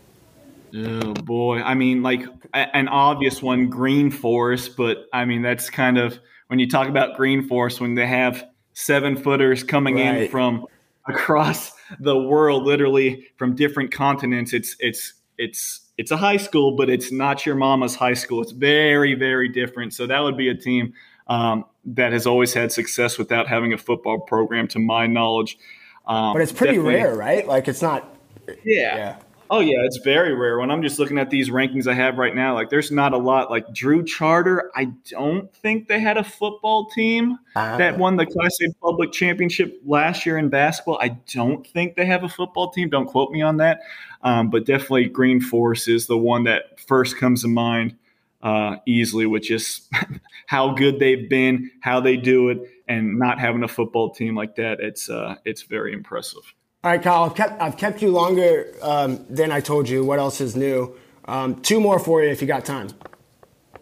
Oh 0.76 1.14
boy, 1.14 1.62
I 1.62 1.76
mean, 1.76 2.04
like 2.04 2.26
an 2.54 2.88
obvious 2.88 3.42
one, 3.42 3.70
Green 3.70 4.12
Forest, 4.12 4.76
but 4.76 5.06
I 5.14 5.26
mean 5.26 5.42
that's 5.42 5.70
kind 5.70 5.98
of 5.98 6.20
when 6.48 6.60
you 6.60 6.70
talk 6.70 6.88
about 6.88 7.18
Green 7.18 7.48
Forest 7.48 7.80
when 7.80 7.96
they 7.96 8.08
have 8.08 8.46
seven 8.74 9.16
footers 9.16 9.64
coming 9.64 9.96
right. 9.96 10.24
in 10.24 10.30
from 10.30 10.66
across 11.08 11.72
the 12.00 12.18
world, 12.18 12.64
literally 12.64 13.28
from 13.38 13.56
different 13.56 13.92
continents. 13.92 14.54
It's 14.54 14.76
it's 14.80 15.14
it's 15.38 15.82
it's 15.98 16.12
a 16.12 16.18
high 16.18 16.38
school, 16.38 16.76
but 16.76 16.90
it's 16.90 17.12
not 17.12 17.46
your 17.46 17.56
mama's 17.56 17.96
high 17.96 18.14
school. 18.14 18.42
It's 18.42 18.52
very 18.52 19.14
very 19.14 19.50
different. 19.50 19.94
So 19.94 20.08
that 20.08 20.20
would 20.20 20.38
be 20.38 20.50
a 20.50 20.56
team 20.56 20.94
um, 21.28 21.66
that 21.86 22.14
has 22.14 22.26
always 22.26 22.54
had 22.54 22.72
success 22.72 23.18
without 23.18 23.48
having 23.48 23.74
a 23.74 23.78
football 23.78 24.20
program, 24.20 24.68
to 24.70 24.80
my 24.80 25.08
knowledge. 25.08 25.58
Um, 26.06 26.34
but 26.34 26.42
it's 26.42 26.52
pretty 26.52 26.78
rare, 26.78 27.16
right? 27.16 27.46
Like 27.46 27.68
it's 27.68 27.82
not. 27.82 28.16
Yeah. 28.48 28.96
yeah. 28.96 29.16
Oh 29.50 29.60
yeah, 29.60 29.78
it's 29.84 29.98
very 29.98 30.34
rare. 30.36 30.60
When 30.60 30.70
I'm 30.70 30.82
just 30.82 31.00
looking 31.00 31.18
at 31.18 31.30
these 31.30 31.50
rankings 31.50 31.88
I 31.88 31.94
have 31.94 32.18
right 32.18 32.36
now, 32.36 32.54
like 32.54 32.70
there's 32.70 32.92
not 32.92 33.14
a 33.14 33.18
lot. 33.18 33.50
Like 33.50 33.74
Drew 33.74 34.04
Charter, 34.04 34.72
I 34.76 34.86
don't 35.10 35.54
think 35.56 35.88
they 35.88 36.00
had 36.00 36.18
a 36.18 36.24
football 36.24 36.90
team 36.90 37.38
uh, 37.56 37.78
that 37.78 37.98
won 37.98 38.18
the 38.18 38.26
Class 38.26 38.58
A 38.62 38.74
Public 38.82 39.12
Championship 39.12 39.80
last 39.86 40.26
year 40.26 40.38
in 40.38 40.50
basketball. 40.50 41.00
I 41.02 41.10
don't 41.34 41.66
think 41.68 41.96
they 41.96 42.06
have 42.06 42.24
a 42.24 42.30
football 42.30 42.72
team. 42.72 42.90
Don't 42.90 43.08
quote 43.08 43.32
me 43.32 43.42
on 43.42 43.58
that. 43.58 43.82
Um, 44.22 44.50
but 44.50 44.66
definitely 44.66 45.06
Green 45.06 45.40
Forest 45.40 45.88
is 45.88 46.08
the 46.08 46.18
one 46.18 46.44
that 46.44 46.80
first 46.80 47.18
comes 47.18 47.44
to 47.44 47.48
mind 47.48 47.96
uh, 48.42 48.78
easily, 48.86 49.26
with 49.26 49.44
just 49.44 49.92
how 50.48 50.74
good 50.74 51.00
they've 51.00 51.30
been, 51.30 51.72
how 51.82 52.00
they 52.00 52.18
do 52.18 52.50
it, 52.50 52.60
and 52.88 53.18
not 53.18 53.40
having 53.40 53.64
a 53.64 53.68
football 53.68 54.14
team 54.14 54.36
like 54.36 54.56
that. 54.56 54.80
It's 54.80 55.10
uh, 55.10 55.36
it's 55.46 55.64
very 55.64 55.94
impressive. 55.94 56.54
All 56.84 56.92
right, 56.92 57.02
Kyle, 57.02 57.24
I've 57.24 57.34
kept, 57.36 57.62
I've 57.62 57.76
kept 57.76 58.04
you 58.04 58.12
longer 58.12 58.72
um, 58.84 59.26
than 59.30 59.52
I 59.52 59.62
told 59.62 59.90
you. 59.90 60.06
What 60.06 60.20
else 60.20 60.40
is 60.40 60.56
new? 60.56 60.96
Um, 61.26 61.60
two 61.62 61.82
more 61.82 61.98
for 61.98 62.24
you 62.24 62.30
if 62.30 62.40
you 62.40 62.48
got 62.48 62.66
time. 62.66 62.90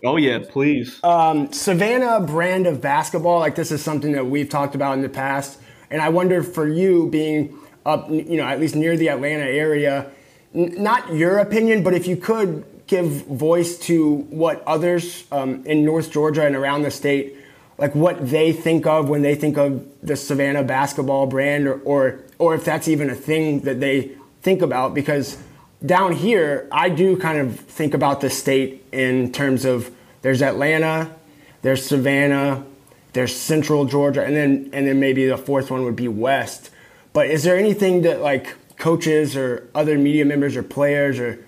Oh, 0.06 0.16
yeah, 0.16 0.40
please. 0.50 1.04
Um, 1.04 1.52
Savannah 1.52 2.22
brand 2.22 2.68
of 2.68 2.80
basketball, 2.80 3.40
like 3.40 3.54
this 3.54 3.72
is 3.72 3.84
something 3.84 4.14
that 4.14 4.26
we've 4.26 4.48
talked 4.48 4.76
about 4.76 4.94
in 4.94 5.02
the 5.02 5.10
past. 5.10 5.60
And 5.92 6.02
I 6.02 6.08
wonder 6.08 6.42
for 6.42 6.68
you 6.68 7.10
being 7.10 7.58
up, 7.86 8.10
you 8.10 8.38
know, 8.38 8.46
at 8.46 8.62
least 8.62 8.76
near 8.76 8.96
the 8.96 9.10
Atlanta 9.10 9.44
area, 9.44 10.10
n- 10.56 10.82
not 10.82 11.14
your 11.14 11.40
opinion, 11.40 11.84
but 11.84 11.94
if 11.94 12.08
you 12.08 12.16
could 12.16 12.66
give 12.88 13.08
voice 13.28 13.78
to 13.80 14.16
what 14.30 14.64
others 14.66 15.26
um, 15.34 15.66
in 15.66 15.84
North 15.84 16.12
Georgia 16.12 16.46
and 16.46 16.56
around 16.56 16.84
the 16.84 16.92
state, 16.92 17.36
like 17.78 17.94
what 17.94 18.30
they 18.30 18.54
think 18.54 18.88
of 18.88 19.10
when 19.10 19.22
they 19.22 19.36
think 19.36 19.58
of 19.58 19.86
the 20.02 20.16
Savannah 20.16 20.64
basketball 20.64 21.28
brand 21.28 21.68
or, 21.68 21.80
or 21.82 22.22
or 22.38 22.56
if 22.56 22.66
that's 22.66 22.88
even 22.88 23.10
a 23.10 23.16
thing 23.16 23.62
that 23.62 23.80
they 23.80 24.12
think 24.42 24.62
about 24.62 24.94
because 24.94 25.38
down 25.86 26.12
here 26.14 26.68
I 26.72 26.90
do 26.90 27.18
kind 27.18 27.40
of 27.40 27.60
think 27.60 27.94
about 27.94 28.22
the 28.22 28.30
state 28.30 28.86
in 28.92 29.32
terms 29.32 29.66
of 29.66 29.92
there's 30.22 30.42
Atlanta, 30.42 31.14
there's 31.62 31.86
Savannah, 31.86 32.66
there's 33.14 33.36
Central 33.36 33.86
Georgia, 33.86 34.24
and 34.24 34.36
then 34.36 34.70
and 34.74 34.88
then 34.88 35.00
maybe 35.00 35.26
the 35.26 35.38
fourth 35.38 35.72
one 35.72 35.84
would 35.84 35.96
be 35.96 36.08
West. 36.08 36.70
But 37.14 37.28
is 37.28 37.44
there 37.44 37.58
anything 37.58 38.02
that 38.02 38.22
like 38.22 38.56
coaches 38.78 39.36
or 39.36 39.70
other 39.74 39.98
media 39.98 40.26
members 40.26 40.56
or 40.56 40.64
players 40.64 41.20
or 41.20 41.40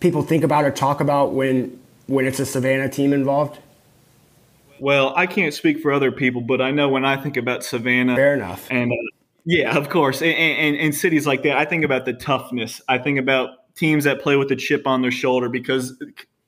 people 0.00 0.22
think 0.22 0.44
about 0.44 0.64
or 0.64 0.70
talk 0.70 1.00
about 1.00 1.32
when 1.32 1.80
when 2.06 2.26
it's 2.26 2.38
a 2.38 2.46
Savannah 2.46 2.88
team 2.88 3.12
involved? 3.12 3.58
Well, 4.78 5.14
I 5.16 5.26
can't 5.26 5.54
speak 5.54 5.80
for 5.80 5.90
other 5.90 6.12
people, 6.12 6.42
but 6.42 6.60
I 6.60 6.70
know 6.70 6.88
when 6.88 7.04
I 7.04 7.16
think 7.16 7.36
about 7.36 7.64
Savannah, 7.64 8.14
fair 8.14 8.34
enough, 8.34 8.68
and 8.70 8.92
yeah, 9.46 9.76
of 9.76 9.88
course. 9.88 10.20
And, 10.22 10.34
and, 10.34 10.76
and, 10.76 10.94
cities 10.94 11.26
like 11.26 11.44
that, 11.44 11.56
I 11.56 11.64
think 11.64 11.84
about 11.84 12.04
the 12.04 12.12
toughness. 12.12 12.82
I 12.88 12.98
think 12.98 13.18
about 13.18 13.74
teams 13.76 14.02
that 14.02 14.20
play 14.20 14.34
with 14.34 14.48
the 14.48 14.56
chip 14.56 14.88
on 14.88 15.02
their 15.02 15.12
shoulder 15.12 15.48
because 15.48 15.96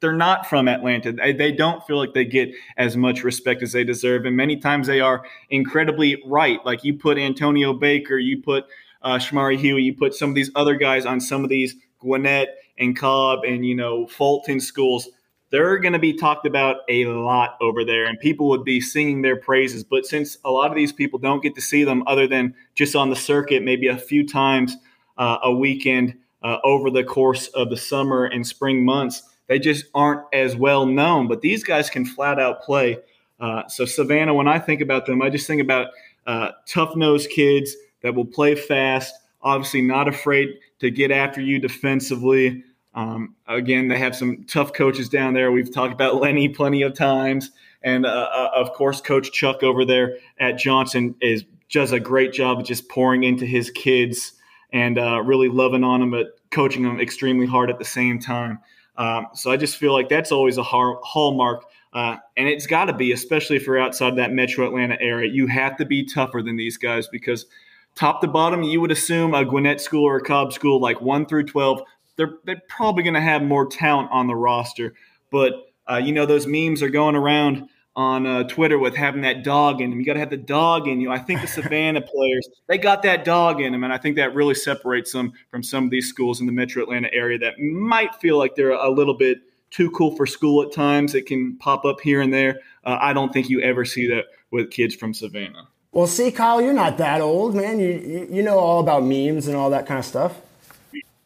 they're 0.01 0.13
not 0.13 0.47
from 0.47 0.67
Atlanta. 0.67 1.13
They, 1.13 1.53
don't 1.53 1.87
feel 1.87 1.97
like 1.97 2.13
they 2.13 2.25
get 2.25 2.51
as 2.77 2.97
much 2.97 3.23
respect 3.23 3.63
as 3.63 3.73
they 3.73 3.85
deserve, 3.85 4.27
and 4.27 4.37
many 4.37 4.57
times 4.57 4.89
they 4.89 5.01
are 5.01 5.25
incredibly 5.49 6.21
right. 6.27 6.59
Like 6.67 6.83
you 6.83 6.95
put 6.99 7.19
Antonio 7.19 7.73
Baker, 7.73 8.19
you 8.19 8.43
put 8.43 8.65
uh, 9.03 9.19
Shamari 9.19 9.59
Huey, 9.59 9.83
you 9.83 9.95
put 9.95 10.15
some 10.15 10.31
of 10.31 10.35
these 10.35 10.51
other 10.57 10.75
guys 10.75 11.07
on 11.07 11.21
some 11.21 11.45
of 11.45 11.51
these 11.51 11.77
Gwinnett 12.01 12.49
and 12.79 12.97
Cobb 12.97 13.41
and 13.47 13.65
you 13.65 13.75
know 13.75 14.07
Fulton 14.07 14.61
schools 14.61 15.09
they're 15.51 15.79
going 15.79 15.93
to 15.93 15.99
be 15.99 16.13
talked 16.13 16.47
about 16.47 16.79
a 16.89 17.07
lot 17.07 17.57
over 17.61 17.85
there 17.85 18.05
and 18.07 18.19
people 18.21 18.49
would 18.49 18.65
be 18.65 18.81
singing 18.81 19.23
their 19.23 19.37
praises. 19.37 19.83
But 19.83 20.07
since 20.07 20.39
a 20.45 20.51
lot 20.51 20.71
of 20.71 20.77
these 20.77 20.93
people 20.93 21.19
don't 21.19 21.43
get 21.43 21.55
to 21.55 21.61
see 21.61 21.85
them 21.85 22.03
other 22.07 22.27
than 22.27 22.55
just 22.75 22.95
on 22.95 23.11
the 23.11 23.17
circuit 23.17 23.63
maybe 23.63 23.89
a 23.89 23.97
few 23.97 24.27
times 24.27 24.77
uh, 25.17 25.39
a 25.43 25.53
weekend 25.53 26.15
uh, 26.43 26.59
over 26.65 26.91
the 26.91 27.05
course 27.05 27.49
of 27.49 27.71
the 27.71 27.77
summer 27.77 28.25
and 28.25 28.47
spring 28.47 28.85
months 28.85 29.23
they 29.49 29.59
just 29.59 29.87
aren't 29.95 30.23
as 30.33 30.55
well 30.57 30.85
known. 30.87 31.27
But 31.27 31.41
these 31.41 31.65
guys 31.65 31.89
can 31.89 32.05
flat 32.05 32.39
out 32.39 32.63
play. 32.63 32.99
Uh, 33.41 33.67
so 33.69 33.85
savannah 33.85 34.35
when 34.35 34.49
i 34.49 34.59
think 34.59 34.81
about 34.81 35.07
them 35.07 35.23
i 35.23 35.31
just 35.31 35.47
think 35.47 35.63
about 35.63 35.91
uh, 36.27 36.51
tough 36.67 36.97
nosed 36.97 37.31
kids 37.31 37.77
that 38.03 38.13
will 38.13 38.25
play 38.25 38.57
fast 38.57 39.15
obviously 39.43 39.81
not 39.81 40.09
afraid 40.09 40.49
to 40.81 40.91
get 40.91 41.13
after 41.13 41.41
you 41.41 41.61
defensively 41.61 42.65
um, 42.99 43.37
again, 43.47 43.87
they 43.87 43.97
have 43.97 44.17
some 44.17 44.43
tough 44.49 44.73
coaches 44.73 45.09
down 45.09 45.33
there. 45.33 45.53
We've 45.53 45.73
talked 45.73 45.93
about 45.93 46.17
Lenny 46.17 46.49
plenty 46.49 46.83
of 46.83 46.95
times. 46.95 47.53
And 47.81 48.05
uh, 48.05 48.09
uh, 48.09 48.51
of 48.57 48.73
course, 48.73 49.01
Coach 49.01 49.31
Chuck 49.31 49.63
over 49.63 49.85
there 49.85 50.17
at 50.41 50.59
Johnson 50.59 51.15
is 51.21 51.45
does 51.71 51.93
a 51.93 52.01
great 52.01 52.33
job 52.33 52.59
of 52.59 52.67
just 52.67 52.89
pouring 52.89 53.23
into 53.23 53.47
his 53.47 53.71
kids 53.71 54.33
and 54.73 54.99
uh, 54.99 55.23
really 55.23 55.49
loving 55.49 55.85
on 55.85 56.01
them, 56.01 56.11
but 56.11 56.41
coaching 56.51 56.83
them 56.83 56.99
extremely 56.99 57.47
hard 57.47 57.71
at 57.71 57.79
the 57.79 57.85
same 57.85 58.19
time. 58.19 58.59
Um, 58.97 59.29
so 59.33 59.53
I 59.53 59.57
just 59.57 59.77
feel 59.77 59.93
like 59.93 60.09
that's 60.09 60.33
always 60.33 60.59
a 60.59 60.65
hallmark. 60.65 61.67
Uh, 61.93 62.17
and 62.37 62.49
it's 62.49 62.67
got 62.67 62.87
to 62.87 62.93
be, 62.93 63.13
especially 63.13 63.55
if 63.55 63.65
you're 63.65 63.79
outside 63.79 64.17
that 64.17 64.33
metro 64.33 64.67
Atlanta 64.67 65.01
area. 65.01 65.31
You 65.31 65.47
have 65.47 65.77
to 65.77 65.85
be 65.85 66.05
tougher 66.05 66.43
than 66.43 66.57
these 66.57 66.79
guys 66.79 67.07
because 67.07 67.47
top 67.95 68.23
to 68.23 68.27
bottom, 68.27 68.65
you 68.65 68.81
would 68.81 68.91
assume 68.91 69.35
a 69.35 69.45
Gwinnett 69.45 69.81
school 69.81 70.05
or 70.05 70.17
a 70.17 70.23
Cobb 70.23 70.53
school, 70.53 70.81
like 70.81 71.01
1 71.01 71.27
through 71.27 71.45
12, 71.45 71.83
they're 72.19 72.35
they're 72.45 72.63
probably 72.69 73.03
going 73.03 73.15
to 73.15 73.21
have 73.21 73.43
more 73.43 73.65
talent 73.65 74.11
on 74.11 74.27
the 74.27 74.35
roster. 74.35 74.93
But 75.31 75.73
uh, 75.91 75.97
you 75.97 76.13
know 76.13 76.27
those 76.27 76.47
memes 76.47 76.83
are 76.83 76.91
going 76.91 77.17
around 77.17 77.69
on 77.97 78.27
uh, 78.27 78.45
Twitter 78.45 78.79
with 78.79 78.95
having 78.95 79.23
that 79.23 79.43
dog 79.43 79.81
in 79.81 79.91
them. 79.91 79.99
You 79.99 80.05
got 80.05 80.13
to 80.13 80.21
have 80.21 80.31
the 80.31 80.37
dog 80.37 80.87
in 80.87 81.01
you. 81.01 81.11
I 81.11 81.19
think 81.19 81.41
the 81.41 81.47
Savannah 81.47 82.01
players 82.15 82.49
they 82.67 82.77
got 82.77 83.03
that 83.05 83.25
dog 83.25 83.63
in 83.63 83.73
them, 83.73 83.85
and 83.85 83.93
I 83.93 83.99
think 83.99 84.17
that 84.17 84.35
really 84.35 84.55
separates 84.55 85.13
them 85.13 85.33
from 85.51 85.63
some 85.63 85.85
of 85.85 85.91
these 85.91 86.09
schools 86.09 86.41
in 86.41 86.47
the 86.47 86.53
Metro 86.53 86.83
Atlanta 86.83 87.09
area 87.15 87.39
that 87.39 87.59
might 87.59 88.15
feel 88.17 88.37
like 88.37 88.55
they're 88.55 88.73
a 88.73 88.91
little 88.91 89.15
bit 89.15 89.39
too 89.71 89.91
cool 89.93 90.15
for 90.17 90.27
school 90.27 90.63
at 90.63 90.73
times. 90.73 91.15
It 91.15 91.27
can 91.27 91.57
pop 91.59 91.85
up 91.85 92.01
here 92.01 92.21
and 92.21 92.33
there. 92.33 92.61
Uh, 92.85 92.99
I 93.01 93.13
don't 93.13 93.33
think 93.33 93.49
you 93.49 93.61
ever 93.61 93.85
see 93.85 94.09
that 94.09 94.25
with 94.51 94.71
kids 94.71 94.95
from 94.95 95.15
Savannah. 95.15 95.69
Well, 95.93 96.07
see, 96.07 96.31
Kyle, 96.31 96.61
you're 96.61 96.73
not 96.73 96.99
that 96.99 97.21
old, 97.21 97.55
man. 97.55 97.81
You 97.81 97.89
you, 97.89 98.29
you 98.31 98.43
know 98.43 98.59
all 98.59 98.81
about 98.81 99.05
memes 99.05 99.47
and 99.47 99.57
all 99.57 99.71
that 99.71 99.87
kind 99.87 99.99
of 99.99 100.05
stuff. 100.05 100.41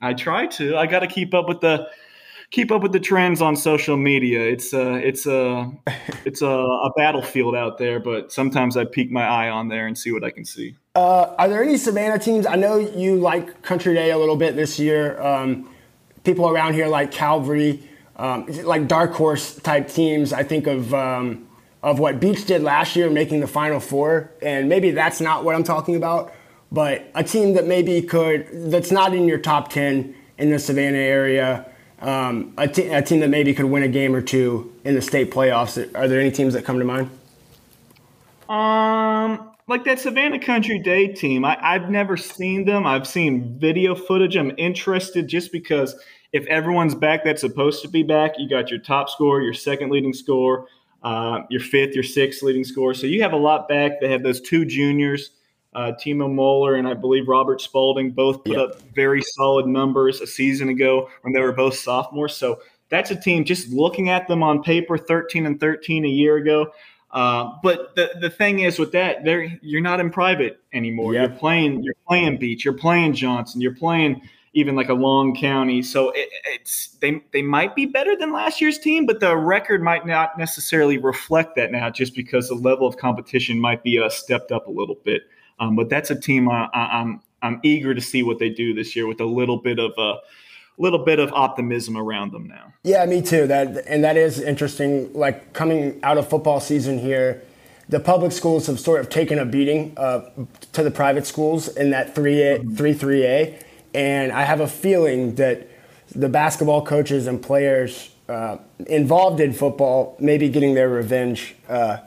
I 0.02 0.14
try 0.14 0.46
to. 0.48 0.76
I 0.76 0.86
got 0.86 1.00
to 1.00 1.06
keep 1.06 1.32
up 1.32 1.48
with 1.48 1.60
the 1.60 1.88
keep 2.50 2.70
up 2.70 2.82
with 2.82 2.92
the 2.92 3.00
trends 3.00 3.40
on 3.40 3.56
social 3.56 3.96
media. 3.96 4.40
It's 4.40 4.72
a 4.72 4.94
it's 4.96 5.26
a 5.26 5.70
it's 6.24 6.42
a, 6.42 6.48
a, 6.48 6.90
battlefield 6.96 7.54
out 7.54 7.78
there, 7.78 7.98
but 8.00 8.32
sometimes 8.32 8.76
I 8.76 8.84
peek 8.84 9.10
my 9.10 9.24
eye 9.24 9.48
on 9.48 9.68
there 9.68 9.86
and 9.86 9.96
see 9.96 10.12
what 10.12 10.24
I 10.24 10.30
can 10.30 10.44
see. 10.44 10.76
Uh, 10.94 11.34
are 11.38 11.48
there 11.48 11.62
any 11.62 11.76
Savannah 11.76 12.18
teams? 12.18 12.44
I 12.44 12.56
know 12.56 12.76
you 12.78 13.16
like 13.16 13.62
Country 13.62 13.94
Day 13.94 14.10
a 14.10 14.18
little 14.18 14.36
bit 14.36 14.56
this 14.56 14.78
year. 14.78 15.20
Um, 15.22 15.70
people 16.24 16.48
around 16.48 16.74
here 16.74 16.88
like 16.88 17.10
Calvary, 17.10 17.88
um, 18.16 18.46
like 18.64 18.86
dark 18.88 19.12
horse 19.12 19.56
type 19.56 19.88
teams. 19.88 20.32
I 20.32 20.42
think 20.42 20.66
of 20.66 20.92
um, 20.92 21.48
of 21.82 21.98
what 21.98 22.20
Beach 22.20 22.44
did 22.44 22.62
last 22.62 22.96
year, 22.96 23.08
making 23.08 23.40
the 23.40 23.46
Final 23.46 23.80
Four, 23.80 24.32
and 24.42 24.68
maybe 24.68 24.90
that's 24.90 25.20
not 25.20 25.44
what 25.44 25.54
I'm 25.54 25.64
talking 25.64 25.96
about 25.96 26.32
but 26.72 27.04
a 27.14 27.22
team 27.22 27.52
that 27.52 27.66
maybe 27.66 28.00
could 28.00 28.48
that's 28.70 28.90
not 28.90 29.14
in 29.14 29.28
your 29.28 29.38
top 29.38 29.68
10 29.70 30.14
in 30.38 30.50
the 30.50 30.58
savannah 30.58 30.98
area 30.98 31.66
um, 32.00 32.52
a, 32.58 32.66
te- 32.66 32.88
a 32.88 33.00
team 33.00 33.20
that 33.20 33.28
maybe 33.28 33.54
could 33.54 33.66
win 33.66 33.84
a 33.84 33.88
game 33.88 34.16
or 34.16 34.22
two 34.22 34.74
in 34.82 34.94
the 34.94 35.02
state 35.02 35.30
playoffs 35.30 35.76
are 35.94 36.08
there 36.08 36.18
any 36.18 36.32
teams 36.32 36.54
that 36.54 36.64
come 36.64 36.78
to 36.78 36.84
mind? 36.84 37.10
Um 38.48 39.50
like 39.68 39.84
that 39.84 40.00
savannah 40.00 40.40
country 40.40 40.78
day 40.78 41.06
team 41.06 41.44
I, 41.44 41.56
i've 41.62 41.88
never 41.90 42.16
seen 42.16 42.64
them. 42.64 42.86
I've 42.86 43.06
seen 43.06 43.58
video 43.58 43.94
footage. 43.94 44.36
I'm 44.36 44.52
interested 44.58 45.28
just 45.28 45.52
because 45.52 45.94
if 46.32 46.46
everyone's 46.46 46.94
back 46.94 47.24
that's 47.24 47.42
supposed 47.42 47.82
to 47.82 47.88
be 47.88 48.02
back. 48.02 48.32
You 48.38 48.48
got 48.48 48.70
your 48.70 48.80
top 48.80 49.08
scorer 49.10 49.42
your 49.42 49.54
second 49.54 49.90
leading 49.90 50.12
scorer 50.12 50.66
uh, 51.04 51.42
your 51.50 51.60
fifth 51.60 51.94
your 51.94 52.04
sixth 52.04 52.42
leading 52.42 52.64
scorer 52.64 52.94
so 52.94 53.06
you 53.06 53.22
have 53.22 53.32
a 53.32 53.36
lot 53.36 53.68
back. 53.68 54.00
They 54.00 54.10
have 54.10 54.22
those 54.22 54.40
two 54.40 54.64
juniors 54.64 55.30
uh, 55.74 55.92
Timo 55.92 56.32
Moeller 56.32 56.74
and 56.74 56.86
I 56.86 56.94
believe 56.94 57.28
Robert 57.28 57.60
Spalding 57.60 58.10
both 58.10 58.44
put 58.44 58.52
yep. 58.52 58.60
up 58.60 58.82
very 58.94 59.22
solid 59.22 59.66
numbers 59.66 60.20
a 60.20 60.26
season 60.26 60.68
ago 60.68 61.08
when 61.22 61.32
they 61.32 61.40
were 61.40 61.52
both 61.52 61.74
sophomores. 61.74 62.36
So 62.36 62.60
that's 62.90 63.10
a 63.10 63.16
team 63.16 63.44
just 63.44 63.70
looking 63.70 64.10
at 64.10 64.28
them 64.28 64.42
on 64.42 64.62
paper, 64.62 64.98
13 64.98 65.46
and 65.46 65.58
13 65.58 66.04
a 66.04 66.08
year 66.08 66.36
ago. 66.36 66.72
Uh, 67.10 67.52
but 67.62 67.94
the, 67.94 68.10
the 68.20 68.30
thing 68.30 68.60
is 68.60 68.78
with 68.78 68.92
that, 68.92 69.24
they 69.24 69.58
you're 69.62 69.82
not 69.82 70.00
in 70.00 70.10
private 70.10 70.60
anymore. 70.72 71.14
Yep. 71.14 71.28
You're 71.28 71.38
playing 71.38 71.82
you're 71.82 71.94
playing 72.06 72.38
Beach, 72.38 72.64
you're 72.64 72.74
playing 72.74 73.14
Johnson, 73.14 73.60
you're 73.60 73.74
playing 73.74 74.22
even 74.54 74.76
like 74.76 74.88
a 74.88 74.94
Long 74.94 75.34
County. 75.34 75.82
So 75.82 76.10
it, 76.10 76.28
it's 76.46 76.88
they 77.00 77.22
they 77.32 77.42
might 77.42 77.74
be 77.74 77.86
better 77.86 78.16
than 78.16 78.32
last 78.32 78.60
year's 78.60 78.78
team, 78.78 79.04
but 79.04 79.20
the 79.20 79.36
record 79.36 79.82
might 79.82 80.06
not 80.06 80.38
necessarily 80.38 80.96
reflect 80.96 81.56
that 81.56 81.70
now, 81.70 81.90
just 81.90 82.14
because 82.14 82.48
the 82.48 82.54
level 82.54 82.86
of 82.86 82.96
competition 82.96 83.58
might 83.58 83.82
be 83.82 83.98
uh, 83.98 84.08
stepped 84.08 84.50
up 84.50 84.66
a 84.66 84.70
little 84.70 84.96
bit. 85.04 85.22
Um, 85.62 85.76
but 85.76 85.88
that's 85.88 86.10
a 86.10 86.18
team 86.18 86.48
I, 86.48 86.64
am 86.64 86.70
I'm, 86.72 87.20
I'm 87.42 87.60
eager 87.62 87.94
to 87.94 88.00
see 88.00 88.22
what 88.22 88.38
they 88.38 88.48
do 88.48 88.74
this 88.74 88.96
year 88.96 89.06
with 89.06 89.20
a 89.20 89.24
little 89.24 89.58
bit 89.58 89.78
of 89.78 89.92
a 89.96 90.18
little 90.76 90.98
bit 90.98 91.20
of 91.20 91.32
optimism 91.32 91.96
around 91.96 92.32
them 92.32 92.48
now. 92.48 92.72
Yeah, 92.82 93.04
me 93.06 93.22
too. 93.22 93.46
That 93.46 93.84
and 93.86 94.02
that 94.02 94.16
is 94.16 94.40
interesting. 94.40 95.12
Like 95.12 95.52
coming 95.52 96.00
out 96.02 96.18
of 96.18 96.28
football 96.28 96.58
season 96.58 96.98
here, 96.98 97.42
the 97.88 98.00
public 98.00 98.32
schools 98.32 98.66
have 98.66 98.80
sort 98.80 99.00
of 99.00 99.08
taken 99.08 99.38
a 99.38 99.44
beating 99.44 99.92
uh, 99.96 100.28
to 100.72 100.82
the 100.82 100.90
private 100.90 101.26
schools 101.26 101.68
in 101.68 101.90
that 101.90 102.14
three 102.14 102.42
A 102.42 102.58
mm-hmm. 102.58 102.74
three 102.74 102.94
three 102.94 103.24
A, 103.24 103.58
and 103.94 104.32
I 104.32 104.42
have 104.42 104.60
a 104.60 104.68
feeling 104.68 105.36
that 105.36 105.68
the 106.12 106.28
basketball 106.28 106.84
coaches 106.84 107.28
and 107.28 107.40
players 107.40 108.10
uh, 108.28 108.56
involved 108.86 109.40
in 109.40 109.52
football 109.52 110.16
may 110.18 110.38
be 110.38 110.48
getting 110.48 110.74
their 110.74 110.88
revenge 110.88 111.54
uh, 111.68 111.98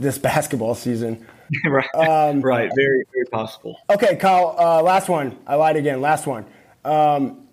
this 0.00 0.18
basketball 0.30 0.74
season. 0.74 1.24
right. 1.64 1.94
Um, 1.94 2.40
right. 2.40 2.70
Very, 2.74 3.04
very 3.12 3.26
possible. 3.26 3.80
Okay, 3.90 4.16
Kyle. 4.16 4.56
Uh, 4.58 4.82
last 4.82 5.08
one. 5.08 5.36
I 5.46 5.54
lied 5.56 5.76
again. 5.76 6.00
Last 6.00 6.26
one. 6.26 6.44
Um, 6.84 7.46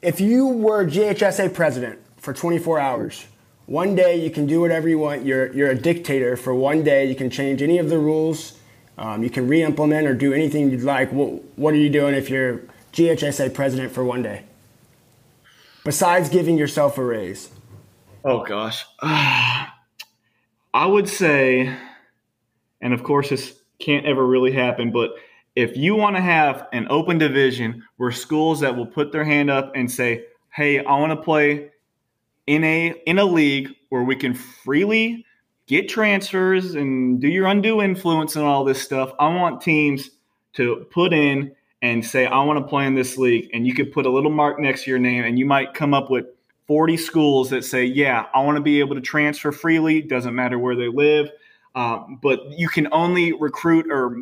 if 0.00 0.20
you 0.20 0.46
were 0.46 0.84
GHSA 0.84 1.54
president 1.54 2.00
for 2.16 2.32
24 2.32 2.80
hours, 2.80 3.26
one 3.66 3.94
day 3.94 4.16
you 4.16 4.30
can 4.30 4.46
do 4.46 4.60
whatever 4.60 4.88
you 4.88 4.98
want. 4.98 5.24
You're 5.24 5.52
you're 5.52 5.70
a 5.70 5.74
dictator 5.74 6.36
for 6.36 6.54
one 6.54 6.82
day. 6.82 7.06
You 7.06 7.14
can 7.14 7.30
change 7.30 7.62
any 7.62 7.78
of 7.78 7.88
the 7.88 7.98
rules. 7.98 8.58
Um, 8.98 9.22
you 9.22 9.30
can 9.30 9.48
re-implement 9.48 10.06
or 10.06 10.14
do 10.14 10.32
anything 10.32 10.70
you'd 10.70 10.82
like. 10.82 11.12
What, 11.12 11.42
what 11.56 11.72
are 11.74 11.78
you 11.78 11.88
doing 11.88 12.14
if 12.14 12.28
you're 12.28 12.60
GHSA 12.92 13.54
president 13.54 13.92
for 13.92 14.04
one 14.04 14.22
day? 14.22 14.44
Besides 15.84 16.28
giving 16.28 16.58
yourself 16.58 16.98
a 16.98 17.04
raise. 17.04 17.50
Oh 18.24 18.44
gosh, 18.44 18.84
I 19.02 19.70
would 20.74 21.08
say 21.08 21.74
and 22.82 22.92
of 22.92 23.02
course, 23.02 23.30
this 23.30 23.58
can't 23.78 24.04
ever 24.04 24.26
really 24.26 24.52
happen, 24.52 24.92
but 24.92 25.12
if 25.56 25.76
you 25.76 25.94
want 25.94 26.16
to 26.16 26.22
have 26.22 26.68
an 26.72 26.86
open 26.90 27.18
division 27.18 27.82
where 27.96 28.10
schools 28.10 28.60
that 28.60 28.76
will 28.76 28.86
put 28.86 29.12
their 29.12 29.24
hand 29.24 29.50
up 29.50 29.72
and 29.74 29.90
say, 29.90 30.24
"Hey, 30.50 30.84
I 30.84 30.98
want 30.98 31.12
to 31.12 31.22
play 31.22 31.70
in 32.46 32.64
a 32.64 32.94
in 33.06 33.18
a 33.18 33.24
league 33.24 33.70
where 33.88 34.02
we 34.02 34.16
can 34.16 34.34
freely 34.34 35.24
get 35.66 35.88
transfers 35.88 36.74
and 36.74 37.20
do 37.20 37.28
your 37.28 37.46
undue 37.46 37.80
influence 37.80 38.36
and 38.36 38.44
all 38.44 38.64
this 38.64 38.82
stuff. 38.82 39.12
I 39.18 39.28
want 39.34 39.60
teams 39.60 40.10
to 40.54 40.86
put 40.90 41.12
in 41.12 41.54
and 41.80 42.04
say, 42.04 42.26
I 42.26 42.42
want 42.44 42.58
to 42.58 42.64
play 42.64 42.86
in 42.86 42.94
this 42.94 43.16
league. 43.16 43.48
And 43.52 43.66
you 43.66 43.74
could 43.74 43.92
put 43.92 44.06
a 44.06 44.10
little 44.10 44.30
mark 44.30 44.60
next 44.60 44.84
to 44.84 44.90
your 44.90 44.98
name, 44.98 45.24
and 45.24 45.38
you 45.38 45.46
might 45.46 45.74
come 45.74 45.94
up 45.94 46.10
with 46.10 46.26
40 46.66 46.96
schools 46.96 47.50
that 47.50 47.64
say, 47.64 47.84
Yeah, 47.84 48.26
I 48.34 48.40
want 48.40 48.56
to 48.56 48.62
be 48.62 48.80
able 48.80 48.94
to 48.94 49.00
transfer 49.00 49.50
freely. 49.50 50.00
Doesn't 50.02 50.34
matter 50.34 50.58
where 50.58 50.76
they 50.76 50.88
live. 50.88 51.30
Um, 51.74 52.18
but 52.22 52.40
you 52.50 52.68
can 52.68 52.88
only 52.92 53.32
recruit 53.32 53.86
or 53.90 54.16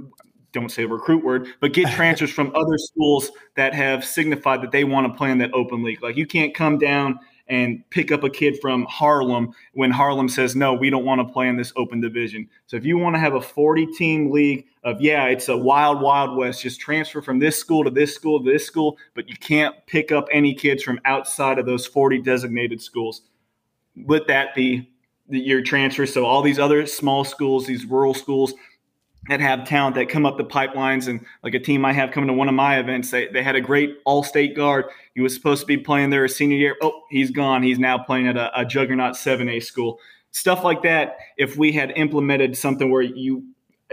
don't 0.52 0.70
say 0.70 0.84
recruit 0.84 1.24
word, 1.24 1.48
but 1.60 1.72
get 1.72 1.90
transfers 1.94 2.30
from 2.30 2.54
other 2.54 2.78
schools 2.78 3.30
that 3.56 3.74
have 3.74 4.04
signified 4.04 4.62
that 4.62 4.72
they 4.72 4.84
want 4.84 5.06
to 5.06 5.16
play 5.16 5.30
in 5.30 5.38
that 5.38 5.52
open 5.52 5.82
league. 5.82 6.02
Like 6.02 6.16
you 6.16 6.26
can't 6.26 6.54
come 6.54 6.78
down 6.78 7.18
and 7.50 7.82
pick 7.90 8.12
up 8.12 8.22
a 8.22 8.30
kid 8.30 8.56
from 8.60 8.84
Harlem 8.84 9.52
when 9.74 9.90
Harlem 9.90 10.28
says, 10.28 10.54
no, 10.54 10.72
we 10.72 10.88
don't 10.88 11.04
want 11.04 11.20
to 11.20 11.32
play 11.32 11.48
in 11.48 11.56
this 11.56 11.72
open 11.74 12.00
division. 12.00 12.48
So 12.66 12.76
if 12.76 12.84
you 12.84 12.96
want 12.96 13.16
to 13.16 13.20
have 13.20 13.34
a 13.34 13.40
40 13.40 13.86
team 13.86 14.30
league 14.30 14.66
of, 14.84 15.00
yeah, 15.00 15.24
it's 15.26 15.48
a 15.48 15.56
wild, 15.56 16.00
wild 16.00 16.36
west, 16.36 16.62
just 16.62 16.80
transfer 16.80 17.20
from 17.20 17.40
this 17.40 17.58
school 17.58 17.82
to 17.82 17.90
this 17.90 18.14
school 18.14 18.42
to 18.42 18.48
this 18.48 18.64
school, 18.64 18.98
but 19.14 19.28
you 19.28 19.36
can't 19.36 19.74
pick 19.86 20.12
up 20.12 20.28
any 20.30 20.54
kids 20.54 20.84
from 20.84 21.00
outside 21.04 21.58
of 21.58 21.66
those 21.66 21.86
40 21.86 22.22
designated 22.22 22.80
schools. 22.80 23.22
let 24.06 24.28
that 24.28 24.54
be 24.54 24.88
your 25.30 25.62
transfer. 25.62 26.06
So 26.06 26.24
all 26.26 26.42
these 26.42 26.58
other 26.58 26.86
small 26.86 27.24
schools, 27.24 27.66
these 27.66 27.84
rural 27.84 28.14
schools 28.14 28.54
that 29.28 29.40
have 29.40 29.66
talent 29.66 29.96
that 29.96 30.08
come 30.08 30.24
up 30.24 30.38
the 30.38 30.44
pipelines 30.44 31.06
and 31.06 31.24
like 31.44 31.54
a 31.54 31.58
team 31.58 31.84
I 31.84 31.92
have 31.92 32.10
coming 32.10 32.28
to 32.28 32.34
one 32.34 32.48
of 32.48 32.54
my 32.54 32.78
events, 32.78 33.10
they, 33.10 33.28
they 33.28 33.42
had 33.42 33.54
a 33.54 33.60
great 33.60 33.98
all-state 34.04 34.56
guard. 34.56 34.86
He 35.14 35.20
was 35.20 35.34
supposed 35.34 35.60
to 35.60 35.66
be 35.66 35.76
playing 35.76 36.10
there 36.10 36.24
a 36.24 36.28
senior 36.28 36.56
year. 36.56 36.76
Oh, 36.82 37.02
he's 37.10 37.30
gone. 37.30 37.62
He's 37.62 37.78
now 37.78 37.98
playing 37.98 38.28
at 38.28 38.36
a, 38.36 38.60
a 38.60 38.64
juggernaut 38.64 39.14
7A 39.14 39.62
school. 39.62 39.98
Stuff 40.32 40.64
like 40.64 40.82
that. 40.82 41.16
If 41.36 41.56
we 41.56 41.72
had 41.72 41.92
implemented 41.96 42.56
something 42.56 42.90
where 42.90 43.02
you 43.02 43.44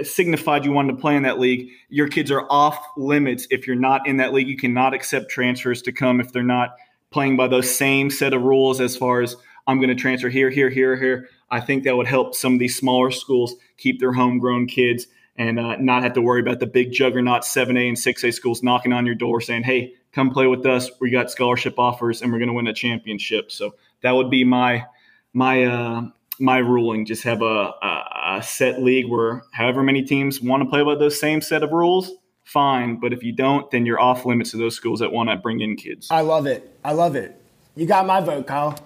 signified 0.03 0.63
you 0.63 0.71
wanted 0.71 0.93
to 0.93 0.99
play 0.99 1.15
in 1.15 1.23
that 1.23 1.39
league, 1.39 1.69
your 1.89 2.07
kids 2.07 2.31
are 2.31 2.45
off 2.49 2.79
limits. 2.95 3.47
If 3.49 3.67
you're 3.67 3.75
not 3.75 4.07
in 4.07 4.17
that 4.17 4.33
league, 4.33 4.47
you 4.47 4.57
cannot 4.57 4.93
accept 4.93 5.29
transfers 5.29 5.81
to 5.83 5.91
come 5.91 6.21
if 6.21 6.31
they're 6.31 6.43
not 6.43 6.75
playing 7.09 7.37
by 7.37 7.47
those 7.47 7.73
same 7.73 8.09
set 8.09 8.33
of 8.33 8.43
rules 8.43 8.79
as 8.79 8.95
far 8.95 9.21
as 9.21 9.35
I'm 9.67 9.77
going 9.77 9.89
to 9.89 9.95
transfer 9.95 10.29
here, 10.29 10.49
here, 10.49 10.69
here, 10.69 10.95
here. 10.95 11.29
I 11.49 11.59
think 11.59 11.83
that 11.83 11.95
would 11.95 12.07
help 12.07 12.33
some 12.33 12.53
of 12.53 12.59
these 12.59 12.77
smaller 12.77 13.11
schools 13.11 13.55
keep 13.77 13.99
their 13.99 14.13
homegrown 14.13 14.67
kids 14.67 15.07
and 15.37 15.59
uh, 15.59 15.75
not 15.77 16.03
have 16.03 16.13
to 16.13 16.21
worry 16.21 16.41
about 16.41 16.59
the 16.59 16.65
big 16.65 16.91
juggernaut 16.91 17.43
7A 17.43 17.87
and 17.87 17.97
6A 17.97 18.33
schools 18.33 18.63
knocking 18.63 18.93
on 18.93 19.05
your 19.05 19.15
door 19.15 19.39
saying, 19.39 19.63
hey, 19.63 19.93
come 20.11 20.31
play 20.31 20.47
with 20.47 20.65
us. 20.65 20.89
We 20.99 21.11
got 21.11 21.29
scholarship 21.29 21.77
offers 21.77 22.21
and 22.21 22.31
we're 22.31 22.39
going 22.39 22.49
to 22.49 22.53
win 22.53 22.67
a 22.67 22.73
championship. 22.73 23.51
So 23.51 23.75
that 24.01 24.11
would 24.11 24.29
be 24.29 24.43
my 24.43 24.85
my 25.33 25.65
uh, 25.65 26.01
my 26.39 26.57
ruling. 26.57 27.05
Just 27.05 27.23
have 27.23 27.41
a, 27.41 27.45
a, 27.45 28.37
a 28.37 28.43
set 28.43 28.81
league 28.81 29.07
where 29.07 29.43
however 29.51 29.83
many 29.83 30.03
teams 30.03 30.41
want 30.41 30.63
to 30.63 30.69
play 30.69 30.83
by 30.83 30.95
those 30.95 31.19
same 31.19 31.41
set 31.41 31.61
of 31.61 31.71
rules, 31.71 32.11
fine. 32.43 32.99
But 32.99 33.13
if 33.13 33.23
you 33.23 33.31
don't, 33.31 33.69
then 33.69 33.85
you're 33.85 33.99
off 33.99 34.25
limits 34.25 34.51
to 34.51 34.57
those 34.57 34.75
schools 34.75 34.99
that 35.01 35.11
want 35.11 35.29
to 35.29 35.35
bring 35.35 35.61
in 35.61 35.75
kids. 35.75 36.07
I 36.09 36.21
love 36.21 36.47
it. 36.47 36.77
I 36.83 36.93
love 36.93 37.15
it. 37.15 37.39
You 37.75 37.85
got 37.85 38.07
my 38.07 38.21
vote, 38.21 38.47
Kyle. 38.47 38.77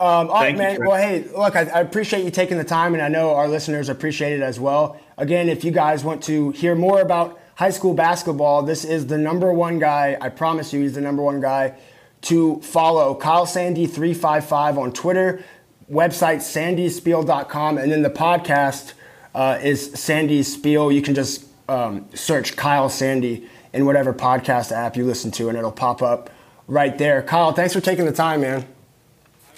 Um, 0.00 0.28
all 0.30 0.34
right, 0.36 0.56
Thank 0.56 0.74
you, 0.74 0.78
man. 0.78 0.88
Well, 0.88 0.96
hey, 0.96 1.24
look, 1.36 1.56
I, 1.56 1.62
I 1.62 1.80
appreciate 1.80 2.24
you 2.24 2.30
taking 2.30 2.56
the 2.56 2.64
time, 2.64 2.94
and 2.94 3.02
I 3.02 3.08
know 3.08 3.34
our 3.34 3.48
listeners 3.48 3.88
appreciate 3.88 4.32
it 4.32 4.42
as 4.42 4.60
well. 4.60 5.00
Again, 5.16 5.48
if 5.48 5.64
you 5.64 5.72
guys 5.72 6.04
want 6.04 6.22
to 6.24 6.50
hear 6.52 6.76
more 6.76 7.00
about 7.00 7.40
high 7.56 7.70
school 7.70 7.94
basketball, 7.94 8.62
this 8.62 8.84
is 8.84 9.08
the 9.08 9.18
number 9.18 9.52
one 9.52 9.80
guy. 9.80 10.16
I 10.20 10.28
promise 10.28 10.72
you, 10.72 10.82
he's 10.82 10.94
the 10.94 11.00
number 11.00 11.22
one 11.22 11.40
guy 11.40 11.74
to 12.22 12.60
follow. 12.60 13.16
Kyle 13.16 13.44
Sandy 13.44 13.86
three 13.86 14.14
five 14.14 14.44
five 14.44 14.78
on 14.78 14.92
Twitter, 14.92 15.42
website 15.90 16.38
sandyspiel.com, 16.38 17.78
and 17.78 17.90
then 17.90 18.02
the 18.02 18.10
podcast 18.10 18.92
uh, 19.34 19.58
is 19.60 19.92
Sandy 19.94 20.44
Spiel. 20.44 20.92
You 20.92 21.02
can 21.02 21.16
just 21.16 21.44
um, 21.68 22.06
search 22.14 22.54
Kyle 22.54 22.88
Sandy 22.88 23.48
in 23.72 23.84
whatever 23.84 24.14
podcast 24.14 24.70
app 24.70 24.96
you 24.96 25.04
listen 25.04 25.32
to, 25.32 25.48
and 25.48 25.58
it'll 25.58 25.72
pop 25.72 26.02
up 26.02 26.30
right 26.68 26.96
there. 26.98 27.20
Kyle, 27.22 27.52
thanks 27.52 27.74
for 27.74 27.80
taking 27.80 28.04
the 28.04 28.12
time, 28.12 28.42
man. 28.42 28.64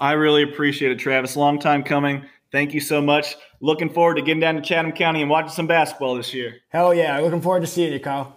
I 0.01 0.13
really 0.13 0.43
appreciate 0.43 0.93
it, 0.93 0.99
Travis. 0.99 1.37
Long 1.37 1.59
time 1.59 1.83
coming. 1.83 2.25
Thank 2.53 2.75
you 2.75 2.81
so 2.81 3.01
much. 3.01 3.37
Looking 3.61 3.91
forward 3.91 4.17
to 4.17 4.23
getting 4.23 4.41
down 4.41 4.57
to 4.57 4.63
Chatham 4.63 4.93
County 4.93 5.21
and 5.21 5.31
watching 5.31 5.53
some 5.53 5.67
basketball 5.67 6.17
this 6.17 6.35
year. 6.35 6.57
Hell 6.71 6.95
yeah. 6.95 7.19
Looking 7.21 7.43
forward 7.43 7.61
to 7.61 7.67
seeing 7.67 7.93
you, 7.93 8.01
Kyle. 8.01 8.37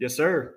Yes, 0.00 0.16
sir. 0.16 0.56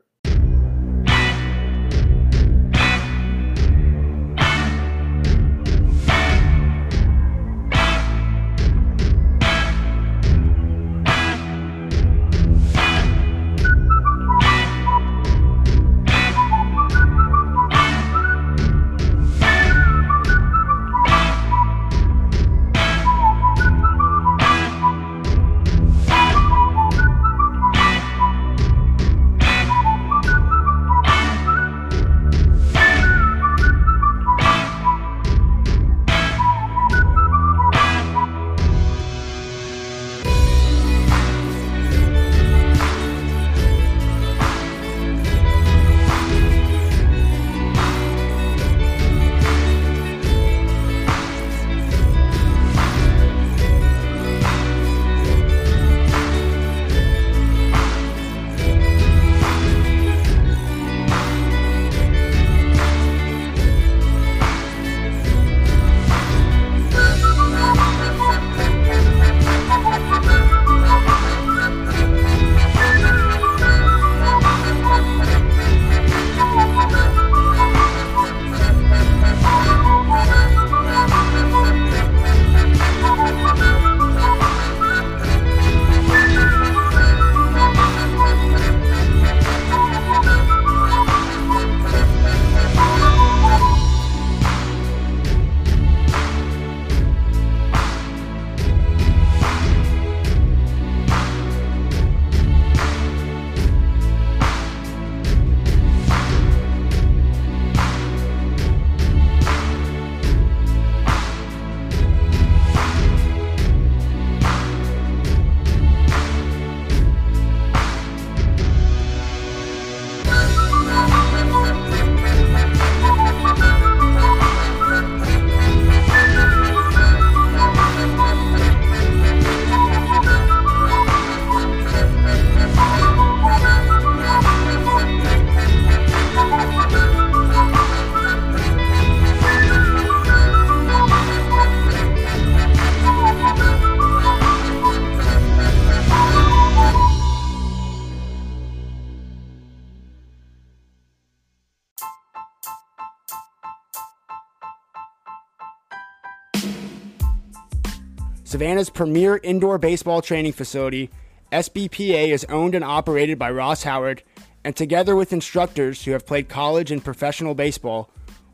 Savannah's 158.56 158.90
premier 158.90 159.42
indoor 159.44 159.78
baseball 159.78 160.22
training 160.22 160.54
facility, 160.54 161.10
SBPA 161.52 162.30
is 162.30 162.46
owned 162.46 162.74
and 162.74 162.86
operated 162.86 163.38
by 163.38 163.52
Ross 163.52 163.84
Howard, 163.84 164.24
and 164.64 164.74
together 164.74 165.14
with 165.14 165.34
instructors 165.34 166.06
who 166.06 166.12
have 166.12 166.26
played 166.26 166.48
college 166.48 166.90
and 166.90 167.04
professional 167.04 167.54
baseball, 167.54 168.10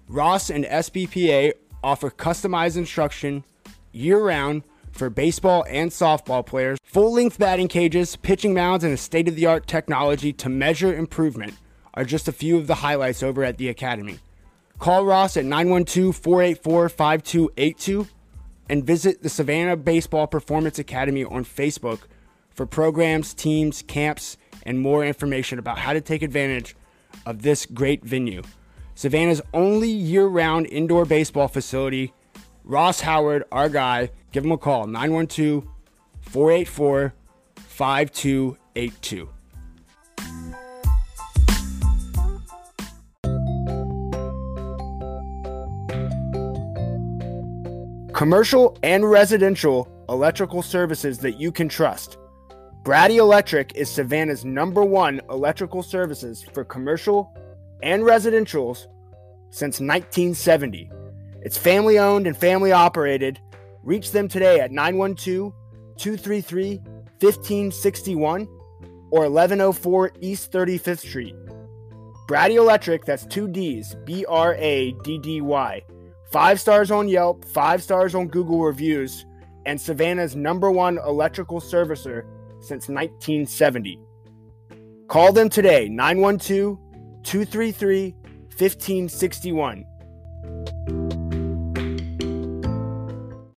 Ross 0.08 0.50
and 0.50 0.66
SBPA 0.66 1.54
offer 1.84 2.10
customized 2.10 2.78
instruction 2.78 3.44
year 3.92 4.18
round 4.18 4.64
for 4.92 5.12
baseball 5.12 5.66
and 5.70 5.92
softball 5.92 6.44
players, 6.44 6.80
full 6.84 7.14
length 7.14 7.38
batting 7.38 7.68
cages, 7.68 8.16
pitching 8.16 8.56
mounds, 8.56 8.84
and 8.84 8.96
a 8.96 8.98
state 8.98 9.28
of 9.28 9.36
the 9.36 9.46
art 9.46 9.68
technology 9.68 10.34
to 10.34 10.50
measure 10.50 10.96
improvement 10.96 11.54
are 11.94 12.06
just 12.06 12.28
a 12.28 12.32
few 12.32 12.58
of 12.58 12.66
the 12.66 12.74
highlights 12.74 13.22
over 13.22 13.44
at 13.44 13.60
the 13.60 13.70
Academy. 13.70 14.18
Call 14.80 15.06
Ross 15.06 15.38
at 15.38 15.46
912 15.46 16.16
484 16.16 16.90
5282 16.90 18.08
and 18.72 18.86
visit 18.86 19.22
the 19.22 19.28
Savannah 19.28 19.76
Baseball 19.76 20.28
Performance 20.28 20.80
Academy 20.80 21.26
on 21.26 21.44
Facebook 21.44 22.04
for 22.52 22.66
programs, 22.66 23.34
teams, 23.34 23.82
camps, 23.82 24.38
and 24.64 24.80
more 24.80 25.04
information 25.06 25.60
about 25.60 25.78
how 25.78 25.92
to 25.92 26.00
take 26.00 26.22
advantage 26.22 26.78
of 27.26 27.42
this 27.42 27.66
great 27.66 28.02
venue. 28.02 28.42
Savannah's 28.96 29.42
only 29.54 29.90
year 29.90 30.26
round 30.26 30.68
indoor 30.68 31.04
baseball 31.04 31.50
facility. 31.50 32.14
Ross 32.64 33.02
Howard, 33.02 33.44
our 33.52 33.68
guy, 33.68 34.10
give 34.32 34.46
him 34.46 34.54
a 34.54 34.58
call 34.58 34.88
912 34.88 35.68
484 36.22 37.14
5282. 37.58 39.30
Commercial 48.14 48.78
and 48.84 49.10
residential 49.10 49.88
electrical 50.10 50.62
services 50.62 51.20
that 51.20 51.40
you 51.40 51.50
can 51.52 51.70
trust. 51.70 52.18
Braddy 52.84 53.18
Electric 53.18 53.74
is 53.76 53.90
Savannah's 53.90 54.44
number 54.44 54.84
one 54.84 55.22
electrical 55.30 55.82
services 55.82 56.44
for 56.54 56.66
commercial 56.66 57.34
and 57.82 58.04
residentials 58.04 58.88
since 59.50 59.80
1970. 59.80 60.92
It's 61.42 61.58
family 61.58 62.00
owned 62.00 62.28
and 62.28 62.36
family 62.36 62.74
operated. 62.74 63.40
Reach 63.82 64.12
them 64.12 64.28
today 64.28 64.60
at 64.60 64.72
912 64.72 65.54
233 65.98 66.78
1561 67.22 68.48
or 69.12 69.30
1104 69.30 70.12
East 70.20 70.52
35th 70.52 71.00
Street. 71.00 71.36
Braddy 72.28 72.56
Electric, 72.56 73.06
that's 73.06 73.26
two 73.26 73.48
D's, 73.48 73.96
B 74.06 74.26
R 74.28 74.56
A 74.56 74.92
D 75.04 75.18
D 75.18 75.40
Y. 75.40 75.82
Five 76.32 76.62
stars 76.62 76.92
on 76.92 77.10
Yelp, 77.10 77.44
five 77.44 77.84
stars 77.84 78.16
on 78.16 78.30
Google 78.30 78.62
reviews, 78.62 79.26
and 79.66 79.80
Savannah's 79.80 80.34
number 80.34 80.72
one 80.72 80.98
electrical 81.00 81.60
servicer 81.60 82.24
since 82.62 82.88
1970. 82.88 84.00
Call 85.10 85.34
them 85.34 85.50
today, 85.50 85.90
912 85.90 86.80
233 87.24 88.16
1561. 88.58 91.01